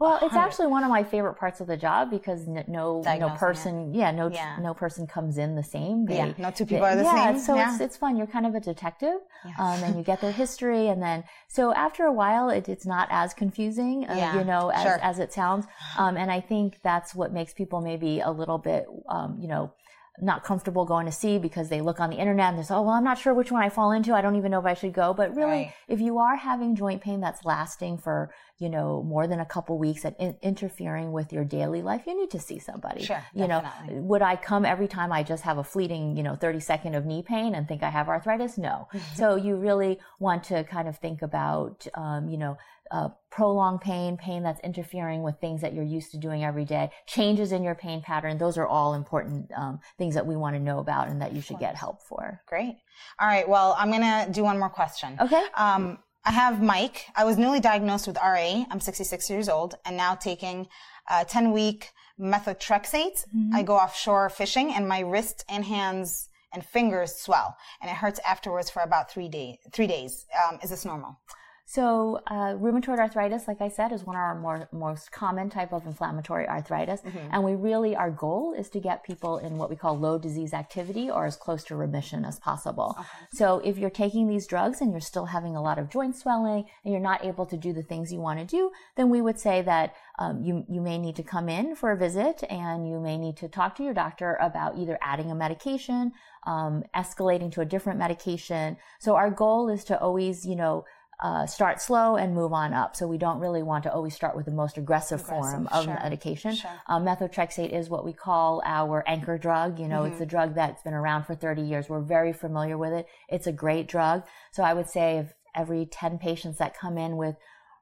Well, 0.00 0.18
it's 0.22 0.34
actually 0.34 0.66
one 0.66 0.82
of 0.82 0.90
my 0.90 1.04
favorite 1.04 1.34
parts 1.34 1.60
of 1.60 1.68
the 1.68 1.76
job 1.76 2.10
because 2.10 2.40
no 2.48 3.00
no 3.24 3.28
person, 3.44 3.94
yeah, 3.94 4.10
no 4.10 4.26
Yeah. 4.28 4.56
no 4.60 4.74
person 4.74 5.06
comes 5.06 5.38
in 5.38 5.54
the 5.54 5.62
same. 5.62 6.04
They, 6.06 6.16
Yeah, 6.16 6.32
no 6.36 6.50
two 6.50 6.66
people 6.66 6.84
they- 6.86 6.92
are 6.94 6.96
the 6.96 7.04
yeah, 7.04 7.24
same. 7.32 7.38
So 7.38 7.54
Yeah. 7.54 7.70
it's 7.72 7.80
it's 7.80 7.96
fun. 7.96 8.16
You're 8.16 8.26
kind 8.36 8.46
of 8.46 8.54
a 8.56 8.60
detective, 8.72 9.18
um, 9.64 9.78
and 9.84 9.96
you 9.96 10.02
get 10.02 10.20
their 10.20 10.32
history, 10.32 10.88
and 10.88 11.00
then 11.00 11.22
so 11.46 11.72
after 11.86 12.02
a 12.06 12.12
while, 12.22 12.46
it, 12.50 12.68
it's 12.68 12.86
not 12.86 13.06
as 13.10 13.32
confusing, 13.34 13.96
uh, 14.10 14.14
Yeah, 14.14 14.38
you 14.38 14.44
know, 14.44 14.70
as 14.70 14.82
sure. 14.82 14.98
as 15.10 15.16
it 15.20 15.32
sounds. 15.32 15.64
Um, 16.02 16.16
and 16.16 16.28
I 16.38 16.40
think 16.40 16.80
that's 16.82 17.14
what 17.14 17.32
makes 17.32 17.52
people 17.54 17.80
maybe 17.80 18.12
a 18.20 18.32
little 18.40 18.58
bit, 18.58 18.86
um, 19.08 19.38
you 19.42 19.46
know. 19.54 19.72
Not 20.20 20.44
comfortable 20.44 20.84
going 20.84 21.06
to 21.06 21.12
see 21.12 21.38
because 21.38 21.68
they 21.68 21.80
look 21.80 22.00
on 22.00 22.10
the 22.10 22.16
internet 22.16 22.50
and 22.50 22.58
they 22.58 22.62
say, 22.62 22.74
oh, 22.74 22.82
well, 22.82 22.94
I'm 22.94 23.04
not 23.04 23.18
sure 23.18 23.34
which 23.34 23.50
one 23.50 23.62
I 23.62 23.68
fall 23.68 23.90
into. 23.90 24.14
I 24.14 24.20
don't 24.20 24.36
even 24.36 24.50
know 24.50 24.60
if 24.60 24.66
I 24.66 24.74
should 24.74 24.92
go. 24.92 25.12
But 25.12 25.34
really, 25.34 25.50
right. 25.50 25.72
if 25.88 26.00
you 26.00 26.18
are 26.18 26.36
having 26.36 26.76
joint 26.76 27.02
pain 27.02 27.20
that's 27.20 27.44
lasting 27.44 27.98
for, 27.98 28.30
you 28.64 28.70
know, 28.70 29.02
more 29.02 29.26
than 29.26 29.40
a 29.40 29.44
couple 29.44 29.76
weeks 29.76 30.06
and 30.06 30.16
in- 30.18 30.38
interfering 30.40 31.12
with 31.12 31.34
your 31.34 31.44
daily 31.44 31.82
life, 31.82 32.04
you 32.06 32.18
need 32.18 32.30
to 32.30 32.40
see 32.40 32.58
somebody. 32.58 33.04
Sure. 33.04 33.22
You 33.34 33.46
definitely. 33.46 33.96
know, 33.96 34.02
would 34.02 34.22
I 34.22 34.36
come 34.36 34.64
every 34.64 34.88
time 34.88 35.12
I 35.12 35.22
just 35.22 35.42
have 35.42 35.58
a 35.58 35.64
fleeting, 35.64 36.16
you 36.16 36.22
know, 36.22 36.34
30 36.34 36.60
second 36.60 36.94
of 36.94 37.04
knee 37.04 37.22
pain 37.22 37.54
and 37.54 37.68
think 37.68 37.82
I 37.82 37.90
have 37.90 38.08
arthritis? 38.08 38.56
No. 38.56 38.88
so 39.14 39.36
you 39.36 39.56
really 39.56 39.98
want 40.18 40.44
to 40.44 40.64
kind 40.64 40.88
of 40.88 40.96
think 40.96 41.20
about, 41.20 41.86
um, 41.94 42.30
you 42.30 42.38
know, 42.38 42.56
uh, 42.90 43.08
prolonged 43.30 43.82
pain, 43.82 44.16
pain 44.16 44.42
that's 44.42 44.60
interfering 44.60 45.22
with 45.22 45.38
things 45.40 45.60
that 45.60 45.74
you're 45.74 45.84
used 45.84 46.10
to 46.12 46.16
doing 46.16 46.42
every 46.42 46.64
day, 46.64 46.90
changes 47.06 47.52
in 47.52 47.62
your 47.62 47.74
pain 47.74 48.00
pattern. 48.00 48.38
Those 48.38 48.56
are 48.56 48.66
all 48.66 48.94
important 48.94 49.50
um, 49.56 49.80
things 49.98 50.14
that 50.14 50.26
we 50.26 50.36
want 50.36 50.56
to 50.56 50.60
know 50.60 50.78
about 50.78 51.08
and 51.08 51.20
that 51.20 51.34
you 51.34 51.42
should 51.42 51.58
get 51.58 51.74
help 51.76 52.02
for. 52.02 52.40
Great. 52.46 52.76
All 53.18 53.26
right. 53.26 53.48
Well, 53.48 53.74
I'm 53.78 53.90
going 53.90 54.02
to 54.02 54.32
do 54.32 54.44
one 54.44 54.58
more 54.58 54.70
question. 54.70 55.18
Okay. 55.20 55.44
Um, 55.54 55.98
I 56.24 56.30
have 56.30 56.62
Mike. 56.62 57.06
I 57.14 57.24
was 57.24 57.36
newly 57.36 57.60
diagnosed 57.60 58.06
with 58.06 58.16
RA. 58.16 58.64
I'm 58.70 58.80
66 58.80 59.28
years 59.28 59.48
old 59.48 59.74
and 59.84 59.96
now 59.96 60.14
taking 60.14 60.68
a 61.10 61.24
10 61.24 61.52
week 61.52 61.90
methotrexate. 62.18 63.26
Mm-hmm. 63.28 63.54
I 63.54 63.62
go 63.62 63.76
offshore 63.76 64.30
fishing 64.30 64.72
and 64.72 64.88
my 64.88 65.00
wrists 65.00 65.44
and 65.48 65.64
hands 65.64 66.30
and 66.52 66.64
fingers 66.64 67.14
swell 67.14 67.56
and 67.82 67.90
it 67.90 67.96
hurts 67.96 68.20
afterwards 68.26 68.70
for 68.70 68.80
about 68.80 69.10
three 69.10 69.28
days. 69.28 69.58
Three 69.72 69.86
days. 69.86 70.26
Um, 70.48 70.58
is 70.62 70.70
this 70.70 70.84
normal? 70.84 71.18
So, 71.66 72.20
uh, 72.26 72.54
rheumatoid 72.54 72.98
arthritis, 72.98 73.48
like 73.48 73.62
I 73.62 73.68
said, 73.68 73.90
is 73.90 74.04
one 74.04 74.16
of 74.16 74.20
our 74.20 74.38
more, 74.38 74.68
most 74.70 75.10
common 75.10 75.48
type 75.48 75.72
of 75.72 75.86
inflammatory 75.86 76.46
arthritis. 76.46 77.00
Mm-hmm. 77.00 77.28
And 77.32 77.42
we 77.42 77.54
really, 77.54 77.96
our 77.96 78.10
goal 78.10 78.52
is 78.52 78.68
to 78.70 78.80
get 78.80 79.02
people 79.02 79.38
in 79.38 79.56
what 79.56 79.70
we 79.70 79.76
call 79.76 79.98
low 79.98 80.18
disease 80.18 80.52
activity 80.52 81.10
or 81.10 81.24
as 81.24 81.36
close 81.36 81.64
to 81.64 81.76
remission 81.76 82.26
as 82.26 82.38
possible. 82.38 82.96
Okay. 82.98 83.08
So, 83.32 83.60
if 83.64 83.78
you're 83.78 83.88
taking 83.88 84.28
these 84.28 84.46
drugs 84.46 84.82
and 84.82 84.90
you're 84.90 85.00
still 85.00 85.26
having 85.26 85.56
a 85.56 85.62
lot 85.62 85.78
of 85.78 85.88
joint 85.88 86.16
swelling 86.16 86.66
and 86.84 86.92
you're 86.92 87.00
not 87.00 87.24
able 87.24 87.46
to 87.46 87.56
do 87.56 87.72
the 87.72 87.82
things 87.82 88.12
you 88.12 88.20
want 88.20 88.40
to 88.40 88.44
do, 88.44 88.70
then 88.96 89.08
we 89.08 89.22
would 89.22 89.40
say 89.40 89.62
that 89.62 89.94
um, 90.18 90.42
you, 90.42 90.66
you 90.68 90.82
may 90.82 90.98
need 90.98 91.16
to 91.16 91.22
come 91.22 91.48
in 91.48 91.74
for 91.74 91.90
a 91.90 91.96
visit 91.96 92.44
and 92.50 92.86
you 92.88 93.00
may 93.00 93.16
need 93.16 93.38
to 93.38 93.48
talk 93.48 93.74
to 93.76 93.82
your 93.82 93.94
doctor 93.94 94.36
about 94.40 94.76
either 94.76 94.98
adding 95.00 95.30
a 95.30 95.34
medication, 95.34 96.12
um, 96.46 96.84
escalating 96.94 97.50
to 97.52 97.62
a 97.62 97.64
different 97.64 97.98
medication. 97.98 98.76
So, 99.00 99.16
our 99.16 99.30
goal 99.30 99.70
is 99.70 99.82
to 99.84 99.98
always, 99.98 100.44
you 100.44 100.56
know, 100.56 100.84
uh, 101.24 101.46
start 101.46 101.80
slow 101.80 102.16
and 102.16 102.34
move 102.34 102.52
on 102.52 102.74
up. 102.74 102.94
So 102.94 103.06
we 103.06 103.16
don't 103.16 103.38
really 103.38 103.62
want 103.62 103.84
to 103.84 103.92
always 103.92 104.14
start 104.14 104.36
with 104.36 104.44
the 104.44 104.52
most 104.52 104.76
aggressive, 104.76 105.22
aggressive 105.22 105.50
form 105.50 105.68
of 105.68 105.84
sure, 105.84 105.94
medication. 105.94 106.54
Sure. 106.54 106.70
Um, 106.86 107.06
methotrexate 107.06 107.72
is 107.72 107.88
what 107.88 108.04
we 108.04 108.12
call 108.12 108.60
our 108.66 109.02
anchor 109.06 109.38
drug. 109.38 109.78
You 109.78 109.88
know, 109.88 110.02
mm-hmm. 110.02 110.12
it's 110.12 110.20
a 110.20 110.26
drug 110.26 110.54
that's 110.54 110.82
been 110.82 110.92
around 110.92 111.24
for 111.24 111.34
30 111.34 111.62
years. 111.62 111.88
We're 111.88 112.02
very 112.02 112.34
familiar 112.34 112.76
with 112.76 112.92
it. 112.92 113.06
It's 113.30 113.46
a 113.46 113.52
great 113.52 113.88
drug. 113.88 114.24
So 114.52 114.62
I 114.62 114.74
would 114.74 114.90
say 114.90 115.16
if 115.16 115.32
every 115.54 115.86
10 115.86 116.18
patients 116.18 116.58
that 116.58 116.78
come 116.78 116.98
in 116.98 117.16
with 117.16 117.36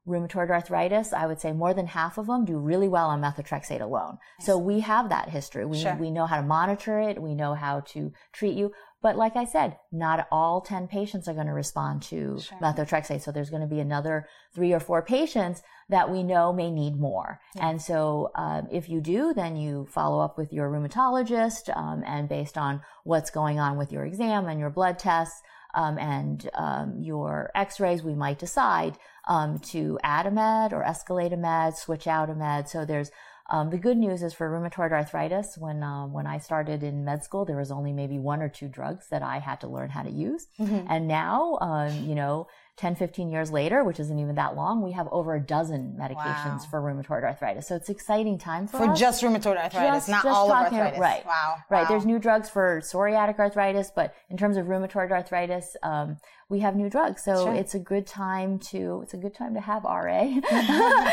rheumatoid 0.07 0.51
arthritis, 0.51 1.13
I 1.13 1.27
would 1.27 1.41
say 1.41 1.53
more 1.53 1.75
than 1.75 1.87
half 1.89 2.19
of 2.19 2.29
them 2.29 2.45
do 2.45 2.59
really 2.59 2.89
well 2.89 3.09
on 3.09 3.21
methotrexate 3.21 3.81
alone. 3.81 4.19
So 4.39 4.57
we 4.57 4.81
have 4.81 5.09
that 5.09 5.31
history. 5.31 5.65
We, 5.65 5.81
sure. 5.81 5.97
we 5.97 6.13
know 6.13 6.27
how 6.27 6.37
to 6.37 6.47
monitor 6.47 7.01
it. 7.01 7.21
We 7.21 7.35
know 7.35 7.55
how 7.55 7.81
to 7.89 8.13
treat 8.33 8.55
you. 8.55 8.73
But 9.03 9.17
like 9.17 9.35
I 9.35 9.45
said, 9.45 9.79
not 9.91 10.29
all 10.31 10.61
10 10.61 10.87
patients 10.87 11.27
are 11.29 11.35
going 11.35 11.49
to 11.49 11.53
respond 11.53 12.03
to 12.05 12.39
sure. 12.41 12.59
methotrexate. 12.59 13.21
So 13.23 13.33
there's 13.33 13.51
going 13.51 13.63
to 13.63 13.69
be 13.69 13.81
another 13.81 14.29
three 14.55 14.73
or 14.73 14.81
four 14.81 15.03
patients 15.03 15.63
that 15.89 16.11
we 16.11 16.23
know 16.23 16.53
may 16.53 16.71
need 16.71 16.99
more. 16.99 17.41
Yeah. 17.57 17.69
And 17.69 17.83
so 17.83 18.31
um, 18.37 18.69
if 18.71 18.89
you 18.89 19.01
do, 19.01 19.35
then 19.35 19.57
you 19.57 19.87
follow 19.91 20.21
up 20.21 20.39
with 20.39 20.53
your 20.53 20.71
rheumatologist 20.71 21.77
um, 21.77 22.05
and 22.07 22.29
based 22.29 22.57
on 22.57 22.81
what's 23.03 23.31
going 23.31 23.59
on 23.59 23.77
with 23.77 23.93
your 23.93 24.05
exam 24.05 24.47
and 24.47 24.61
your 24.61 24.71
blood 24.71 24.99
tests, 24.99 25.43
um, 25.75 25.99
and 25.99 26.51
um, 26.55 26.99
your 27.01 27.51
x-rays, 27.55 28.03
we 28.03 28.15
might 28.15 28.39
decide 28.39 28.99
um, 29.27 29.59
to 29.59 29.99
add 30.03 30.27
a 30.27 30.31
med 30.31 30.73
or 30.73 30.85
escalate 30.85 31.33
a 31.33 31.37
med, 31.37 31.77
switch 31.77 32.07
out 32.07 32.31
a 32.31 32.35
med. 32.35 32.69
So 32.69 32.85
there's 32.85 33.11
um, 33.53 33.69
the 33.69 33.77
good 33.77 33.99
news 33.99 34.23
is 34.23 34.33
for 34.33 34.51
rheumatoid 34.51 34.93
arthritis, 34.93 35.59
when 35.59 35.83
uh, 35.83 36.07
when 36.07 36.27
I 36.27 36.39
started 36.39 36.83
in 36.83 37.05
med 37.05 37.23
school, 37.23 37.45
there 37.45 37.59
was 37.59 37.71
only 37.71 37.93
maybe 37.93 38.19
one 38.19 38.41
or 38.41 38.49
two 38.49 38.67
drugs 38.67 39.09
that 39.11 39.23
I 39.23 39.39
had 39.39 39.61
to 39.61 39.69
learn 39.69 39.91
how 39.91 40.03
to 40.03 40.11
use, 40.11 40.49
mm-hmm. 40.59 40.87
and 40.89 41.07
now, 41.07 41.59
um, 41.61 41.93
you 42.05 42.15
know, 42.15 42.47
10, 42.83 42.97
15 42.97 43.31
years 43.31 43.53
later, 43.53 43.85
which 43.85 44.01
isn't 44.01 44.19
even 44.19 44.35
that 44.35 44.57
long, 44.57 44.83
we 44.83 44.91
have 44.91 45.07
over 45.13 45.37
a 45.37 45.41
dozen 45.41 45.97
medications 45.97 46.63
wow. 46.63 46.67
for 46.69 46.81
rheumatoid 46.81 47.23
arthritis. 47.23 47.69
So 47.69 47.77
it's 47.77 47.89
exciting 47.89 48.39
time 48.39 48.67
for, 48.67 48.79
for 48.79 48.91
us. 48.91 48.99
just 48.99 49.23
rheumatoid 49.23 49.57
arthritis, 49.57 49.99
just, 49.99 50.09
not 50.09 50.25
just 50.25 50.37
all 50.37 50.51
of 50.51 50.65
arthritis. 50.65 50.99
Right. 50.99 51.25
Wow. 51.25 51.59
Right. 51.71 51.83
Wow. 51.83 51.89
There's 51.89 52.05
new 52.05 52.19
drugs 52.19 52.51
for 52.51 52.81
psoriatic 52.81 53.39
arthritis, 53.39 53.93
but 53.95 54.17
in 54.31 54.37
terms 54.37 54.57
of 54.57 54.67
rheumatoid 54.67 55.13
arthritis, 55.13 55.77
um, 55.85 56.17
we 56.49 56.59
have 56.59 56.75
new 56.75 56.91
drugs. 56.91 57.23
So 57.25 57.45
sure. 57.45 57.55
it's 57.55 57.75
a 57.75 57.79
good 57.79 58.05
time 58.05 58.59
to, 58.71 59.01
it's 59.05 59.15
a 59.15 59.17
good 59.17 59.35
time 59.35 59.55
to 59.55 59.61
have 59.61 59.85
RA. 59.85 60.23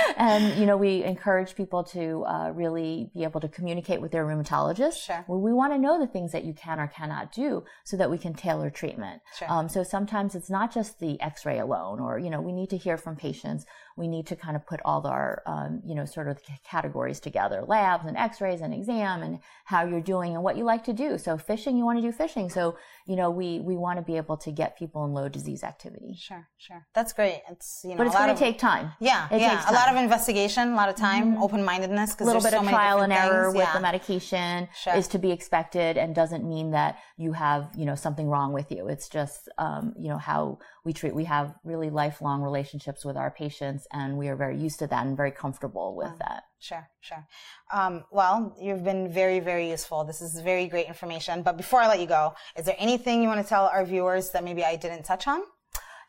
and, 0.17 0.59
you 0.59 0.65
know, 0.65 0.75
we 0.75 1.03
encourage 1.03 1.55
people 1.55 1.83
to 1.85 2.25
uh, 2.25 2.51
really 2.53 3.11
be 3.13 3.23
able 3.23 3.39
to 3.41 3.47
communicate 3.47 4.01
with 4.01 4.11
their 4.11 4.25
rheumatologist. 4.25 5.05
Sure. 5.05 5.23
Well, 5.27 5.39
we 5.39 5.53
want 5.53 5.71
to 5.73 5.79
know 5.79 5.99
the 5.99 6.07
things 6.07 6.31
that 6.31 6.45
you 6.45 6.53
can 6.53 6.79
or 6.79 6.87
cannot 6.87 7.31
do 7.31 7.63
so 7.85 7.95
that 7.95 8.09
we 8.09 8.17
can 8.17 8.33
tailor 8.33 8.71
treatment. 8.71 9.21
Sure. 9.37 9.49
Um, 9.49 9.69
so 9.69 9.83
sometimes 9.83 10.33
it's 10.33 10.49
not 10.49 10.73
just 10.73 10.99
the 10.99 11.21
x-ray 11.21 11.58
alone 11.59 11.99
or, 11.99 12.17
you 12.17 12.29
know, 12.29 12.41
we 12.41 12.51
need 12.51 12.69
to 12.71 12.77
hear 12.77 12.97
from 12.97 13.15
patients 13.15 13.65
we 13.99 14.07
need 14.07 14.25
to 14.27 14.35
kind 14.35 14.55
of 14.55 14.65
put 14.65 14.79
all 14.85 15.05
our, 15.05 15.43
um, 15.45 15.81
you 15.85 15.93
know, 15.93 16.05
sort 16.05 16.27
of 16.29 16.39
categories 16.63 17.19
together, 17.19 17.63
labs 17.67 18.05
and 18.07 18.15
x-rays 18.17 18.61
and 18.61 18.73
exam 18.73 19.21
and 19.21 19.39
how 19.65 19.85
you're 19.85 20.01
doing 20.01 20.33
and 20.33 20.43
what 20.43 20.55
you 20.57 20.63
like 20.63 20.85
to 20.85 20.93
do. 20.93 21.17
So 21.17 21.37
fishing, 21.37 21.77
you 21.77 21.85
want 21.85 21.97
to 21.97 22.01
do 22.01 22.11
fishing. 22.11 22.49
So, 22.49 22.77
you 23.05 23.15
know, 23.15 23.29
we, 23.29 23.59
we 23.59 23.75
want 23.75 23.99
to 23.99 24.03
be 24.03 24.17
able 24.17 24.37
to 24.37 24.51
get 24.51 24.77
people 24.77 25.03
in 25.05 25.13
low 25.13 25.27
disease 25.27 25.63
activity. 25.63 26.15
Sure, 26.17 26.47
sure. 26.57 26.87
That's 26.95 27.13
great. 27.13 27.41
It's, 27.51 27.81
you 27.83 27.91
know, 27.91 27.97
but 27.97 28.07
it's 28.07 28.15
going 28.15 28.33
to 28.33 28.39
take 28.39 28.57
time. 28.57 28.93
Yeah. 28.99 29.27
It 29.29 29.41
yeah. 29.41 29.69
A 29.69 29.73
lot 29.73 29.89
of 29.91 29.97
investigation, 30.01 30.71
a 30.71 30.75
lot 30.75 30.89
of 30.89 30.95
time, 30.95 31.33
mm-hmm. 31.33 31.43
open-mindedness. 31.43 32.19
A 32.19 32.23
little 32.23 32.41
bit 32.41 32.51
so 32.51 32.61
of 32.61 32.67
trial 32.69 33.01
and 33.01 33.11
error 33.11 33.45
things. 33.45 33.57
with 33.57 33.67
yeah. 33.67 33.73
the 33.73 33.81
medication 33.81 34.69
sure. 34.81 34.95
is 34.95 35.07
to 35.09 35.19
be 35.19 35.31
expected 35.31 35.97
and 35.97 36.15
doesn't 36.15 36.47
mean 36.47 36.71
that 36.71 36.97
you 37.17 37.33
have, 37.33 37.69
you 37.75 37.85
know, 37.85 37.95
something 37.95 38.27
wrong 38.27 38.53
with 38.53 38.71
you. 38.71 38.87
It's 38.87 39.09
just, 39.09 39.49
um, 39.57 39.93
you 39.99 40.07
know, 40.07 40.17
how 40.17 40.59
we 40.85 40.93
treat, 40.93 41.13
we 41.13 41.25
have 41.25 41.53
really 41.65 41.89
lifelong 41.89 42.41
relationships 42.41 43.03
with 43.03 43.17
our 43.17 43.29
patients 43.29 43.87
and 43.91 44.17
we 44.17 44.27
are 44.27 44.35
very 44.35 44.57
used 44.57 44.79
to 44.79 44.87
that 44.87 45.05
and 45.05 45.17
very 45.17 45.31
comfortable 45.31 45.95
with 45.95 46.17
that. 46.19 46.43
Sure, 46.59 46.89
sure. 46.99 47.25
Um, 47.73 48.03
well, 48.11 48.55
you've 48.59 48.83
been 48.83 49.11
very, 49.11 49.39
very 49.39 49.69
useful. 49.69 50.03
This 50.03 50.21
is 50.21 50.39
very 50.41 50.67
great 50.67 50.87
information. 50.87 51.41
But 51.41 51.57
before 51.57 51.81
I 51.81 51.87
let 51.87 51.99
you 51.99 52.07
go, 52.07 52.33
is 52.57 52.65
there 52.65 52.75
anything 52.77 53.21
you 53.21 53.29
want 53.29 53.41
to 53.41 53.47
tell 53.47 53.65
our 53.65 53.85
viewers 53.85 54.31
that 54.31 54.43
maybe 54.43 54.63
I 54.63 54.75
didn't 54.75 55.03
touch 55.03 55.27
on? 55.27 55.41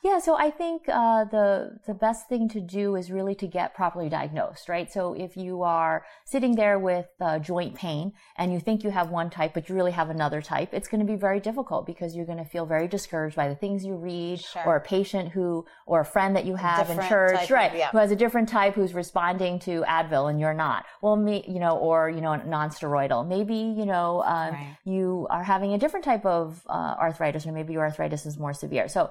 Yeah, 0.03 0.19
so 0.19 0.35
I 0.35 0.51
think 0.51 0.89
uh, 0.89 1.25
the 1.25 1.79
the 1.87 1.93
best 1.93 2.27
thing 2.27 2.49
to 2.51 2.61
do 2.61 2.97
is 2.97 3.11
really 3.11 3.35
to 3.35 3.47
get 3.47 3.75
properly 3.75 4.09
diagnosed, 4.09 4.67
right? 4.67 4.91
So 4.91 5.13
if 5.13 5.37
you 5.37 5.63
are 5.63 6.07
sitting 6.25 6.55
there 6.57 6.79
with 6.79 7.07
uh, 7.21 7.39
joint 7.39 7.75
pain 7.75 8.13
and 8.37 8.51
you 8.51 8.61
think 8.61 8.83
you 8.83 8.91
have 8.91 9.11
one 9.11 9.29
type, 9.29 9.53
but 9.53 9.69
you 9.69 9.75
really 9.75 9.91
have 9.93 10.09
another 10.09 10.41
type, 10.41 10.71
it's 10.73 10.89
going 10.89 11.01
to 11.01 11.07
be 11.07 11.17
very 11.17 11.39
difficult 11.39 11.85
because 11.85 12.17
you're 12.17 12.25
going 12.25 12.39
to 12.39 12.47
feel 12.47 12.65
very 12.65 12.89
discouraged 12.89 13.37
by 13.37 13.49
the 13.49 13.55
things 13.55 13.85
you 13.85 13.95
read, 13.95 14.41
sure. 14.41 14.63
or 14.65 14.77
a 14.77 14.81
patient 14.81 15.33
who, 15.33 15.67
or 15.85 16.01
a 16.01 16.05
friend 16.05 16.35
that 16.35 16.47
you 16.47 16.55
have 16.55 16.89
in 16.89 16.97
church, 17.07 17.51
right, 17.51 17.73
of, 17.73 17.77
yeah. 17.77 17.91
who 17.91 17.99
has 17.99 18.11
a 18.11 18.17
different 18.17 18.49
type 18.49 18.75
who's 18.75 18.95
responding 18.95 19.59
to 19.59 19.83
Advil 19.83 20.31
and 20.31 20.41
you're 20.41 20.55
not. 20.55 20.87
Well, 21.03 21.17
me, 21.17 21.45
you 21.47 21.61
know, 21.61 21.77
or 21.77 22.09
you 22.09 22.23
know, 22.23 22.37
non-steroidal. 22.37 23.29
Maybe 23.29 23.55
you 23.55 23.85
know, 23.85 24.23
um, 24.23 24.55
right. 24.55 24.77
you 24.85 25.27
are 25.29 25.43
having 25.43 25.75
a 25.75 25.79
different 25.79 26.07
type 26.07 26.25
of 26.25 26.63
uh, 26.71 26.95
arthritis, 26.99 27.47
or 27.47 27.53
maybe 27.53 27.75
your 27.75 27.83
arthritis 27.83 28.25
is 28.25 28.39
more 28.39 28.55
severe. 28.55 28.89
So 28.89 29.11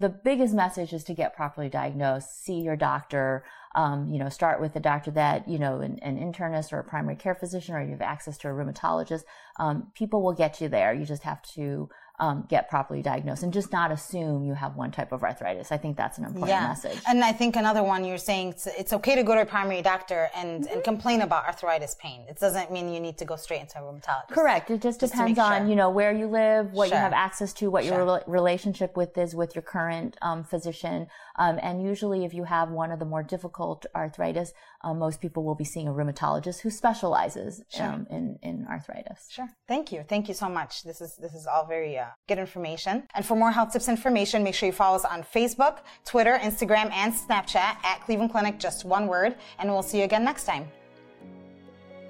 the 0.00 0.08
biggest 0.08 0.54
message 0.54 0.92
is 0.92 1.04
to 1.04 1.14
get 1.14 1.36
properly 1.36 1.68
diagnosed, 1.68 2.44
see 2.44 2.60
your 2.60 2.76
doctor, 2.76 3.44
um, 3.74 4.08
you 4.08 4.18
know, 4.18 4.28
start 4.28 4.60
with 4.60 4.74
a 4.76 4.80
doctor 4.80 5.10
that, 5.12 5.48
you 5.48 5.58
know, 5.58 5.80
an, 5.80 5.98
an, 6.02 6.16
internist 6.16 6.72
or 6.72 6.78
a 6.78 6.84
primary 6.84 7.16
care 7.16 7.34
physician, 7.34 7.74
or 7.74 7.82
you 7.82 7.90
have 7.90 8.00
access 8.00 8.38
to 8.38 8.48
a 8.48 8.52
rheumatologist. 8.52 9.22
Um, 9.58 9.92
people 9.94 10.22
will 10.22 10.32
get 10.32 10.60
you 10.60 10.68
there. 10.68 10.92
You 10.92 11.04
just 11.04 11.22
have 11.22 11.42
to 11.54 11.88
um, 12.20 12.46
get 12.48 12.68
properly 12.68 13.02
diagnosed 13.02 13.42
and 13.42 13.52
just 13.52 13.72
not 13.72 13.90
assume 13.90 14.44
you 14.44 14.54
have 14.54 14.76
one 14.76 14.92
type 14.92 15.10
of 15.10 15.24
arthritis. 15.24 15.72
I 15.72 15.76
think 15.76 15.96
that's 15.96 16.16
an 16.18 16.24
important 16.24 16.50
yeah. 16.50 16.68
message. 16.68 16.98
And 17.08 17.24
I 17.24 17.32
think 17.32 17.56
another 17.56 17.82
one 17.82 18.04
you're 18.04 18.18
saying 18.18 18.50
it's, 18.50 18.66
it's 18.66 18.92
okay 18.92 19.16
to 19.16 19.24
go 19.24 19.34
to 19.34 19.40
a 19.40 19.46
primary 19.46 19.82
doctor 19.82 20.28
and, 20.34 20.62
mm-hmm. 20.62 20.74
and 20.74 20.84
complain 20.84 21.22
about 21.22 21.44
arthritis 21.44 21.96
pain. 21.98 22.24
It 22.28 22.38
doesn't 22.38 22.70
mean 22.70 22.92
you 22.92 23.00
need 23.00 23.18
to 23.18 23.24
go 23.24 23.34
straight 23.34 23.62
into 23.62 23.78
a 23.78 23.82
rheumatologist. 23.82 24.28
Correct. 24.28 24.70
It 24.70 24.80
just, 24.80 25.00
just 25.00 25.12
depends 25.12 25.38
on, 25.40 25.62
sure. 25.62 25.68
you 25.68 25.74
know, 25.74 25.90
where 25.90 26.12
you 26.12 26.28
live, 26.28 26.72
what 26.72 26.88
sure. 26.88 26.96
you 26.96 27.02
have 27.02 27.12
access 27.12 27.52
to, 27.54 27.68
what 27.68 27.84
sure. 27.84 27.96
your 27.96 28.14
re- 28.16 28.22
relationship 28.26 28.96
with 28.96 29.18
is 29.18 29.34
with 29.34 29.56
your 29.56 29.62
current 29.62 30.16
um, 30.22 30.44
physician. 30.44 31.08
Um, 31.36 31.58
and 31.60 31.82
usually 31.82 32.24
if 32.24 32.32
you 32.32 32.44
have 32.44 32.70
one 32.70 32.92
of 32.92 33.00
the 33.00 33.04
more 33.04 33.24
difficult 33.24 33.86
arthritis, 33.94 34.52
um, 34.84 34.98
most 34.98 35.20
people 35.20 35.42
will 35.44 35.54
be 35.64 35.64
seeing 35.64 35.88
a 35.88 35.92
rheumatologist 35.92 36.60
who 36.60 36.70
specializes 36.70 37.62
um, 37.80 38.06
in, 38.10 38.38
in 38.42 38.66
arthritis. 38.68 39.20
Sure. 39.30 39.48
Thank 39.66 39.92
you. 39.92 40.04
Thank 40.08 40.28
you 40.28 40.34
so 40.34 40.48
much. 40.48 40.82
This 40.82 41.00
is, 41.00 41.16
this 41.16 41.34
is 41.34 41.46
all 41.46 41.66
very 41.66 41.98
uh, 41.98 42.06
good 42.28 42.38
information 42.38 42.54
information. 42.54 43.08
And 43.14 43.24
for 43.24 43.36
more 43.36 43.50
health 43.50 43.72
tips 43.72 43.88
information, 43.88 44.42
make 44.42 44.54
sure 44.54 44.66
you 44.66 44.72
follow 44.72 44.96
us 44.96 45.04
on 45.04 45.22
Facebook, 45.22 45.78
Twitter, 46.04 46.38
Instagram, 46.38 46.90
and 46.92 47.12
Snapchat 47.12 47.76
at 47.84 48.00
Cleveland 48.04 48.32
Clinic, 48.32 48.58
just 48.58 48.84
one 48.84 49.06
word. 49.06 49.36
And 49.58 49.70
we'll 49.70 49.82
see 49.82 49.98
you 49.98 50.04
again 50.04 50.24
next 50.24 50.44
time. 50.44 50.68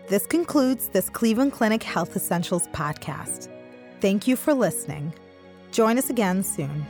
This 0.09 0.27
concludes 0.27 0.89
this 0.89 1.09
Cleveland 1.09 1.53
Clinic 1.53 1.83
Health 1.83 2.15
Essentials 2.15 2.69
podcast. 2.69 3.49
Thank 4.01 4.29
you 4.29 4.37
for 4.37 4.53
listening. 4.53 5.15
Join 5.73 5.97
us 5.97 6.11
again 6.11 6.43
soon. 6.43 6.85